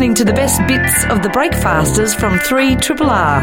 listening 0.00 0.14
to 0.14 0.24
the 0.24 0.32
best 0.32 0.66
bits 0.66 1.04
of 1.10 1.22
the 1.22 1.28
Breakfasters 1.28 2.14
from 2.14 2.38
3 2.38 2.74
Triple 2.76 3.10
R. 3.10 3.42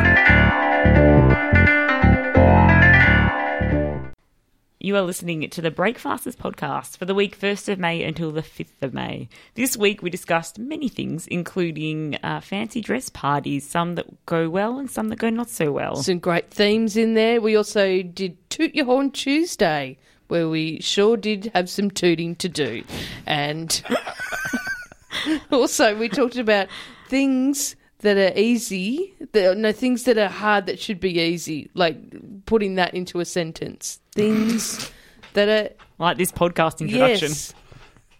You 4.80 4.96
are 4.96 5.04
listening 5.04 5.48
to 5.52 5.62
the 5.62 5.70
Breakfasters 5.70 6.36
podcast 6.36 6.98
for 6.98 7.06
the 7.06 7.14
week 7.14 7.40
1st 7.40 7.74
of 7.74 7.78
May 7.78 8.04
until 8.04 8.32
the 8.32 8.42
5th 8.42 8.82
of 8.82 8.92
May. 8.92 9.30
This 9.54 9.78
week 9.78 10.02
we 10.02 10.10
discussed 10.10 10.58
many 10.58 10.90
things, 10.90 11.28
including 11.28 12.18
uh, 12.24 12.42
fancy 12.42 12.82
dress 12.82 13.10
parties, 13.10 13.70
some 13.70 13.94
that 13.94 14.26
go 14.26 14.50
well 14.50 14.80
and 14.80 14.90
some 14.90 15.10
that 15.10 15.20
go 15.20 15.30
not 15.30 15.52
so 15.52 15.72
well. 15.72 15.98
Some 15.98 16.18
great 16.18 16.50
themes 16.50 16.98
in 16.98 17.14
there. 17.14 17.40
We 17.40 17.56
also 17.56 18.02
did 18.02 18.36
Toot 18.50 18.74
Your 18.74 18.86
Horn 18.86 19.12
Tuesday, 19.12 20.00
where 20.28 20.50
we 20.50 20.80
sure 20.80 21.18
did 21.18 21.52
have 21.54 21.70
some 21.70 21.92
tooting 21.92 22.36
to 22.38 22.50
do. 22.50 22.84
And 23.28 23.80
also 25.52 25.98
we 25.98 26.10
talked 26.10 26.38
about 26.38 26.68
things 27.08 27.76
that 28.00 28.18
are 28.18 28.38
easy, 28.38 29.16
that, 29.32 29.58
no, 29.58 29.72
things 29.72 30.04
that 30.04 30.18
are 30.18 30.28
hard 30.28 30.66
that 30.68 30.80
should 30.80 31.00
be 31.00 31.20
easy, 31.20 31.70
like 31.74 31.98
putting 32.46 32.76
that 32.76 32.94
into 32.94 33.20
a 33.20 33.26
sentence. 33.26 34.00
Things 34.12 34.92
that 35.34 35.50
are. 35.50 35.74
Like 36.00 36.18
this 36.18 36.32
podcast 36.32 36.82
introduction. 36.82 37.30
Yes. 37.30 37.54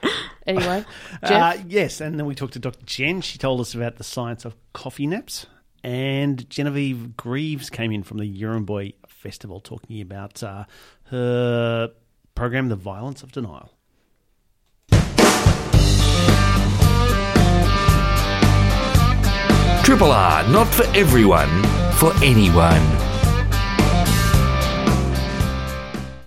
Anyway, 0.46 0.86
Uh, 1.24 1.58
yes, 1.68 2.00
and 2.00 2.18
then 2.18 2.26
we 2.26 2.34
talked 2.34 2.54
to 2.54 2.60
Dr. 2.60 2.86
Jen. 2.86 3.20
She 3.20 3.38
told 3.38 3.60
us 3.60 3.76
about 3.76 3.98
the 3.98 4.04
science 4.06 4.46
of 4.46 4.56
coffee 4.72 5.06
naps. 5.06 5.46
And 5.84 6.50
Genevieve 6.50 7.18
Grieves 7.18 7.70
came 7.70 7.92
in 7.92 8.04
from 8.04 8.18
the 8.18 8.24
Yirramboi 8.42 8.94
Festival 9.08 9.60
talking 9.60 10.00
about 10.00 10.42
uh, 10.44 10.64
her 11.06 11.92
program, 12.34 12.70
The 12.70 12.78
Violence 12.78 13.24
of 13.24 13.34
Denial. 13.34 13.74
Triple 19.88 20.12
R, 20.12 20.46
not 20.50 20.68
for 20.68 20.84
everyone, 20.98 21.48
for 21.94 22.12
anyone. 22.22 22.82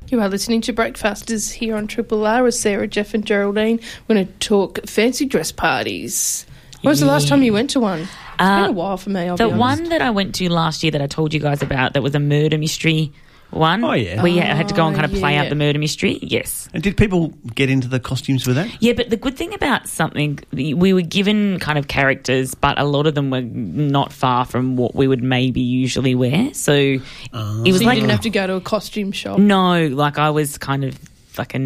You 0.09 0.19
are 0.21 0.29
listening 0.31 0.63
to 0.63 0.73
Breakfasters 0.73 1.51
here 1.53 1.77
on 1.77 1.87
Triple 1.87 2.27
R 2.27 2.43
with 2.43 2.55
Sarah, 2.55 2.87
Jeff, 2.89 3.13
and 3.13 3.23
Geraldine. 3.27 3.79
We're 4.09 4.15
going 4.15 4.27
to 4.27 4.33
talk 4.39 4.81
fancy 4.87 5.27
dress 5.27 5.53
parties. 5.53 6.47
When 6.81 6.91
was 6.91 7.01
the 7.01 7.07
last 7.07 7.29
time 7.29 7.43
you 7.43 7.53
went 7.53 7.69
to 7.71 7.81
one? 7.81 8.01
It's 8.01 8.11
been 8.39 8.47
Uh, 8.47 8.69
a 8.69 8.73
while 8.73 8.97
for 8.97 9.11
me. 9.11 9.21
I'll 9.29 9.37
The 9.37 9.49
be 9.49 9.53
honest. 9.53 9.83
one 9.83 9.89
that 9.91 10.01
I 10.01 10.09
went 10.11 10.35
to 10.37 10.49
last 10.51 10.83
year 10.83 10.93
that 10.93 11.03
I 11.03 11.07
told 11.07 11.35
you 11.35 11.41
guys 11.41 11.63
about 11.63 11.93
that 11.93 12.03
was 12.03 12.15
a 12.15 12.19
murder 12.21 12.57
mystery 12.57 13.13
one. 13.51 13.85
Oh, 13.85 13.93
yeah. 13.93 14.23
Where 14.23 14.33
you 14.33 14.41
had 14.41 14.69
to 14.69 14.75
go 14.75 14.87
and 14.87 14.97
kind 14.97 15.05
of 15.05 15.19
play 15.19 15.33
oh, 15.33 15.35
yeah. 15.37 15.43
out 15.43 15.49
the 15.49 15.55
murder 15.55 15.79
mystery. 15.79 16.19
Yes. 16.23 16.69
And 16.73 16.83
did 16.83 16.97
people 16.97 17.29
get 17.55 17.71
into 17.71 17.89
the 17.89 18.01
costumes 18.01 18.47
with 18.47 18.57
that? 18.57 18.71
Yeah, 18.81 18.93
but 18.93 19.11
the 19.11 19.17
good 19.17 19.37
thing 19.37 19.55
about 19.55 19.89
something, 19.89 20.39
we 20.53 20.93
were 20.93 21.03
given 21.03 21.59
kind 21.59 21.79
of 21.79 21.89
characters, 21.89 22.55
but 22.55 22.79
a 22.79 22.85
lot 22.85 23.07
of 23.07 23.15
them 23.15 23.31
were 23.31 23.43
not 23.43 24.13
far 24.13 24.45
from 24.45 24.77
what 24.77 24.95
we 24.95 25.09
would 25.09 25.23
maybe 25.23 25.61
usually 25.61 26.15
wear. 26.15 26.53
So 26.55 26.73
it 26.73 27.03
was 27.33 27.81
So 27.81 27.91
you 27.91 27.95
didn't 27.95 28.11
have 28.11 28.21
to 28.21 28.31
go 28.31 28.47
to 28.47 28.55
a 28.55 28.61
costume 28.61 29.13
shop. 29.13 29.39
no, 29.39 29.89
like 29.89 30.19
I 30.19 30.31
was 30.31 30.59
kind 30.59 30.85
of 30.85 30.99
like 31.39 31.55
a 31.55 31.59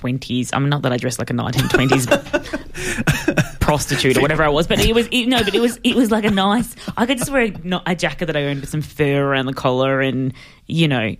1920s. 0.00 0.50
I 0.52 0.58
mean, 0.58 0.68
not 0.70 0.82
that 0.82 0.92
I 0.92 0.96
dressed 0.96 1.18
like 1.18 1.30
a 1.30 1.34
1920s 1.34 3.56
prostitute 3.60 4.16
or 4.16 4.20
whatever 4.20 4.44
I 4.44 4.48
was, 4.48 4.66
but 4.66 4.78
it 4.84 4.94
was 4.94 5.08
it, 5.10 5.26
no, 5.26 5.42
but 5.42 5.54
it 5.54 5.60
was 5.60 5.78
it 5.84 5.94
was 5.94 6.10
like 6.10 6.24
a 6.24 6.30
nice. 6.30 6.74
I 6.96 7.06
could 7.06 7.18
just 7.18 7.30
wear 7.30 7.42
a, 7.42 7.50
not 7.64 7.82
a 7.86 7.94
jacket 7.94 8.26
that 8.26 8.36
I 8.36 8.44
owned 8.44 8.60
with 8.60 8.70
some 8.70 8.82
fur 8.82 9.22
around 9.22 9.46
the 9.46 9.54
collar, 9.54 10.00
and 10.00 10.32
you 10.66 10.88
know, 10.88 11.14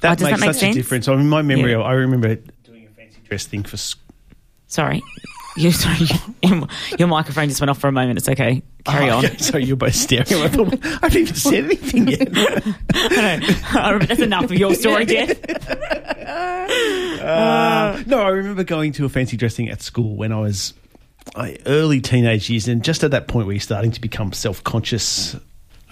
That 0.00 0.20
Oh, 0.22 0.24
makes 0.24 0.40
that 0.40 0.46
make 0.46 0.54
such 0.54 0.60
sense? 0.60 0.76
a 0.76 0.78
difference. 0.78 1.08
I 1.08 1.16
mean, 1.16 1.28
my 1.28 1.42
memory, 1.42 1.72
Yeah. 1.72 1.78
I 1.80 1.92
remember 1.92 2.34
doing 2.64 2.86
a 2.86 2.90
fancy 2.96 3.20
dress 3.28 3.46
thing 3.46 3.62
for 3.64 3.76
Sorry. 4.66 5.02
You, 5.56 5.70
sorry, 5.70 5.98
your, 6.42 6.66
your 6.98 7.08
microphone 7.08 7.48
just 7.48 7.60
went 7.60 7.70
off 7.70 7.78
for 7.78 7.86
a 7.88 7.92
moment. 7.92 8.18
It's 8.18 8.28
okay. 8.28 8.62
Carry 8.84 9.08
Oh, 9.10 9.18
on. 9.18 9.24
okay. 9.26 9.36
So 9.38 9.56
you're 9.56 9.76
both 9.76 9.94
staring. 9.94 10.26
I 10.26 10.48
thought 10.48 10.74
I 10.84 10.88
haven't 11.02 11.16
even 11.16 11.34
said 11.34 11.64
anything 11.64 12.08
yet. 12.08 12.28
That's 14.08 14.20
enough 14.20 14.44
of 14.44 14.52
your 14.54 14.74
story, 14.74 15.06
Jeff. 15.06 15.38
Uh, 17.20 18.02
no, 18.06 18.20
I 18.20 18.28
remember 18.28 18.64
going 18.64 18.92
to 18.92 19.04
a 19.04 19.08
fancy 19.08 19.36
dressing 19.36 19.68
at 19.68 19.82
school 19.82 20.16
when 20.16 20.32
I 20.32 20.40
was 20.40 20.74
uh, 21.36 21.48
early 21.66 22.00
teenage 22.00 22.50
years, 22.50 22.68
and 22.68 22.82
just 22.84 23.04
at 23.04 23.12
that 23.12 23.28
point 23.28 23.46
where 23.46 23.54
you're 23.54 23.60
starting 23.60 23.92
to 23.92 24.00
become 24.00 24.32
self 24.32 24.62
conscious 24.64 25.36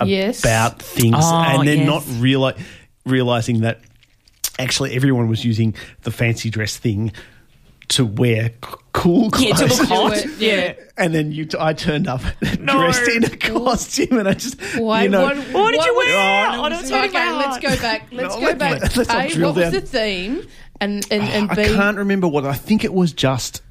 Yes. 0.05 0.41
about 0.41 0.83
things, 0.83 1.15
Oh, 1.19 1.35
and 1.47 1.69
then 1.69 1.79
yes. 1.79 1.87
not 1.87 2.03
reali- 2.03 2.61
realizing 3.07 3.61
that 3.61 3.81
actually 4.59 4.95
everyone 4.97 5.29
was 5.29 5.45
using 5.45 5.75
the 6.03 6.11
fancy 6.11 6.51
dress 6.51 6.77
thing 6.77 7.13
to 7.89 8.05
wear 8.05 8.51
c- 8.95 9.01
cool 9.03 9.31
Yeah, 9.39 9.55
clothes. 9.55 9.77
to 9.77 9.83
look 9.83 9.89
hot. 9.89 10.27
yeah. 10.39 10.75
And 10.97 11.15
then 11.15 11.33
you, 11.33 11.45
t- 11.47 11.57
I 11.59 11.73
turned 11.73 12.07
up 12.09 12.21
dressed 12.41 13.09
in 13.09 13.25
a 13.25 13.37
costume, 13.37 14.19
and 14.19 14.29
I 14.29 14.35
just, 14.35 14.61
Why- 14.79 15.05
you 15.05 15.09
know, 15.09 15.23
what- 15.25 15.37
What 15.39 15.71
did 15.73 15.85
you 15.85 15.97
wear? 15.97 16.09
Oh, 16.49 16.63
I 16.63 16.69
don't 16.69 16.89
know 16.91 17.05
okay, 17.05 17.33
let's 17.33 17.59
go 17.59 17.77
back. 17.83 18.09
Let's 18.13 18.35
No, 18.35 18.41
go 18.41 18.47
let- 18.47 18.59
back. 18.59 18.81
let- 18.83 18.97
let's 18.97 19.09
not 19.09 19.25
A, 19.27 19.29
drill 19.29 19.53
what 19.55 19.65
was 19.65 19.73
the 19.73 19.81
theme? 19.81 20.47
And 20.81 21.07
and, 21.11 21.23
and 21.23 21.51
I 21.51 21.55
B, 21.55 21.65
can't 21.65 21.97
remember 21.97 22.27
what. 22.29 22.45
I 22.45 22.55
think 22.55 22.83
it 22.85 22.93
was 22.93 23.13
just. 23.13 23.63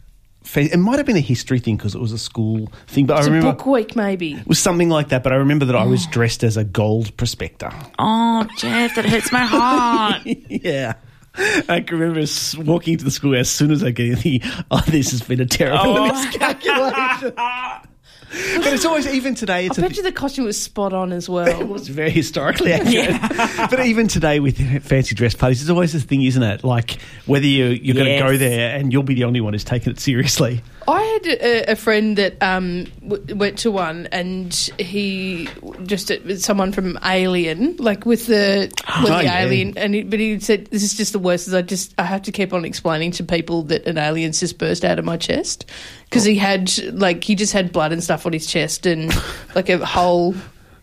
fa- 0.43 0.61
It 0.71 0.77
might 0.77 0.97
have 0.97 1.05
been 1.05 1.17
a 1.17 1.19
history 1.19 1.59
thing 1.59 1.75
because 1.75 1.93
it 1.93 1.99
was 1.99 2.13
a 2.13 2.17
school 2.17 2.71
thing, 2.87 3.05
but 3.05 3.17
it's 3.17 3.27
I 3.27 3.29
a 3.29 3.33
remember 3.33 3.51
book 3.57 3.65
week 3.65 3.95
maybe. 3.97 4.35
it 4.35 4.47
was 4.47 4.59
something 4.59 4.87
like 4.89 5.09
that. 5.09 5.21
But 5.21 5.33
I 5.33 5.35
remember 5.35 5.65
that 5.65 5.75
I 5.75 5.83
was 5.83 6.05
oh. 6.07 6.11
dressed 6.11 6.41
as 6.43 6.55
a 6.55 6.63
gold 6.63 7.15
prospector. 7.17 7.69
Oh, 7.99 8.47
Jeff, 8.57 8.95
that 8.95 9.05
hurts 9.05 9.29
my 9.31 9.43
heart. 9.45 10.21
yeah. 10.25 10.93
I 11.35 11.81
can 11.81 11.97
remember 11.97 12.25
walking 12.57 12.93
into 12.93 13.05
the 13.05 13.11
school 13.11 13.35
as 13.35 13.49
soon 13.49 13.71
as 13.71 13.83
I 13.83 13.91
get 13.91 14.07
in 14.07 14.15
the, 14.15 14.41
oh, 14.71 14.83
this 14.87 15.11
has 15.11 15.21
been 15.21 15.39
a 15.39 15.45
terrible 15.45 15.97
oh. 15.97 16.07
miscalculation. 16.13 17.33
but 17.35 18.73
it's 18.73 18.85
always, 18.85 19.07
even 19.07 19.35
today, 19.35 19.65
it's 19.65 19.77
I 19.79 19.81
a, 19.81 19.87
bet 19.87 19.97
you 19.97 20.03
the 20.03 20.11
costume 20.11 20.45
was 20.45 20.61
spot 20.61 20.93
on 20.93 21.11
as 21.11 21.29
well. 21.29 21.47
it 21.47 21.67
was 21.67 21.87
very 21.87 22.11
historically 22.11 22.73
accurate. 22.73 23.69
but 23.69 23.85
even 23.85 24.07
today 24.07 24.39
with 24.39 24.83
fancy 24.83 25.15
dress 25.15 25.33
parties, 25.33 25.61
it's 25.61 25.69
always 25.69 25.93
this 25.93 26.03
thing, 26.03 26.23
isn't 26.23 26.43
it? 26.43 26.63
Like 26.63 26.97
whether 27.25 27.45
you, 27.45 27.67
you're 27.67 27.95
going 27.95 28.17
to 28.17 28.23
go 28.23 28.37
there 28.37 28.75
and 28.75 28.91
you'll 28.91 29.03
be 29.03 29.15
the 29.15 29.25
only 29.25 29.41
one 29.41 29.53
who's 29.53 29.63
taking 29.63 29.91
it 29.91 29.99
seriously. 29.99 30.61
I 30.87 31.01
had 31.01 31.27
a, 31.27 31.71
a 31.71 31.75
friend 31.75 32.17
that 32.17 32.41
um, 32.41 32.85
w- 33.07 33.35
went 33.35 33.59
to 33.59 33.71
one, 33.71 34.07
and 34.11 34.53
he 34.79 35.47
just 35.83 36.11
someone 36.39 36.71
from 36.71 36.97
Alien, 37.05 37.75
like 37.77 38.05
with 38.05 38.25
the 38.27 38.71
with 39.01 39.11
Oh, 39.11 39.17
the 39.17 39.23
yeah. 39.23 39.41
alien, 39.43 39.77
and 39.77 39.93
he, 39.93 40.03
but 40.03 40.19
he 40.19 40.39
said 40.39 40.65
this 40.67 40.83
is 40.83 40.95
just 40.95 41.13
the 41.13 41.19
worst. 41.19 41.47
Is 41.47 41.53
I 41.53 41.61
just 41.61 41.93
I 41.97 42.03
have 42.03 42.23
to 42.23 42.31
keep 42.31 42.51
on 42.53 42.65
explaining 42.65 43.11
to 43.11 43.23
people 43.23 43.63
that 43.63 43.85
an 43.85 43.97
alien's 43.97 44.39
just 44.39 44.57
burst 44.57 44.83
out 44.83 44.97
of 44.99 45.05
my 45.05 45.17
chest 45.17 45.65
because 46.05 46.23
he 46.23 46.35
had 46.35 46.71
like 46.93 47.23
he 47.23 47.35
just 47.35 47.53
had 47.53 47.71
blood 47.71 47.91
and 47.91 48.03
stuff 48.03 48.25
on 48.25 48.33
his 48.33 48.47
chest 48.47 48.85
and 48.85 49.13
like 49.55 49.69
a 49.69 49.85
hole 49.85 50.33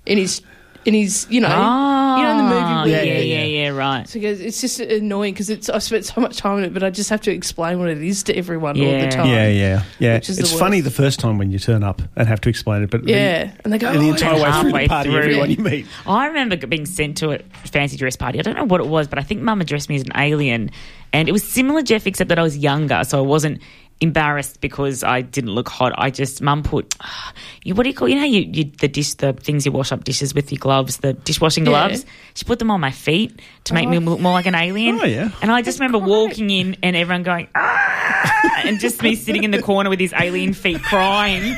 in 0.06 0.16
his 0.18 0.42
in 0.88 0.94
his 0.94 1.26
you 1.30 1.40
know 1.40 1.48
you 1.48 1.54
know 1.54 2.30
in 2.30 2.36
the 2.38 2.44
ah, 2.44 2.48
movie 2.48 2.68
Oh, 2.78 2.84
yeah, 2.96 3.02
yeah, 3.02 3.18
yeah, 3.18 3.44
yeah. 3.44 3.62
yeah, 3.64 3.68
right. 3.70 4.08
so 4.08 4.18
he 4.18 4.22
goes, 4.22 4.40
it's 4.40 4.60
just 4.60 4.80
annoying 4.80 5.34
because 5.34 5.50
it's 5.50 5.68
I 5.68 5.78
spent 5.78 6.04
so 6.06 6.20
much 6.20 6.36
time 6.38 6.56
on 6.58 6.64
it, 6.64 6.72
but 6.72 6.82
I 6.82 6.90
just 6.90 7.10
have 7.10 7.20
to 7.22 7.30
explain 7.32 7.78
what 7.78 7.88
it 7.88 8.02
is 8.02 8.22
to 8.24 8.34
everyone 8.36 8.80
all 8.80 8.90
the 9.00 9.08
time. 9.08 9.26
Yeah, 9.26 9.48
yeah, 9.48 9.82
yeah. 9.98 10.16
It's 10.16 10.28
the 10.36 10.44
funny 10.58 10.80
the 10.80 10.90
first 10.90 11.20
time 11.20 11.38
when 11.38 11.50
you 11.50 11.58
turn 11.58 11.82
up 11.84 12.00
and 12.16 12.26
have 12.28 12.40
to 12.42 12.48
explain 12.48 12.82
it, 12.82 12.90
but 12.90 13.04
the- 13.04 13.10
Yeah, 13.12 13.52
and 13.64 13.72
they 13.72 13.78
go, 13.78 13.88
and 13.88 14.00
the 14.00 14.06
"Oh, 14.08 14.12
entire 14.12 14.34
way 14.42 14.60
through 14.60 14.72
the 14.82 14.88
party, 14.88 15.10
through. 15.10 15.18
everyone 15.20 15.50
you 15.50 15.58
meet. 15.58 15.86
I 16.06 16.26
remember 16.26 16.56
being 16.66 16.86
sent 16.86 17.16
to 17.18 17.32
a 17.32 17.38
fancy 17.66 17.96
dress 17.96 18.16
party. 18.16 18.38
I 18.38 18.42
don't 18.42 18.56
know 18.56 18.64
what 18.64 18.80
it 18.80 18.86
was, 18.86 19.06
but 19.08 19.18
I 19.18 19.22
think 19.22 19.42
Mum 19.42 19.60
addressed 19.60 19.88
me 19.88 19.96
as 19.96 20.02
an 20.02 20.12
alien, 20.16 20.70
and 21.12 21.28
it 21.28 21.32
was 21.32 21.42
similar, 21.44 21.82
Jeff, 21.82 22.06
except 22.06 22.28
that 22.28 22.38
I 22.38 22.42
was 22.42 22.56
younger, 22.56 23.02
so 23.04 23.18
I 23.18 23.22
wasn't 23.26 23.60
embarrassed 24.00 24.60
because 24.60 25.02
I 25.02 25.22
didn't 25.22 25.50
look 25.50 25.68
hot. 25.68 25.92
I 25.98 26.10
just 26.10 26.40
Mum 26.40 26.62
put 26.62 26.94
you 27.64 27.74
what 27.74 27.82
do 27.82 27.88
you 27.90 27.94
call 27.94 28.08
you 28.08 28.14
know 28.16 28.24
you, 28.24 28.42
you 28.42 28.64
the 28.78 28.86
dish 28.88 29.14
the 29.14 29.32
things 29.32 29.66
you 29.66 29.72
wash 29.72 29.90
up 29.90 30.04
dishes 30.04 30.34
with 30.34 30.52
your 30.52 30.58
gloves 30.60 30.98
the 30.98 31.14
dishwashing 31.14 31.64
Yeah. 31.66 31.88
gloves. 31.88 32.06
She 32.34 32.44
put 32.44 32.58
them 32.60 32.70
on 32.70 32.80
my 32.80 32.92
feet 32.92 33.40
to 33.64 33.74
make 33.74 33.88
me 33.88 33.98
look 33.98 34.20
more 34.20 34.32
like 34.32 34.46
an 34.46 34.54
alien. 34.54 35.00
Oh, 35.00 35.04
yeah. 35.04 35.30
And 35.42 35.50
I 35.50 35.62
just 35.62 35.80
remember 35.80 35.98
walking 35.98 36.50
in 36.50 36.76
and 36.82 36.94
everyone 36.94 37.24
going 37.24 37.48
ah, 37.56 38.60
and 38.64 38.78
just 38.78 39.02
me 39.02 39.14
sitting 39.16 39.42
in 39.44 39.50
the 39.50 39.60
corner 39.62 39.90
with 39.90 39.98
his 40.00 40.12
alien 40.12 40.52
feet 40.54 40.80
crying. 40.82 41.56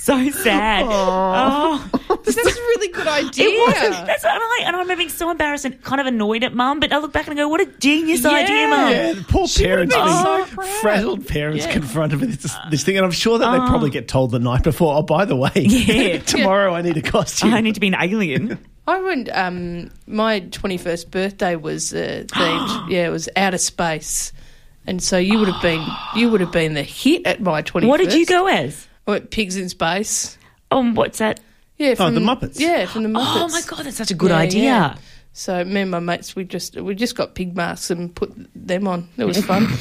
So 0.00 0.30
sad. 0.30 0.86
Oh. 0.88 1.90
That's 2.24 2.36
a 2.36 2.42
really 2.44 2.88
good 2.88 3.06
idea. 3.06 3.48
It 3.48 3.58
wasn't. 3.66 4.06
That's 4.06 4.24
what 4.24 4.32
I 4.32 4.62
and 4.64 4.76
I 4.76 4.78
remember 4.80 4.96
being 4.96 5.08
so 5.08 5.30
embarrassed 5.30 5.64
and 5.64 5.80
kind 5.82 6.00
of 6.00 6.06
annoyed 6.06 6.44
at 6.44 6.54
mum. 6.54 6.80
But 6.80 6.92
I 6.92 6.98
look 6.98 7.12
back 7.12 7.26
and 7.26 7.38
I 7.38 7.42
go, 7.42 7.48
"What 7.48 7.60
a 7.60 7.66
genius 7.66 8.24
idea, 8.24 8.68
mum!" 8.68 8.90
Yeah, 8.92 9.12
the 9.12 9.22
poor 9.22 9.46
parents, 9.48 9.94
been 9.94 10.04
being 10.04 10.16
so 10.16 10.44
proud. 10.46 10.66
frazzled 10.80 11.26
parents 11.26 11.66
confronted 11.66 12.20
with 12.20 12.40
this, 12.40 12.56
this 12.70 12.84
thing, 12.84 12.96
and 12.96 13.04
I'm 13.04 13.12
sure 13.12 13.38
that 13.38 13.50
they 13.50 13.58
probably 13.58 13.90
get 13.90 14.08
told 14.08 14.30
the 14.30 14.38
night 14.38 14.62
before. 14.62 14.94
Oh, 14.96 15.02
by 15.02 15.24
the 15.24 15.36
way, 15.36 15.50
Yeah. 15.54 16.18
tomorrow 16.26 16.74
I 16.74 16.82
need 16.82 16.96
a 16.96 17.02
costume. 17.02 17.52
I 17.52 17.60
need 17.60 17.74
to 17.74 17.80
be 17.80 17.88
an 17.88 17.96
alien. 18.00 18.58
I 18.88 19.00
went. 19.00 19.28
Um, 19.36 19.90
my 20.06 20.40
twenty-first 20.40 21.10
birthday 21.10 21.56
was 21.56 21.92
uh, 21.92 22.24
themed. 22.28 22.90
yeah, 22.90 23.06
it 23.06 23.10
was 23.10 23.28
outer 23.36 23.58
space, 23.58 24.32
and 24.86 25.02
so 25.02 25.18
you 25.18 25.38
would 25.40 25.48
have 25.48 25.60
been 25.62 25.84
you 26.14 26.30
would 26.30 26.40
have 26.40 26.52
been 26.52 26.74
the 26.74 26.82
hit 26.84 27.26
at 27.26 27.40
my 27.40 27.62
twenty-first. 27.62 27.90
What 27.90 27.98
did 28.00 28.12
you 28.18 28.26
go 28.26 28.46
as? 28.46 28.86
I 29.08 29.10
went 29.12 29.30
pigs 29.30 29.56
in 29.56 29.68
space. 29.68 30.38
Oh, 30.70 30.92
what's 30.92 31.18
that? 31.18 31.40
Yeah, 31.78 31.90
Oh, 31.90 31.94
from 31.96 32.14
the 32.14 32.20
Muppets. 32.20 32.58
Yeah, 32.58 32.86
from 32.86 33.02
the 33.02 33.08
Muppets. 33.10 33.42
Oh 33.42 33.48
my 33.48 33.60
god, 33.66 33.84
that's 33.84 33.96
such 33.96 34.10
a 34.10 34.14
good 34.14 34.30
Yeah, 34.30 34.36
idea. 34.38 34.62
yeah. 34.62 34.96
So 35.32 35.62
me 35.64 35.82
and 35.82 35.90
my 35.90 36.00
mates, 36.00 36.34
we 36.34 36.44
just 36.44 36.76
we 36.76 36.94
just 36.94 37.14
got 37.16 37.34
pig 37.34 37.54
masks 37.54 37.90
and 37.90 38.14
put 38.14 38.32
them 38.54 38.88
on. 38.88 39.08
It 39.18 39.24
was 39.24 39.44
fun. 39.44 39.68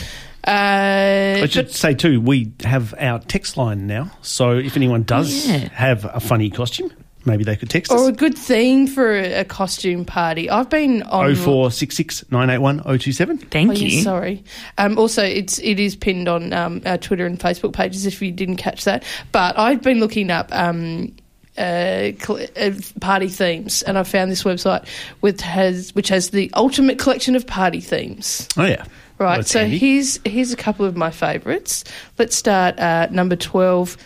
Uh, 0.47 1.39
I 1.41 1.47
should 1.47 1.71
say 1.71 1.95
too, 1.95 2.21
we 2.21 2.53
have 2.63 2.93
our 2.99 3.17
text 3.17 3.57
line 3.57 3.87
now. 3.87 4.11
So 4.21 4.51
if 4.51 4.75
anyone 4.77 5.01
does 5.01 5.47
Oh, 5.49 5.51
yeah. 5.51 5.69
have 5.69 6.05
a 6.05 6.19
funny 6.19 6.51
costume, 6.51 6.91
maybe 7.25 7.43
they 7.43 7.55
could 7.55 7.67
text 7.71 7.91
us. 7.91 7.99
or 7.99 8.09
a 8.09 8.11
good 8.11 8.37
theme 8.37 8.85
for 8.85 9.11
a, 9.11 9.39
a 9.39 9.43
costume 9.43 10.05
party. 10.05 10.47
I've 10.47 10.69
been 10.69 11.01
on. 11.01 11.25
Oh 11.31 11.35
four 11.35 11.71
six 11.71 11.95
six 11.97 12.23
nine 12.29 12.51
eight 12.51 12.59
one 12.59 12.83
oh 12.85 12.95
two 12.95 13.11
seven. 13.11 13.39
Thank 13.39 13.71
Oh, 13.71 13.73
you. 13.73 13.87
yes, 13.87 14.03
sorry. 14.03 14.43
Um, 14.77 14.99
also, 14.99 15.23
it's 15.23 15.57
it 15.59 15.79
is 15.79 15.95
pinned 15.95 16.27
on 16.27 16.53
um, 16.53 16.79
our 16.85 16.99
Twitter 16.99 17.25
and 17.25 17.39
Facebook 17.39 17.73
pages 17.73 18.05
if 18.05 18.21
you 18.21 18.31
didn't 18.31 18.57
catch 18.57 18.83
that. 18.83 19.03
But 19.31 19.57
I've 19.57 19.81
been 19.81 19.99
looking 19.99 20.29
up 20.29 20.49
um, 20.51 21.11
uh, 21.57 22.11
uh, 22.29 22.71
party 22.99 23.27
themes, 23.27 23.81
and 23.83 23.97
I 23.97 24.03
found 24.03 24.31
this 24.31 24.43
website 24.43 24.87
with 25.21 25.41
has 25.41 25.93
which 25.95 26.09
has 26.09 26.29
the 26.31 26.51
ultimate 26.53 26.99
collection 26.99 27.35
of 27.35 27.47
party 27.47 27.81
themes. 27.81 28.47
Oh 28.57 28.65
yeah. 28.65 28.85
Right. 29.17 29.37
That's 29.37 29.51
so 29.51 29.59
handy. 29.59 29.77
here's 29.77 30.19
here's 30.25 30.51
a 30.51 30.57
couple 30.57 30.85
of 30.85 30.97
my 30.97 31.11
favourites. 31.11 31.83
Let's 32.17 32.35
start 32.35 32.77
uh, 32.79 33.07
number 33.11 33.35
twelve. 33.35 33.97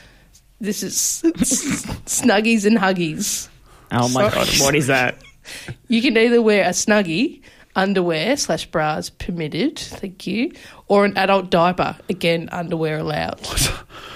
This 0.61 0.83
is 0.83 0.93
Snuggies 2.05 2.65
and 2.65 2.77
Huggies. 2.77 3.47
Oh 3.91 4.07
my 4.09 4.29
Sorry. 4.29 4.45
god, 4.45 4.47
what 4.59 4.75
is 4.75 4.87
that? 4.87 5.15
You 5.87 6.03
can 6.03 6.15
either 6.15 6.43
wear 6.43 6.63
a 6.63 6.69
snuggie, 6.69 7.41
underwear 7.75 8.37
slash 8.37 8.67
bras 8.67 9.09
permitted, 9.09 9.79
thank 9.79 10.27
you, 10.27 10.51
or 10.87 11.05
an 11.05 11.17
adult 11.17 11.49
diaper, 11.49 11.97
again, 12.07 12.49
underwear 12.51 12.99
allowed. 12.99 13.39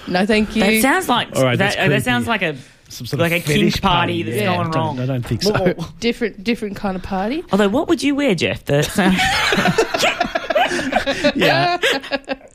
No, 0.06 0.24
thank 0.26 0.54
you. 0.54 0.62
That 0.62 0.80
sounds 0.80 1.08
like 1.08 1.34
All 1.34 1.42
right, 1.42 1.58
that, 1.58 1.76
that 1.76 2.04
sounds 2.04 2.28
like 2.28 2.42
a 2.42 2.56
Some 2.94 3.06
sort 3.06 3.20
like 3.20 3.32
of 3.32 3.38
a 3.38 3.40
kink 3.40 3.46
fetish 3.72 3.82
party 3.82 4.22
that's 4.22 4.36
Yeah. 4.36 4.54
going 4.56 4.68
I 4.68 4.70
wrong. 4.70 5.00
I 5.00 5.06
don't 5.06 5.26
think 5.26 5.42
so. 5.42 5.52
Whoa. 5.52 5.74
different 6.00 6.44
different 6.44 6.76
kind 6.76 6.96
of 6.96 7.02
party. 7.02 7.42
Although, 7.50 7.68
what 7.68 7.88
would 7.88 8.02
you 8.02 8.14
wear, 8.14 8.34
Jeff? 8.36 8.64
The, 8.64 8.84
yeah. 11.34 11.78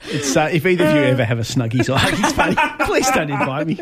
It's 0.04 0.36
uh, 0.36 0.50
if 0.52 0.66
either 0.66 0.86
of 0.86 0.96
you 0.96 1.02
ever 1.02 1.24
have 1.26 1.40
a 1.40 1.44
snuggies 1.44 1.94
or 1.94 1.98
huggies 1.98 2.36
party, 2.36 2.56
please 2.86 3.10
don't 3.12 3.30
invite 3.30 3.68
me. 3.68 3.80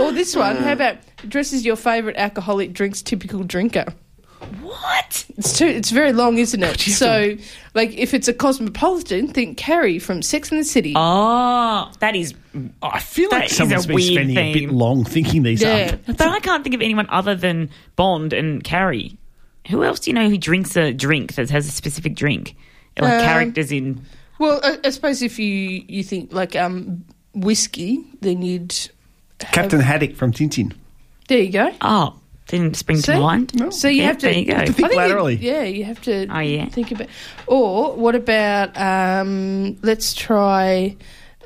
Or 0.00 0.12
this 0.12 0.36
one, 0.36 0.56
how 0.56 0.72
about 0.72 0.98
dresses 1.28 1.64
your 1.64 1.76
favourite 1.76 2.16
alcoholic 2.16 2.72
drinks 2.72 3.02
typical 3.02 3.42
drinker? 3.42 3.86
What? 4.62 5.26
It's 5.36 5.58
too. 5.58 5.66
It's 5.66 5.90
very 5.90 6.12
long, 6.12 6.38
isn't 6.38 6.62
it? 6.62 6.80
So, 6.96 7.36
like, 7.74 7.92
if 7.92 8.14
it's 8.14 8.28
a 8.28 8.32
cosmopolitan, 8.32 9.28
think 9.28 9.58
Carrie 9.58 9.98
from 9.98 10.22
Sex 10.22 10.50
and 10.50 10.60
the 10.60 10.64
City. 10.64 10.94
Oh, 10.96 11.90
that 12.00 12.16
is. 12.16 12.34
I 12.82 13.00
feel 13.00 13.28
like 13.30 13.50
is 13.50 13.56
someone's 13.56 13.84
a 13.84 13.88
been 13.88 13.94
weird 13.96 14.12
spending 14.12 14.38
a 14.38 14.52
bit 14.52 14.70
long 14.70 15.04
thinking 15.04 15.42
these 15.42 15.62
yeah, 15.62 15.96
up. 16.08 16.16
But 16.16 16.28
I 16.28 16.40
can't 16.40 16.62
think 16.62 16.74
of 16.74 16.80
anyone 16.80 17.06
other 17.10 17.34
than 17.34 17.70
Bond 17.96 18.32
and 18.32 18.64
Carrie. 18.64 19.18
Who 19.68 19.84
else 19.84 20.00
do 20.00 20.10
you 20.10 20.14
know 20.14 20.28
who 20.30 20.38
drinks 20.38 20.76
a 20.76 20.92
drink 20.92 21.34
that 21.34 21.50
has 21.50 21.66
a 21.66 21.70
specific 21.70 22.14
drink? 22.14 22.56
Like 22.98 23.12
Um, 23.12 23.20
characters 23.20 23.72
in. 23.72 24.00
Well, 24.38 24.60
I, 24.62 24.78
I 24.84 24.90
suppose 24.90 25.20
if 25.22 25.38
you 25.38 25.84
you 25.88 26.02
think 26.02 26.32
like 26.32 26.56
um 26.56 27.04
whiskey, 27.34 28.04
then 28.20 28.42
you'd. 28.42 28.72
have- 29.40 29.52
Captain 29.52 29.80
Haddock 29.80 30.14
from 30.16 30.32
Tintin. 30.32 30.72
There 31.28 31.38
you 31.40 31.50
go. 31.52 31.74
Oh, 31.80 32.14
didn't 32.46 32.76
spring 32.76 32.98
See? 32.98 33.12
to 33.12 33.20
mind. 33.20 33.72
So 33.74 33.88
you 33.88 34.02
Yeah, 34.02 34.06
have 34.08 34.18
to. 34.18 34.38
you 34.38 34.44
go. 34.46 34.54
Have 34.54 34.66
to 34.66 34.72
think 34.72 34.76
think 34.76 34.92
you- 34.92 34.98
laterally. 34.98 35.34
yeah, 35.36 35.62
you 35.64 35.84
have 35.84 36.00
to. 36.02 36.26
Oh, 36.28 36.38
yeah. 36.40 36.66
Think 36.66 36.92
about. 36.92 37.08
Or 37.46 37.94
what 37.96 38.14
about? 38.14 38.76
Um, 38.78 39.76
let's 39.82 40.14
try 40.14 40.96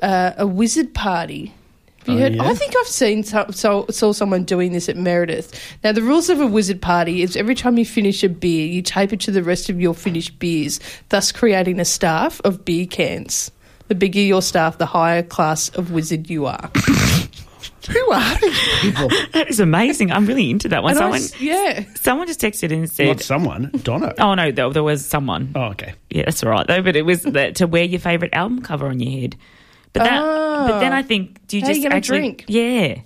uh, 0.01 0.31
a 0.37 0.45
wizard 0.47 0.93
party. 0.93 1.53
Have 1.99 2.07
you 2.07 2.15
Oh, 2.15 2.19
heard? 2.21 2.35
yeah? 2.35 2.43
I 2.43 2.55
think 2.55 2.73
I've 2.79 2.87
seen 2.87 3.23
so, 3.23 3.45
so, 3.51 3.85
saw 3.91 4.11
someone 4.11 4.43
doing 4.43 4.71
this 4.73 4.89
at 4.89 4.97
Meredith. 4.97 5.53
Now 5.83 5.91
the 5.91 6.01
rules 6.01 6.29
of 6.29 6.39
a 6.41 6.47
wizard 6.47 6.81
party 6.81 7.21
is 7.21 7.35
every 7.35 7.53
time 7.55 7.77
you 7.77 7.85
finish 7.85 8.23
a 8.23 8.29
beer, 8.29 8.65
you 8.65 8.81
tape 8.81 9.13
it 9.13 9.19
to 9.21 9.31
the 9.31 9.43
rest 9.43 9.69
of 9.69 9.79
your 9.79 9.93
finished 9.93 10.39
beers, 10.39 10.79
thus 11.09 11.31
creating 11.31 11.79
a 11.79 11.85
staff 11.85 12.41
of 12.43 12.65
beer 12.65 12.87
cans. 12.87 13.51
The 13.87 13.93
bigger 13.95 14.19
your 14.21 14.41
staff, 14.41 14.77
the 14.79 14.85
higher 14.87 15.21
class 15.21 15.69
of 15.69 15.91
wizard 15.91 16.29
you 16.29 16.45
are. 16.47 16.71
Who 17.89 18.11
are 18.11 18.37
these 18.39 18.59
people? 18.81 19.09
That 19.33 19.49
is 19.49 19.59
amazing. 19.59 20.11
I'm 20.11 20.25
really 20.25 20.49
into 20.49 20.69
that 20.69 20.83
one. 20.83 20.91
And 20.91 20.97
Someone, 20.99 21.19
s- 21.19 21.39
yeah. 21.41 21.83
someone 21.95 22.27
just 22.27 22.39
texted 22.41 22.71
and 22.71 22.89
said, 22.89 23.07
Not 23.07 23.19
someone. 23.21 23.71
Dono. 23.83 24.13
"Oh 24.19 24.33
no, 24.35 24.51
there, 24.51 24.69
there 24.71 24.83
was 24.83 25.05
someone. 25.05 25.51
Oh, 25.55 25.65
okay. 25.71 25.93
Yeah, 26.09 26.23
that's 26.25 26.43
all 26.43 26.49
right 26.51 26.65
though. 26.67 26.81
But 26.81 26.95
it 26.95 27.03
was 27.03 27.23
that 27.23 27.55
to 27.57 27.67
wear 27.67 27.83
your 27.83 27.99
favorite 27.99 28.33
album 28.33 28.61
cover 28.61 28.87
on 28.87 28.99
your 28.99 29.21
head. 29.21 29.35
But 29.93 30.03
that, 30.03 30.21
but 30.21 30.79
then 30.79 30.93
I 30.93 31.01
think, 31.03 31.45
do 31.47 31.57
you 31.57 31.63
How 31.63 31.67
just 31.69 31.81
you 31.81 31.89
actually, 31.89 32.19
drink? 32.19 32.45
yeah, 32.47 32.99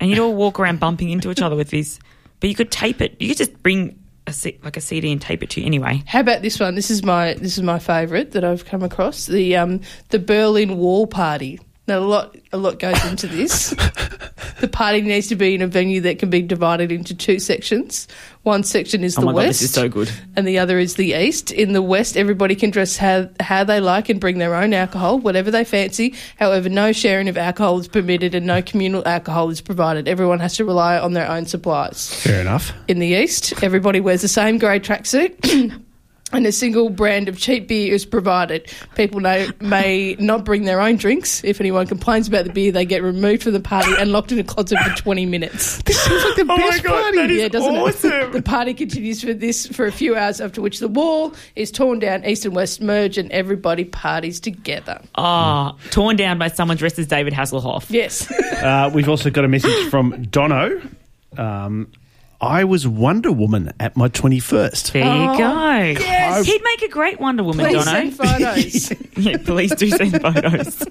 and 0.00 0.10
you'd 0.10 0.18
all 0.18 0.34
walk 0.34 0.60
around 0.60 0.78
bumping 0.80 1.08
into 1.10 1.30
each 1.30 1.40
other 1.40 1.56
with 1.56 1.70
this. 1.70 1.98
But 2.40 2.50
you 2.50 2.54
could 2.56 2.70
tape 2.70 3.00
it. 3.00 3.16
You 3.20 3.28
could 3.28 3.38
just 3.38 3.62
bring 3.62 3.98
a 4.26 4.32
C, 4.32 4.58
like 4.62 4.76
a 4.76 4.80
CD 4.82 5.12
and 5.12 5.20
tape 5.22 5.42
it 5.42 5.48
to 5.50 5.60
you 5.60 5.66
anyway. 5.66 6.02
How 6.06 6.20
about 6.20 6.42
this 6.42 6.60
one? 6.60 6.74
This 6.74 6.90
is 6.90 7.02
my 7.02 7.34
this 7.34 7.56
is 7.56 7.62
my 7.62 7.78
favourite 7.78 8.32
that 8.32 8.44
I've 8.44 8.64
come 8.66 8.82
across 8.82 9.26
the 9.26 9.56
um 9.56 9.80
the 10.10 10.18
Berlin 10.18 10.76
Wall 10.76 11.06
party. 11.06 11.58
Now 11.86 11.98
a 11.98 12.00
lot 12.00 12.36
a 12.52 12.56
lot 12.56 12.78
goes 12.78 13.04
into 13.04 13.26
this. 13.26 13.70
the 14.60 14.68
party 14.68 15.02
needs 15.02 15.26
to 15.26 15.36
be 15.36 15.54
in 15.54 15.60
a 15.60 15.66
venue 15.66 16.00
that 16.02 16.18
can 16.18 16.30
be 16.30 16.40
divided 16.40 16.90
into 16.90 17.14
two 17.14 17.38
sections. 17.38 18.08
One 18.42 18.62
section 18.62 19.04
is 19.04 19.18
Oh 19.18 19.20
the 19.20 19.26
my 19.26 19.32
god, 19.32 19.36
west, 19.36 19.60
this 19.60 19.68
is 19.68 19.74
so 19.74 19.88
good. 19.90 20.10
and 20.36 20.46
the 20.46 20.58
other 20.58 20.78
is 20.78 20.94
the 20.94 21.12
east. 21.12 21.50
In 21.52 21.72
the 21.74 21.82
west, 21.82 22.16
everybody 22.16 22.54
can 22.54 22.70
dress 22.70 22.96
how 22.96 23.28
how 23.40 23.64
they 23.64 23.80
like 23.80 24.08
and 24.08 24.18
bring 24.18 24.38
their 24.38 24.54
own 24.54 24.72
alcohol, 24.72 25.18
whatever 25.18 25.50
they 25.50 25.64
fancy. 25.64 26.14
However, 26.38 26.70
no 26.70 26.92
sharing 26.92 27.28
of 27.28 27.36
alcohol 27.36 27.78
is 27.80 27.88
permitted, 27.88 28.34
and 28.34 28.46
no 28.46 28.62
communal 28.62 29.06
alcohol 29.06 29.50
is 29.50 29.60
provided. 29.60 30.08
Everyone 30.08 30.40
has 30.40 30.56
to 30.56 30.64
rely 30.64 30.98
on 30.98 31.12
their 31.12 31.28
own 31.30 31.44
supplies 31.44 32.14
Fair 32.22 32.40
enough. 32.40 32.72
in 32.88 32.98
the 32.98 33.08
east, 33.08 33.62
everybody 33.62 34.00
wears 34.00 34.22
the 34.22 34.28
same 34.28 34.56
grey 34.58 34.80
tracksuit. 34.80 35.34
And 36.34 36.46
a 36.46 36.52
single 36.52 36.90
brand 36.90 37.28
of 37.28 37.38
cheap 37.38 37.68
beer 37.68 37.94
is 37.94 38.04
provided. 38.04 38.70
People 38.96 39.20
know, 39.20 39.46
may 39.60 40.16
not 40.18 40.44
bring 40.44 40.64
their 40.64 40.80
own 40.80 40.96
drinks. 40.96 41.42
If 41.44 41.60
anyone 41.60 41.86
complains 41.86 42.26
about 42.28 42.44
the 42.44 42.52
beer, 42.52 42.72
they 42.72 42.84
get 42.84 43.02
removed 43.02 43.44
from 43.44 43.52
the 43.52 43.60
party 43.60 43.92
and 43.98 44.10
locked 44.12 44.32
in 44.32 44.38
a 44.38 44.44
closet 44.44 44.78
for 44.80 44.94
20 44.96 45.26
minutes. 45.26 45.80
This 45.82 46.00
seems 46.02 46.24
like 46.24 46.34
the 46.36 46.42
Oh 46.50 46.56
best 46.56 46.82
God, 46.82 47.02
party. 47.02 47.16
that 47.18 47.30
is 47.30 47.38
yeah, 47.40 47.48
doesn't 47.48 47.76
awesome. 47.76 48.12
it? 48.12 48.32
The 48.32 48.42
party 48.42 48.74
continues 48.74 49.22
for 49.22 49.32
this 49.32 49.66
for 49.68 49.86
a 49.86 49.92
few 49.92 50.16
hours, 50.16 50.40
after 50.40 50.60
which 50.60 50.80
the 50.80 50.88
wall 50.88 51.32
is 51.56 51.70
torn 51.70 52.00
down, 52.00 52.24
east 52.24 52.44
and 52.44 52.54
west 52.54 52.80
merge, 52.80 53.16
and 53.16 53.30
everybody 53.32 53.84
parties 53.84 54.40
together. 54.40 55.00
Oh, 55.14 55.76
torn 55.90 56.16
down 56.16 56.38
by 56.38 56.48
someone 56.48 56.76
dressed 56.76 56.98
as 56.98 57.06
David 57.06 57.32
Hasselhoff. 57.32 57.86
Yes. 57.90 58.30
Uh, 58.30 58.90
we've 58.92 59.08
also 59.08 59.30
got 59.30 59.44
a 59.44 59.48
message 59.48 59.88
from 59.88 60.24
Dono. 60.24 60.80
Um, 61.38 61.90
I 62.40 62.64
was 62.64 62.86
Wonder 62.86 63.32
Woman 63.32 63.72
at 63.80 63.96
my 63.96 64.08
21st. 64.08 64.92
There 64.92 65.04
you 65.04 65.10
Oh, 65.30 65.38
go. 65.38 66.00
yes. 66.00 66.46
He'd 66.46 66.62
make 66.62 66.82
a 66.82 66.88
great 66.88 67.18
Wonder 67.20 67.42
Woman, 67.44 67.64
Please 67.66 67.84
Dono. 67.84 68.10
send 68.10 68.16
photos. 68.16 68.92
yeah, 69.16 69.36
please 69.38 69.74
do 69.74 69.88
send 69.90 70.12
photos. 70.20 70.82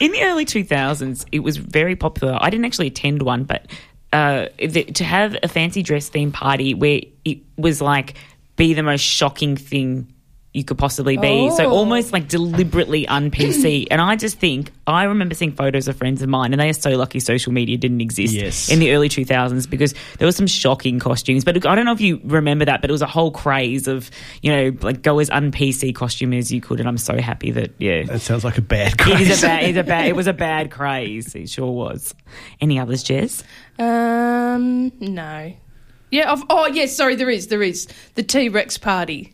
In 0.00 0.12
the 0.12 0.20
early 0.22 0.44
2000s, 0.44 1.24
it 1.32 1.40
was 1.40 1.56
very 1.56 1.96
popular. 1.96 2.38
I 2.40 2.50
didn't 2.50 2.66
actually 2.66 2.88
attend 2.88 3.22
one, 3.22 3.44
but 3.44 3.66
uh, 4.12 4.46
the, 4.58 4.84
to 4.84 5.04
have 5.04 5.36
a 5.42 5.48
fancy 5.48 5.82
dress 5.82 6.08
theme 6.08 6.30
party 6.32 6.74
where 6.74 7.00
it 7.24 7.38
was 7.56 7.80
like 7.82 8.14
be 8.56 8.72
the 8.72 8.82
most 8.82 9.00
shocking 9.02 9.56
thing 9.56 10.12
you 10.56 10.64
could 10.64 10.78
possibly 10.78 11.16
be. 11.16 11.50
So 11.50 11.66
Oh. 11.66 11.70
almost 11.70 12.12
like 12.12 12.28
deliberately 12.28 13.06
un 13.06 13.30
PC. 13.30 13.86
and 13.90 14.00
I 14.00 14.16
just 14.16 14.38
think 14.38 14.72
I 14.86 15.04
remember 15.04 15.34
seeing 15.34 15.52
photos 15.52 15.86
of 15.88 15.96
friends 15.96 16.22
of 16.22 16.28
mine, 16.28 16.52
and 16.52 16.60
they 16.60 16.68
are 16.68 16.72
so 16.72 16.90
lucky 16.96 17.20
social 17.20 17.52
media 17.52 17.76
didn't 17.76 18.00
exist 18.00 18.32
Yes. 18.34 18.70
in 18.70 18.78
the 18.78 18.92
early 18.92 19.08
2000s 19.08 19.68
because 19.68 19.94
there 20.18 20.26
was 20.26 20.34
some 20.36 20.46
shocking 20.46 20.98
costumes. 20.98 21.44
But 21.44 21.66
I 21.66 21.74
don't 21.74 21.84
know 21.84 21.92
if 21.92 22.00
you 22.00 22.20
remember 22.24 22.64
that, 22.64 22.80
but 22.80 22.88
it 22.90 22.92
was 22.92 23.02
a 23.02 23.06
whole 23.06 23.30
craze 23.30 23.86
of 23.88 24.10
you 24.42 24.50
know 24.54 24.76
like 24.80 25.02
go 25.02 25.18
as 25.18 25.28
un 25.30 25.52
PC 25.52 25.94
costume 25.94 26.32
as 26.32 26.50
you 26.52 26.60
could, 26.60 26.80
and 26.80 26.88
I'm 26.88 26.98
so 26.98 27.20
happy 27.20 27.50
that 27.52 27.72
yeah. 27.78 28.04
That 28.04 28.20
sounds 28.22 28.44
like 28.44 28.58
a 28.58 28.62
bad 28.62 28.92
It 28.92 28.98
craze. 28.98 29.28
is 29.30 29.42
a 29.42 29.46
bad, 29.46 29.64
it's 29.64 29.78
a 29.78 29.82
bad, 29.84 30.06
it 30.06 30.16
was 30.16 30.26
a 30.26 30.32
bad 30.46 30.70
craze. 30.70 31.34
It 31.34 31.50
sure 31.50 31.70
was. 31.72 32.14
Any 32.60 32.78
others, 32.78 33.04
Jez? 33.04 33.42
Um, 33.78 34.92
no. 35.00 35.52
Yeah. 36.10 36.32
I've, 36.32 36.42
oh, 36.48 36.66
yes. 36.66 36.96
Sorry, 36.96 37.14
there 37.16 37.30
is. 37.30 37.48
There 37.48 37.62
is 37.62 37.88
the 38.14 38.22
T 38.22 38.48
Rex 38.48 38.78
party. 38.78 39.32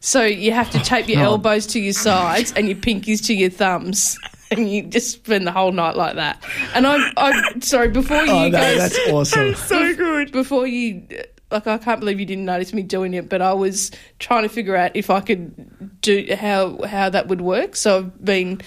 So 0.00 0.24
you 0.24 0.52
have 0.52 0.70
to 0.70 0.78
tape 0.80 1.08
your 1.08 1.20
oh. 1.22 1.24
elbows 1.24 1.66
to 1.68 1.80
your 1.80 1.92
sides 1.92 2.52
and 2.52 2.68
your 2.68 2.76
pinkies 2.76 3.24
to 3.26 3.34
your 3.34 3.50
thumbs, 3.50 4.18
and 4.50 4.70
you 4.70 4.82
just 4.82 5.10
spend 5.12 5.46
the 5.46 5.52
whole 5.52 5.72
night 5.72 5.96
like 5.96 6.16
that. 6.16 6.44
And 6.74 6.86
I'm, 6.86 7.12
I'm 7.16 7.60
sorry. 7.62 7.88
Before 7.88 8.18
oh, 8.18 8.24
you 8.24 8.30
Oh, 8.30 8.48
no, 8.48 8.50
guys, 8.50 8.78
that's 8.78 9.10
awesome. 9.10 9.54
So 9.54 9.94
good. 9.94 10.32
before 10.32 10.66
you, 10.66 11.06
like, 11.50 11.66
I 11.66 11.78
can't 11.78 12.00
believe 12.00 12.20
you 12.20 12.26
didn't 12.26 12.44
notice 12.44 12.72
me 12.72 12.82
doing 12.82 13.14
it, 13.14 13.28
but 13.28 13.42
I 13.42 13.52
was 13.52 13.90
trying 14.18 14.42
to 14.42 14.48
figure 14.48 14.76
out 14.76 14.92
if 14.94 15.10
I 15.10 15.20
could 15.20 16.00
do 16.00 16.26
how 16.38 16.82
how 16.82 17.10
that 17.10 17.28
would 17.28 17.40
work. 17.40 17.76
So 17.76 17.98
I've 17.98 18.24
been, 18.24 18.60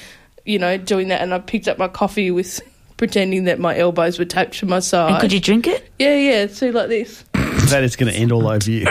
you 0.45 0.59
know, 0.59 0.77
doing 0.77 1.07
that, 1.09 1.21
and 1.21 1.33
I 1.33 1.39
picked 1.39 1.67
up 1.67 1.77
my 1.77 1.87
coffee 1.87 2.31
with. 2.31 2.61
Pretending 2.97 3.45
that 3.45 3.57
my 3.57 3.75
elbows 3.75 4.19
were 4.19 4.25
taped 4.25 4.59
to 4.59 4.67
my 4.67 4.77
side. 4.77 5.13
And 5.13 5.19
could 5.19 5.33
you 5.33 5.39
drink 5.39 5.65
it? 5.65 5.89
Yeah, 5.97 6.15
yeah. 6.15 6.45
See, 6.45 6.69
like 6.69 6.87
this. 6.87 7.25
that 7.33 7.83
is 7.83 7.95
going 7.95 8.13
to 8.13 8.15
end 8.15 8.31
all 8.31 8.47
over 8.47 8.69
you. 8.69 8.85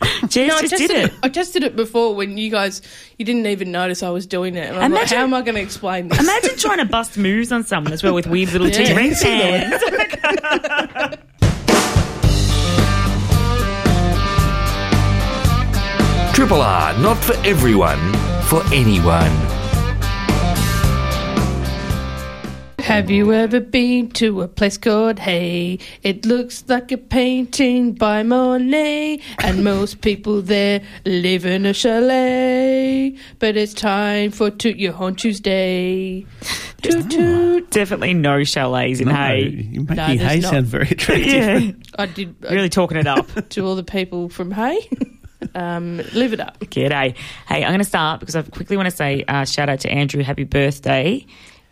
Jez 0.30 0.48
No, 0.48 0.56
I 0.56 0.60
just 0.62 0.70
tested 0.70 0.88
did 0.88 1.04
it. 1.10 1.12
I 1.22 1.28
tested 1.28 1.62
it 1.62 1.76
before 1.76 2.14
when 2.14 2.38
you 2.38 2.50
guys 2.50 2.80
you 3.18 3.24
didn't 3.24 3.46
even 3.46 3.70
notice 3.70 4.02
I 4.02 4.10
was 4.10 4.26
doing 4.26 4.56
it. 4.56 4.68
And 4.70 4.78
I'm 4.78 4.92
like, 4.92 5.08
how 5.08 5.22
am 5.22 5.34
I 5.34 5.42
going 5.42 5.56
to 5.56 5.60
explain 5.60 6.08
this? 6.08 6.20
Imagine 6.20 6.56
trying 6.56 6.78
to 6.78 6.86
bust 6.86 7.18
moves 7.18 7.52
on 7.52 7.64
someone 7.64 7.92
as 7.92 8.02
well 8.02 8.14
with 8.14 8.26
weird 8.26 8.52
little 8.52 8.68
Yeah. 8.70 8.84
T-Rex 8.84 9.22
hands. 9.22 9.82
Triple 16.34 16.62
R, 16.62 16.96
not 17.00 17.18
for 17.18 17.34
everyone, 17.46 17.98
for 18.44 18.62
anyone. 18.72 19.30
Have 22.90 23.08
you 23.08 23.32
ever 23.32 23.60
been 23.60 24.10
to 24.12 24.42
a 24.42 24.48
place 24.48 24.76
called 24.76 25.20
Hay? 25.20 25.78
It 26.02 26.26
looks 26.26 26.64
like 26.66 26.90
a 26.90 26.98
painting 26.98 27.92
by 27.92 28.24
Monet, 28.24 29.20
and 29.38 29.62
most 29.64 30.00
people 30.00 30.42
there 30.42 30.82
live 31.04 31.46
in 31.46 31.66
a 31.66 31.72
chalet. 31.72 33.16
But 33.38 33.56
it's 33.56 33.74
time 33.74 34.32
for 34.32 34.50
Toot 34.50 34.76
Your 34.76 34.92
Horn 34.92 35.14
Tuesday. 35.14 36.26
Toot 36.82 37.08
toot. 37.08 37.70
Definitely 37.70 38.12
no 38.14 38.42
chalets 38.42 38.98
in 38.98 39.06
No, 39.06 39.14
hay. 39.14 39.68
you're 39.70 39.84
making 39.84 39.96
No, 39.96 40.06
there's 40.08 40.20
hay 40.22 40.40
not. 40.40 40.50
sound 40.50 40.66
very 40.66 40.88
attractive. 40.88 41.26
Yeah, 41.26 41.70
I 41.96 42.06
did 42.06 42.34
uh, 42.44 42.48
really 42.50 42.68
talking 42.70 42.98
it 42.98 43.06
up. 43.06 43.28
to 43.50 43.64
all 43.64 43.76
the 43.76 43.84
people 43.84 44.28
from 44.28 44.50
Hay. 44.50 44.88
um, 45.54 45.98
live 46.12 46.32
it 46.32 46.40
up. 46.40 46.58
G'day. 46.58 47.16
Hey, 47.46 47.62
I'm 47.64 47.70
going 47.70 47.78
to 47.78 47.84
start 47.84 48.18
because 48.18 48.34
I 48.34 48.42
quickly 48.42 48.76
want 48.76 48.90
to 48.90 48.96
say 48.96 49.24
uh, 49.28 49.44
shout 49.44 49.68
out 49.68 49.78
to 49.80 49.90
Andrew, 49.90 50.24
happy 50.24 50.42
birthday. 50.44 51.24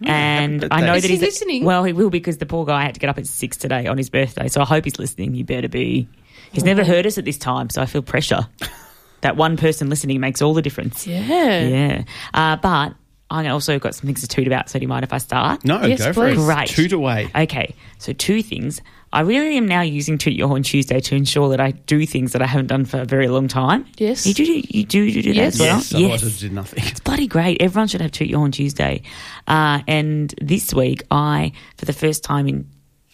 And 0.05 0.67
I 0.71 0.81
know. 0.81 0.95
Is 0.95 1.02
that 1.02 1.09
he 1.09 1.14
he's 1.17 1.23
listening? 1.23 1.64
Well, 1.64 1.85
he 1.85 1.93
will 1.93 2.11
because 2.11 2.38
the 2.38 2.47
poor 2.47 2.64
guy 2.64 2.83
had 2.83 2.95
to 2.95 3.00
get 3.00 3.11
up 3.11 3.19
at 3.19 3.26
six 3.26 3.57
today 3.57 3.87
on 3.87 3.97
his 3.99 4.11
birthday. 4.11 4.49
So 4.49 4.61
I 4.61 4.64
hope 4.64 4.85
he's 4.85 4.99
listening. 4.99 5.35
You 5.35 5.45
better 5.45 5.69
be. 5.69 6.09
He's 6.52 6.64
never 6.64 6.85
heard 6.85 7.07
us 7.07 7.19
at 7.19 7.25
this 7.25 7.37
time, 7.38 7.69
so 7.71 7.83
I 7.83 7.87
feel 7.87 8.02
pressure. 8.02 8.47
that 9.21 9.37
one 9.37 9.57
person 9.57 9.90
listening 9.90 10.21
makes 10.21 10.40
all 10.40 10.55
the 10.55 10.62
difference. 10.62 11.07
Yeah. 11.07 11.61
Yeah. 11.62 12.05
Uh, 12.33 12.57
but 12.57 12.95
I 13.31 13.49
also 13.49 13.78
got 13.78 13.95
some 13.95 14.07
things 14.07 14.21
to 14.23 14.28
toot 14.28 14.47
about. 14.47 14.71
So 14.71 14.78
do 14.78 14.83
you 14.85 14.88
mind 14.88 15.05
if 15.05 15.12
I 15.12 15.19
start? 15.19 15.64
No, 15.64 15.83
Yes, 15.85 15.99
go 15.99 16.12
for 16.12 16.28
it. 16.28 16.37
please. 16.37 16.45
Great. 16.45 16.69
Toot 16.69 16.93
away. 16.93 17.31
Okay, 17.35 17.75
so 17.99 18.12
two 18.12 18.43
things. 18.43 18.81
I 19.12 19.21
really 19.23 19.57
am 19.57 19.67
now 19.67 19.81
using 19.81 20.19
Toot 20.19 20.35
Your 20.35 20.49
Horn 20.49 20.62
Tuesday 20.62 21.00
to 21.00 21.15
ensure 21.17 21.49
that 21.50 21.61
I 21.61 21.71
do 21.71 22.05
things 22.05 22.33
that 22.33 22.43
I 22.43 22.47
haven't 22.47 22.67
done 22.67 22.85
for 22.85 23.00
a 23.00 23.05
very 23.05 23.29
long 23.29 23.49
time. 23.49 23.87
Yes. 23.97 24.27
You 24.27 24.35
do, 24.35 24.45
you 24.45 24.85
do, 24.85 25.03
you 25.03 25.23
do 25.23 25.31
Yes. 25.33 25.57
that 25.59 25.65
as 25.79 25.93
well? 25.93 26.00
Yes, 26.03 26.23
otherwise 26.23 26.37
it 26.37 26.41
did 26.41 26.53
nothing. 26.53 26.85
It's 26.87 27.00
bloody 27.00 27.27
great. 27.27 27.62
Everyone 27.62 27.88
should 27.88 28.00
have 28.03 28.12
Toot 28.12 28.29
Your 28.29 28.38
Horn 28.41 28.53
Tuesday. 28.53 29.03
Uh, 29.47 29.81
and 29.88 30.35
this 30.43 30.75
week, 30.75 31.03
I, 31.11 31.53
for 31.79 31.87
the 31.87 31.93
first 31.95 32.23
time 32.23 32.49
in 32.49 32.69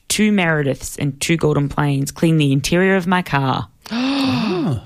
two 0.08 0.32
Merediths 0.32 0.98
and 0.98 1.20
two 1.20 1.36
Golden 1.36 1.68
Plains, 1.68 2.10
cleaned 2.10 2.40
the 2.40 2.52
interior 2.52 2.96
of 2.96 3.06
my 3.06 3.22
car. 3.22 3.68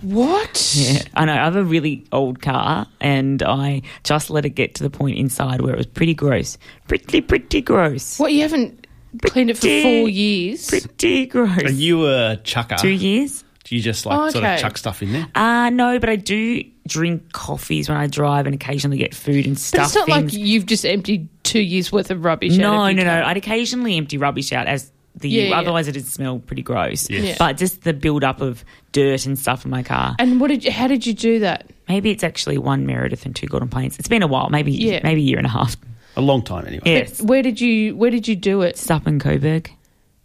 What? 0.02 0.74
Yeah, 0.76 1.02
I 1.14 1.24
know. 1.24 1.32
I 1.32 1.36
have 1.44 1.56
a 1.56 1.64
really 1.64 2.04
old 2.12 2.42
car, 2.42 2.86
and 3.00 3.42
I 3.42 3.82
just 4.04 4.28
let 4.30 4.44
it 4.44 4.50
get 4.50 4.74
to 4.76 4.82
the 4.82 4.90
point 4.90 5.18
inside 5.18 5.60
where 5.60 5.72
it 5.72 5.76
was 5.76 5.86
pretty 5.86 6.14
gross. 6.14 6.58
Pretty, 6.88 7.20
pretty 7.20 7.60
gross. 7.62 8.18
What, 8.18 8.32
you 8.32 8.42
haven't 8.42 8.86
cleaned 9.22 9.50
it 9.50 9.54
for 9.56 9.62
four 9.82 10.08
years? 10.08 10.68
Pretty 10.68 11.26
gross. 11.26 11.58
Are 11.64 11.70
you 11.70 12.06
a 12.06 12.36
chucker? 12.42 12.76
Two 12.76 12.88
years? 12.88 13.44
Do 13.64 13.76
you 13.76 13.82
just 13.82 14.06
like 14.06 14.18
Oh, 14.18 14.30
sort 14.30 14.44
of 14.44 14.58
chuck 14.60 14.78
stuff 14.78 15.02
in 15.02 15.12
there? 15.12 15.26
Uh, 15.34 15.68
no, 15.70 15.98
but 15.98 16.08
I 16.08 16.16
do 16.16 16.62
drink 16.86 17.32
coffees 17.32 17.88
when 17.88 17.98
I 17.98 18.06
drive 18.06 18.46
and 18.46 18.54
occasionally 18.54 18.96
get 18.96 19.14
food 19.14 19.46
and 19.46 19.58
stuff. 19.58 19.82
But 19.82 19.88
stuff. 19.90 20.02
it's 20.08 20.08
not 20.08 20.22
like 20.24 20.32
you've 20.32 20.64
just 20.64 20.86
emptied 20.86 21.28
two 21.42 21.60
years 21.60 21.92
worth 21.92 22.10
of 22.10 22.24
rubbish. 22.24 22.52
out 22.54 22.58
No, 22.60 22.90
no, 22.92 23.04
no. 23.04 23.22
I'd 23.24 23.36
occasionally 23.36 23.96
empty 23.98 24.16
rubbish 24.16 24.52
out 24.54 24.66
as 24.66 24.90
the 25.16 25.28
Yeah, 25.28 25.40
year. 25.42 25.50
yeah. 25.50 25.58
Otherwise, 25.58 25.86
it'd 25.88 26.06
smell 26.06 26.38
pretty 26.38 26.62
gross. 26.62 27.10
Yes. 27.10 27.24
Yeah. 27.24 27.34
But 27.38 27.58
just 27.58 27.82
the 27.82 27.92
build 27.92 28.24
up 28.24 28.40
of 28.40 28.64
dirt 28.92 29.26
and 29.26 29.38
stuff 29.38 29.66
in 29.66 29.70
my 29.70 29.82
car. 29.82 30.16
And 30.18 30.40
what 30.40 30.48
did 30.48 30.64
you? 30.64 30.70
How 30.70 30.86
did 30.88 31.06
you 31.06 31.12
do 31.12 31.40
that? 31.40 31.70
Maybe 31.90 32.10
it's 32.10 32.24
actually 32.24 32.56
one 32.56 32.86
Meredith 32.86 33.26
and 33.26 33.36
two 33.36 33.48
Golden 33.48 33.68
Plains. 33.68 33.98
It's 33.98 34.08
been 34.08 34.22
a 34.22 34.26
while. 34.26 34.48
Maybe 34.48 34.72
Yeah. 34.72 35.00
maybe 35.02 35.20
a 35.20 35.24
year 35.24 35.36
and 35.38 35.46
a 35.46 35.50
half. 35.50 35.76
A 36.18 36.20
long 36.20 36.42
time 36.42 36.66
anyway. 36.66 36.82
Yes. 36.84 37.22
Where 37.22 37.42
did 37.42 37.60
you? 37.60 37.96
Where 37.96 38.10
did 38.10 38.26
you 38.28 38.36
do 38.36 38.62
it? 38.62 38.70
It's 38.70 38.90
up 38.90 39.06
in 39.06 39.18
Coburg. 39.20 39.70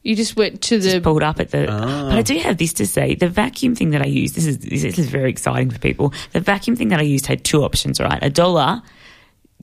You 0.01 0.15
just 0.17 0.35
went 0.35 0.61
to 0.63 0.79
the. 0.79 0.89
Just 0.91 1.03
pulled 1.03 1.23
up 1.23 1.39
at 1.39 1.51
the. 1.51 1.67
Ah. 1.71 2.09
But 2.09 2.17
I 2.17 2.21
do 2.23 2.37
have 2.39 2.57
this 2.57 2.73
to 2.73 2.85
say: 2.87 3.15
the 3.15 3.29
vacuum 3.29 3.75
thing 3.75 3.91
that 3.91 4.01
I 4.01 4.05
use. 4.07 4.33
This 4.33 4.45
is 4.45 4.57
this 4.57 4.83
is 4.83 5.07
very 5.07 5.29
exciting 5.29 5.69
for 5.69 5.79
people. 5.79 6.11
The 6.33 6.41
vacuum 6.41 6.75
thing 6.75 6.89
that 6.89 6.99
I 6.99 7.03
used 7.03 7.25
had 7.27 7.45
two 7.45 7.63
options. 7.63 8.01
Right, 8.01 8.19
a 8.21 8.29
dollar, 8.29 8.81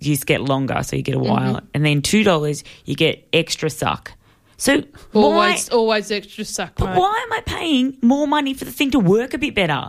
you 0.00 0.14
just 0.14 0.24
get 0.26 0.40
longer, 0.40 0.82
so 0.82 0.96
you 0.96 1.02
get 1.02 1.16
a 1.16 1.18
while, 1.18 1.56
Mm-hmm. 1.56 1.66
and 1.74 1.84
then 1.84 2.00
two 2.00 2.22
dollars, 2.24 2.64
you 2.86 2.94
get 2.94 3.28
extra 3.32 3.68
suck. 3.68 4.12
So 4.56 4.82
why, 5.12 5.22
always, 5.22 5.68
always 5.70 6.10
extra 6.10 6.44
suck. 6.44 6.74
but 6.76 6.90
mate. 6.90 6.98
why 6.98 7.24
am 7.26 7.32
I 7.32 7.40
paying 7.40 7.98
more 8.02 8.26
money 8.28 8.54
for 8.54 8.64
the 8.66 8.72
thing 8.72 8.92
to 8.92 8.98
work 9.00 9.34
a 9.34 9.38
bit 9.38 9.54
better? 9.54 9.88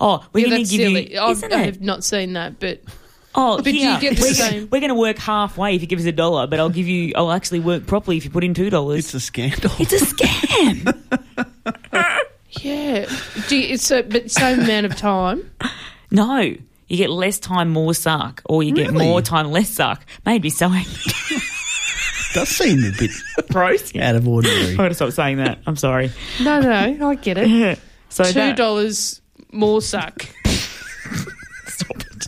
Oh, 0.00 0.26
we're 0.32 0.40
Yeah, 0.40 0.46
going 0.50 0.50
to 0.50 0.56
that's 0.64 0.70
give 0.70 0.80
silly. 0.88 1.12
you, 1.14 1.20
I've, 1.20 1.32
isn't 1.38 1.52
I 1.52 1.62
it? 1.62 1.64
have 1.66 1.80
not 1.80 2.04
seen 2.04 2.32
that, 2.34 2.58
but 2.60 2.80
Oh, 3.34 3.56
But 3.58 3.64
do 3.64 3.72
you 3.76 3.88
here, 3.90 4.00
get 4.00 4.16
the 4.16 4.22
we're, 4.22 4.34
same- 4.34 4.68
We're 4.72 4.80
going 4.80 4.88
to 4.88 4.94
work 4.96 5.18
halfway 5.18 5.76
if 5.76 5.80
you 5.82 5.86
give 5.86 6.00
us 6.00 6.04
a 6.04 6.12
dollar, 6.12 6.46
but 6.48 6.58
I'll 6.58 6.68
give 6.68 6.88
you. 6.88 7.12
I'll 7.16 7.30
actually 7.30 7.60
work 7.60 7.86
properly 7.86 8.16
if 8.16 8.24
you 8.24 8.30
put 8.30 8.42
in 8.42 8.54
two 8.54 8.70
dollars. 8.70 8.98
It's 9.04 9.14
a 9.14 9.20
scandal. 9.20 9.70
It's 9.78 9.92
a 9.92 10.04
scam. 10.04 10.96
yeah, 12.62 13.06
do 13.48 13.56
you, 13.56 13.74
it's 13.74 13.90
a 13.92 14.02
but 14.02 14.30
same 14.30 14.60
amount 14.60 14.86
of 14.86 14.96
time. 14.96 15.48
no, 16.10 16.38
you 16.40 16.96
get 16.96 17.08
less 17.10 17.38
time, 17.38 17.70
more 17.70 17.94
suck, 17.94 18.42
or 18.46 18.62
you 18.64 18.72
get 18.74 18.90
Really? 18.90 19.06
more 19.06 19.22
time, 19.22 19.52
less 19.52 19.68
suck. 19.70 20.04
Made 20.26 20.42
me 20.42 20.50
so 20.50 20.66
angry. 20.66 20.92
does 22.34 22.48
seem 22.48 22.84
a 22.84 22.90
bit 22.98 23.10
gross. 23.52 23.94
out 23.96 24.16
of 24.16 24.26
ordinary. 24.26 24.70
I'm 24.72 24.76
going 24.76 24.88
to 24.90 24.94
stop 24.94 25.12
saying 25.12 25.36
that. 25.36 25.60
I'm 25.68 25.76
sorry. 25.76 26.10
No, 26.42 26.60
no, 26.60 27.08
I 27.10 27.14
get 27.14 27.38
it. 27.38 27.78
So 28.12 28.24
Two 28.24 28.32
that- 28.32 28.56
dollars 28.56 29.20
more 29.52 29.80
suck. 29.80 30.26
Stop 31.66 32.00
it. 32.00 32.26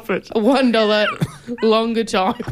Stop 0.00 0.10
it. 0.10 0.28
One 0.34 0.72
dollar 0.72 1.06
longer 1.62 2.04
time. 2.04 2.34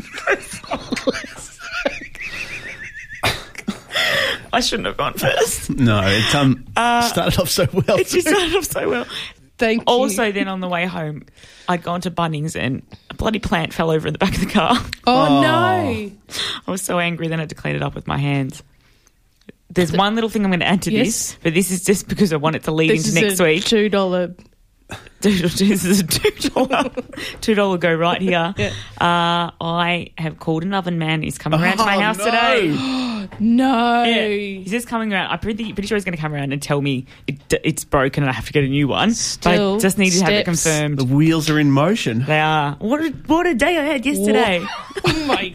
I 4.53 4.61
shouldn't 4.61 4.87
have 4.87 4.97
gone 4.97 5.15
first. 5.15 5.71
No, 5.71 6.01
it's 6.05 6.35
um 6.35 6.65
started 6.77 7.39
off 7.39 7.49
so 7.49 7.67
well. 7.73 7.99
It 7.99 8.09
just 8.09 8.27
started 8.29 8.57
off 8.57 8.65
so 8.65 8.89
well. 8.91 9.07
Thank 9.59 9.83
you. 9.83 9.85
Also, 9.87 10.33
then 10.33 10.49
on 10.49 10.61
the 10.61 10.69
way 10.69 10.87
home, 10.87 11.25
I'd 11.69 11.83
gone 11.83 12.01
to 12.03 12.11
Bunnings 12.11 12.57
and 12.57 12.83
a 13.11 13.15
bloody 13.15 13.39
plant 13.39 13.73
fell 13.75 13.91
over 13.91 14.09
in 14.09 14.13
the 14.13 14.19
back 14.19 14.35
of 14.35 14.41
the 14.41 14.47
car. 14.47 14.73
oh, 15.07 15.39
Oh. 15.39 15.41
no. 15.43 16.11
I 16.67 16.71
was 16.71 16.83
so 16.83 16.99
angry, 16.99 17.29
then 17.29 17.39
I 17.39 17.43
had 17.43 17.51
to 17.51 17.55
clean 17.55 17.77
it 17.77 17.83
up 17.83 17.95
with 17.95 18.07
my 18.07 18.17
hands. 18.17 18.63
There's 19.69 19.93
one 19.93 20.15
little 20.15 20.31
thing 20.31 20.45
I'm 20.45 20.51
going 20.51 20.61
to 20.61 20.67
add 20.67 20.83
to 20.83 20.91
Yes. 20.93 21.07
this, 21.07 21.39
but 21.43 21.55
this 21.55 21.71
is 21.71 21.85
just 21.85 22.09
because 22.09 22.33
I 22.33 22.37
want 22.37 22.57
it 22.57 22.65
to 22.65 22.73
lead 22.73 22.91
This 22.91 23.07
into 23.15 23.27
is 23.27 23.39
next 23.39 23.41
a 23.41 23.45
week. 23.45 23.65
two 23.65 23.89
dollar. 23.89 24.35
This 25.21 25.61
is 25.61 26.01
a 26.01 26.07
two 26.07 26.49
dollar, 26.51 26.91
two 27.41 27.55
dollar 27.55 27.79
go 27.79 27.95
right 27.95 28.21
here. 28.21 28.55
Yeah. 28.57 28.69
Uh, 29.01 29.51
I 29.61 30.13
have 30.19 30.39
called 30.39 30.63
an 30.63 30.73
oven 30.75 30.99
man. 30.99 31.23
He's 31.23 31.37
coming 31.39 31.61
around 31.61 31.79
to 31.79 31.85
my 31.85 31.97
Oh, 31.97 32.01
house 32.01 32.19
no. 32.19 32.25
today. 32.25 33.07
No. 33.39 34.03
Yeah. 34.03 34.27
He's 34.29 34.71
just 34.71 34.87
coming 34.89 35.13
around. 35.13 35.31
I'm 35.31 35.39
pretty, 35.39 35.73
pretty 35.73 35.87
sure 35.87 35.97
he's 35.97 36.05
going 36.05 36.17
to 36.17 36.21
come 36.21 36.35
around 36.35 36.53
and 36.53 36.61
tell 36.61 36.81
me 36.83 37.07
it, 37.27 37.37
it's 37.63 37.85
broken 37.85 38.23
and 38.25 38.31
I 38.31 38.33
have 38.35 38.47
to 38.47 38.53
get 38.53 38.65
a 38.65 38.69
new 38.69 38.89
one. 38.89 39.11
but 39.43 39.47
I 39.47 39.79
just 39.79 39.99
need 39.99 40.11
to 40.11 40.25
have 40.25 40.33
it 40.33 40.45
confirmed. 40.45 40.99
The 40.99 41.05
wheels 41.05 41.49
are 41.49 41.59
in 41.59 41.71
motion. 41.71 42.25
They 42.25 42.41
are. 42.41 42.75
What 42.81 43.01
a, 43.03 43.11
what 43.27 43.47
a 43.47 43.55
day 43.55 43.79
I 43.79 43.85
had 43.85 44.05
yesterday. 44.07 44.67
Oh 45.07 45.25
my 45.27 45.55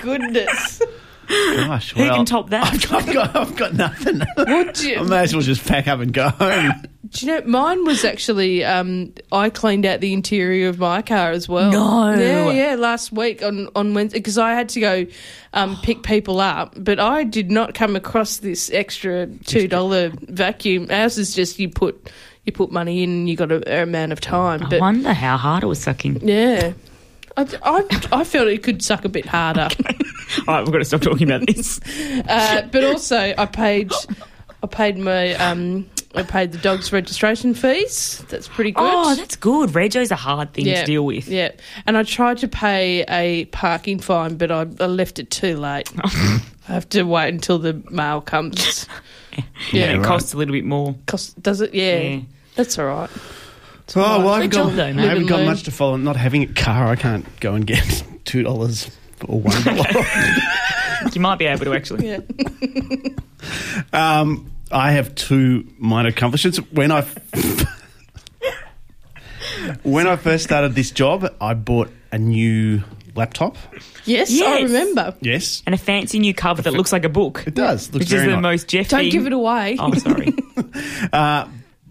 goodness. 0.00 0.80
Gosh, 1.30 1.92
Who 1.92 2.02
can 2.04 2.24
top 2.24 2.50
that? 2.50 2.64
I've, 2.72 2.92
I've 2.92 3.12
got, 3.14 3.36
I've 3.36 3.56
got 3.56 3.74
nothing. 3.74 4.20
What 4.36 4.74
do 4.74 4.96
I 4.96 5.02
may 5.04 5.18
as 5.20 5.32
well 5.34 5.42
just 5.42 5.64
pack 5.66 5.86
up 5.86 6.00
and 6.00 6.12
go 6.12 6.28
home. 6.30 6.72
do 7.10 7.26
you 7.26 7.32
know? 7.32 7.46
Mine 7.46 7.84
was 7.84 8.04
actually. 8.04 8.64
Um, 8.64 9.12
I 9.30 9.48
cleaned 9.50 9.86
out 9.86 10.00
the 10.00 10.12
interior 10.12 10.68
of 10.68 10.78
my 10.80 11.02
car 11.02 11.30
as 11.30 11.48
well. 11.48 11.70
No. 11.70 12.10
Yeah, 12.14 12.50
yeah. 12.50 12.74
Last 12.74 13.12
week 13.12 13.42
on 13.44 13.68
on 13.76 13.94
Wednesday 13.94 14.18
because 14.18 14.38
I 14.38 14.54
had 14.54 14.68
to 14.70 14.80
go 14.80 15.06
um, 15.54 15.76
pick 15.82 16.02
people 16.04 16.40
up, 16.40 16.74
but 16.76 16.98
I 16.98 17.22
did 17.24 17.50
not 17.50 17.74
come 17.74 17.94
across 17.96 18.38
this 18.38 18.70
extra 18.72 19.26
two 19.46 19.68
dollar 19.68 20.10
vacuum. 20.22 20.88
Ours 20.90 21.16
is 21.18 21.34
just 21.34 21.58
you 21.60 21.68
put 21.68 22.10
you 22.44 22.52
put 22.52 22.72
money 22.72 23.02
in, 23.04 23.10
and 23.10 23.28
you 23.28 23.36
got 23.36 23.52
a, 23.52 23.62
a 23.80 23.82
amount 23.84 24.10
of 24.12 24.20
time. 24.20 24.64
I 24.64 24.68
But 24.68 24.80
wonder 24.80 25.12
how 25.12 25.36
hard 25.36 25.62
it 25.62 25.66
was 25.66 25.80
sucking. 25.80 26.26
yeah. 26.26 26.72
I, 27.40 27.58
I, 27.80 28.20
I 28.20 28.24
felt 28.24 28.48
it 28.48 28.62
could 28.62 28.82
suck 28.82 29.04
a 29.04 29.08
bit 29.08 29.26
harder. 29.26 29.68
All 30.48 30.54
right, 30.54 30.60
we've 30.64 30.72
got 30.72 30.78
to 30.78 30.84
stop 30.84 31.00
talking 31.00 31.30
about 31.30 31.46
this. 31.46 31.80
Uh, 32.28 32.62
but 32.70 32.84
also, 32.84 33.34
I 33.36 33.46
paid, 33.46 33.92
I 34.62 34.66
paid 34.66 34.98
my, 34.98 35.34
um, 35.34 35.88
I 36.14 36.22
paid 36.22 36.52
the 36.52 36.58
dog's 36.58 36.92
registration 36.92 37.54
fees. 37.54 38.24
That's 38.28 38.48
pretty 38.48 38.72
good. 38.72 38.82
Oh, 38.84 39.14
that's 39.14 39.36
good. 39.36 39.74
Rego's 39.74 40.10
a 40.10 40.16
hard 40.16 40.52
thing 40.52 40.66
yeah, 40.66 40.80
to 40.80 40.86
deal 40.86 41.04
with. 41.04 41.28
Yeah, 41.28 41.52
and 41.86 41.96
I 41.96 42.02
tried 42.02 42.38
to 42.38 42.48
pay 42.48 43.02
a 43.08 43.46
parking 43.46 43.98
fine, 44.00 44.36
but 44.36 44.50
I, 44.50 44.60
I 44.80 44.86
left 44.86 45.18
it 45.18 45.30
too 45.30 45.56
late. 45.56 45.90
I 46.04 46.40
have 46.74 46.88
to 46.90 47.02
wait 47.04 47.32
until 47.34 47.58
the 47.58 47.82
mail 47.90 48.20
comes. 48.20 48.86
Yeah, 49.32 49.44
Yeah, 49.72 49.92
it 49.92 49.98
right. 49.98 50.06
costs 50.06 50.34
a 50.34 50.36
little 50.36 50.52
bit 50.52 50.64
more. 50.64 50.96
Cost, 51.06 51.40
does 51.40 51.60
it? 51.60 51.72
Yeah, 51.72 52.00
Yeah. 52.00 52.20
that's 52.56 52.76
all 52.80 52.86
right. 52.86 53.10
Oh, 53.96 54.18
well, 54.20 54.28
I 54.28 54.34
haven't 54.42 54.50
got, 54.50 54.76
though, 54.76 54.84
I 54.84 54.92
haven't 54.92 55.26
got 55.26 55.44
much 55.44 55.64
to 55.64 55.70
follow. 55.70 55.96
Not 55.96 56.16
having 56.16 56.42
a 56.44 56.46
car, 56.52 56.86
I 56.86 56.96
can't 56.96 57.24
go 57.40 57.54
and 57.54 57.66
get 57.66 57.78
$2 58.24 58.90
or 59.26 59.40
$1. 59.40 60.46
You 61.14 61.20
might 61.22 61.36
be 61.38 61.46
able 61.46 61.64
to 61.64 61.72
actually. 61.74 62.08
Yeah. 62.08 62.20
Um, 63.90 64.52
I 64.70 64.92
have 64.92 65.14
two 65.14 65.66
minor 65.78 66.10
accomplishments. 66.10 66.58
When 66.70 66.92
I 66.92 67.06
when 69.82 70.06
I 70.06 70.16
first 70.16 70.44
started 70.44 70.74
this 70.74 70.90
job, 70.90 71.34
I 71.40 71.54
bought 71.54 71.90
a 72.12 72.18
new 72.18 72.82
laptop. 73.14 73.56
Yes, 74.04 74.30
I 74.42 74.60
remember. 74.60 75.14
Yes, 75.20 75.62
And 75.66 75.74
a 75.74 75.78
fancy 75.78 76.18
new 76.18 76.34
cover 76.34 76.62
that 76.62 76.72
looks 76.74 76.92
like 76.92 77.04
a 77.04 77.08
book. 77.08 77.44
it 77.46 77.54
does. 77.54 77.92
Looks 77.92 78.04
Which 78.04 78.12
is 78.12 78.20
very 78.20 78.26
the 78.26 78.32
nice. 78.40 78.42
most 78.42 78.68
Jeff 78.68 78.88
Don't 78.88 79.08
give 79.10 79.26
it 79.26 79.32
away. 79.32 79.76
Oh, 79.78 79.92
sorry. 79.94 80.34
Uh, 81.12 81.48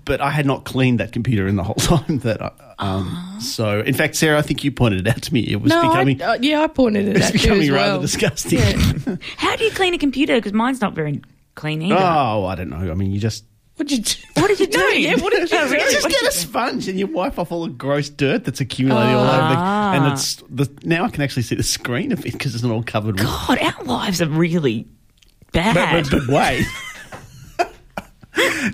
but 0.09 0.19
I 0.21 0.31
had 0.31 0.45
not 0.47 0.65
cleaned 0.65 0.99
that 0.99 1.11
computer 1.13 1.47
in 1.47 1.55
the 1.55 1.63
whole 1.63 1.75
time 1.75 2.17
that 2.19 2.41
I, 2.41 2.51
Um, 2.79 3.37
so, 3.39 3.79
in 3.81 3.93
fact, 3.93 4.15
Sarah, 4.15 4.39
I 4.39 4.41
think 4.41 4.63
you 4.63 4.71
pointed 4.71 5.01
it 5.05 5.07
out 5.07 5.21
to 5.21 5.33
me. 5.33 5.41
It 5.41 5.61
was 5.61 5.69
No, 5.69 5.83
becoming, 5.83 6.19
I, 6.21 6.25
uh, 6.25 6.37
yeah, 6.41 6.63
I 6.63 6.67
pointed 6.67 7.07
it 7.07 7.15
it's 7.17 7.27
at 7.27 7.33
you 7.35 7.39
becoming 7.41 7.71
rather 7.71 7.91
well. 7.93 8.01
disgusting. 8.01 8.57
Yeah. 8.59 9.15
How 9.37 9.55
do 9.55 9.63
you 9.63 9.71
clean 9.71 9.93
a 9.93 9.99
computer? 9.99 10.35
Because 10.35 10.51
mine's 10.51 10.81
not 10.81 10.95
very 10.95 11.21
clean 11.53 11.83
either. 11.83 11.95
Oh, 11.95 12.45
I 12.45 12.55
don't 12.55 12.69
know. 12.71 12.89
I 12.91 12.95
mean, 12.95 13.11
you 13.11 13.19
just 13.19 13.45
What'd 13.75 13.91
you 13.97 14.03
do? 14.03 14.41
What 14.41 14.47
did 14.49 14.59
you 14.59 14.67
do? 14.67 14.77
No, 14.77 14.87
yeah, 14.89 15.15
what 15.21 15.31
did 15.31 15.49
you 15.49 15.57
do? 15.69 15.73
You 15.77 15.91
just 15.91 16.09
get 16.09 16.23
a 16.23 16.31
sponge 16.33 16.89
and 16.89 16.99
you 16.99 17.07
wipe 17.07 17.39
off 17.39 17.51
all 17.53 17.63
the 17.65 17.71
gross 17.71 18.09
dirt 18.09 18.43
that's 18.43 18.59
accumulated 18.59 19.13
all 19.15 19.23
over. 19.23 19.53
The, 19.53 19.59
and 19.61 20.11
it's 20.11 20.35
the 20.49 20.69
now 20.83 21.05
I 21.05 21.09
can 21.09 21.21
actually 21.23 21.43
see 21.43 21.55
the 21.55 21.63
screen 21.63 22.11
of 22.11 22.25
it 22.25 22.33
because 22.33 22.55
it's 22.55 22.63
not 22.63 22.73
all 22.73 22.83
covered 22.83 23.15
with. 23.15 23.23
God, 23.23 23.57
our 23.59 23.83
lives 23.85 24.21
are 24.21 24.27
really 24.27 24.85
bad. 25.53 25.75
But, 25.75 26.09
but, 26.11 26.27
but 26.27 26.33
wait. 26.35 26.65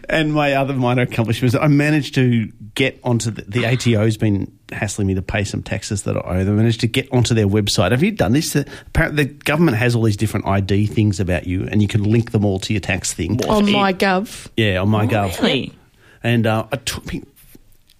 And 0.09 0.33
my 0.33 0.53
other 0.53 0.73
minor 0.73 1.03
accomplishment 1.03 1.53
is 1.53 1.59
I 1.59 1.67
managed 1.67 2.15
to 2.15 2.47
get 2.75 2.99
onto 3.03 3.31
the, 3.31 3.41
the 3.43 3.65
ATO's 3.65 4.17
been 4.17 4.51
hassling 4.71 5.07
me 5.07 5.15
to 5.15 5.21
pay 5.21 5.43
some 5.43 5.63
taxes 5.63 6.03
that 6.03 6.17
I 6.17 6.19
owe 6.39 6.43
them. 6.43 6.55
I 6.55 6.57
managed 6.57 6.81
to 6.81 6.87
get 6.87 7.11
onto 7.11 7.33
their 7.33 7.47
website. 7.47 7.91
Have 7.91 8.03
you 8.03 8.11
done 8.11 8.33
this? 8.33 8.53
The- 8.53 8.67
Apparently, 8.87 9.23
the 9.25 9.33
government 9.33 9.77
has 9.77 9.95
all 9.95 10.03
these 10.03 10.17
different 10.17 10.45
ID 10.47 10.87
things 10.87 11.19
about 11.19 11.47
you, 11.47 11.67
and 11.71 11.81
you 11.81 11.87
can 11.87 12.03
link 12.03 12.31
them 12.31 12.43
all 12.45 12.59
to 12.59 12.73
your 12.73 12.79
tax 12.81 13.13
thing. 13.13 13.43
On 13.45 13.71
my 13.71 13.93
gov. 13.93 14.47
Yeah, 14.57 14.81
on 14.81 14.89
my 14.89 15.05
gov. 15.07 15.39
really? 15.41 15.73
And 16.23 16.47
uh, 16.47 16.67
it 16.71 16.85
took 16.85 17.05
me 17.13 17.23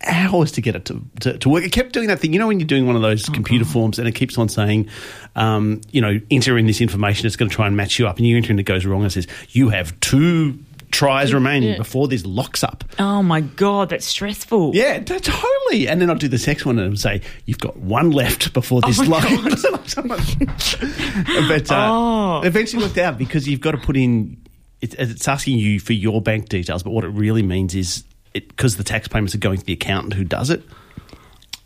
hours 0.07 0.51
to 0.51 0.61
get 0.61 0.75
it 0.75 0.85
to, 0.85 1.01
to, 1.21 1.37
to 1.39 1.49
work. 1.49 1.63
It 1.63 1.71
kept 1.71 1.93
doing 1.93 2.07
that 2.07 2.19
thing. 2.19 2.31
You 2.33 2.39
know, 2.39 2.47
when 2.47 2.59
you're 2.59 2.67
doing 2.67 2.85
one 2.85 2.95
of 2.95 3.01
those 3.01 3.25
computer 3.25 3.65
forms 3.65 3.97
and 3.97 4.07
it 4.07 4.11
keeps 4.13 4.37
on 4.37 4.49
saying, 4.49 4.89
um, 5.35 5.81
you 5.91 6.01
know, 6.01 6.19
enter 6.29 6.57
in 6.57 6.67
this 6.67 6.81
information, 6.81 7.25
it's 7.25 7.35
going 7.35 7.49
to 7.49 7.55
try 7.55 7.65
and 7.65 7.75
match 7.75 7.97
you 7.97 8.07
up. 8.07 8.17
And 8.17 8.27
you 8.27 8.37
enter 8.37 8.51
in, 8.51 8.59
it 8.59 8.63
goes 8.63 8.85
wrong 8.85 9.01
and 9.01 9.07
it 9.07 9.13
says, 9.13 9.27
you 9.49 9.69
have 9.69 9.99
two 10.01 10.59
tries 10.95 11.33
remaining 11.33 11.69
Yeah. 11.71 11.77
before 11.77 12.07
this 12.07 12.25
locks 12.25 12.63
up. 12.63 12.83
Oh 12.99 13.21
my 13.21 13.41
God, 13.41 13.89
that's 13.89 14.05
stressful. 14.05 14.71
Yeah, 14.73 14.99
totally. 14.99 15.87
And 15.87 16.01
then 16.01 16.09
I'll 16.09 16.15
do 16.15 16.27
the 16.29 16.41
next 16.47 16.65
one 16.65 16.79
and 16.79 16.97
say, 16.99 17.21
you've 17.45 17.59
got 17.59 17.75
one 17.77 18.11
left 18.11 18.53
before 18.53 18.79
this 18.81 18.99
my 19.07 19.19
locks. 19.19 19.95
but 21.47 21.71
uh, 21.71 21.89
Oh. 21.91 22.41
eventually 22.43 22.83
worked 22.83 22.97
out 22.97 23.17
because 23.17 23.47
you've 23.47 23.61
got 23.61 23.71
to 23.71 23.77
put 23.77 23.97
in, 23.97 24.37
it, 24.81 24.93
it's 24.97 25.27
asking 25.27 25.57
you 25.57 25.79
for 25.79 25.93
your 25.93 26.21
bank 26.21 26.49
details, 26.49 26.83
but 26.83 26.91
what 26.91 27.03
it 27.03 27.09
really 27.09 27.43
means 27.43 27.75
is 27.75 28.03
because 28.33 28.77
the 28.77 28.83
tax 28.83 29.07
payments 29.07 29.35
are 29.35 29.39
going 29.39 29.57
to 29.57 29.65
the 29.65 29.73
accountant 29.73 30.13
who 30.13 30.23
does 30.23 30.49
it. 30.49 30.63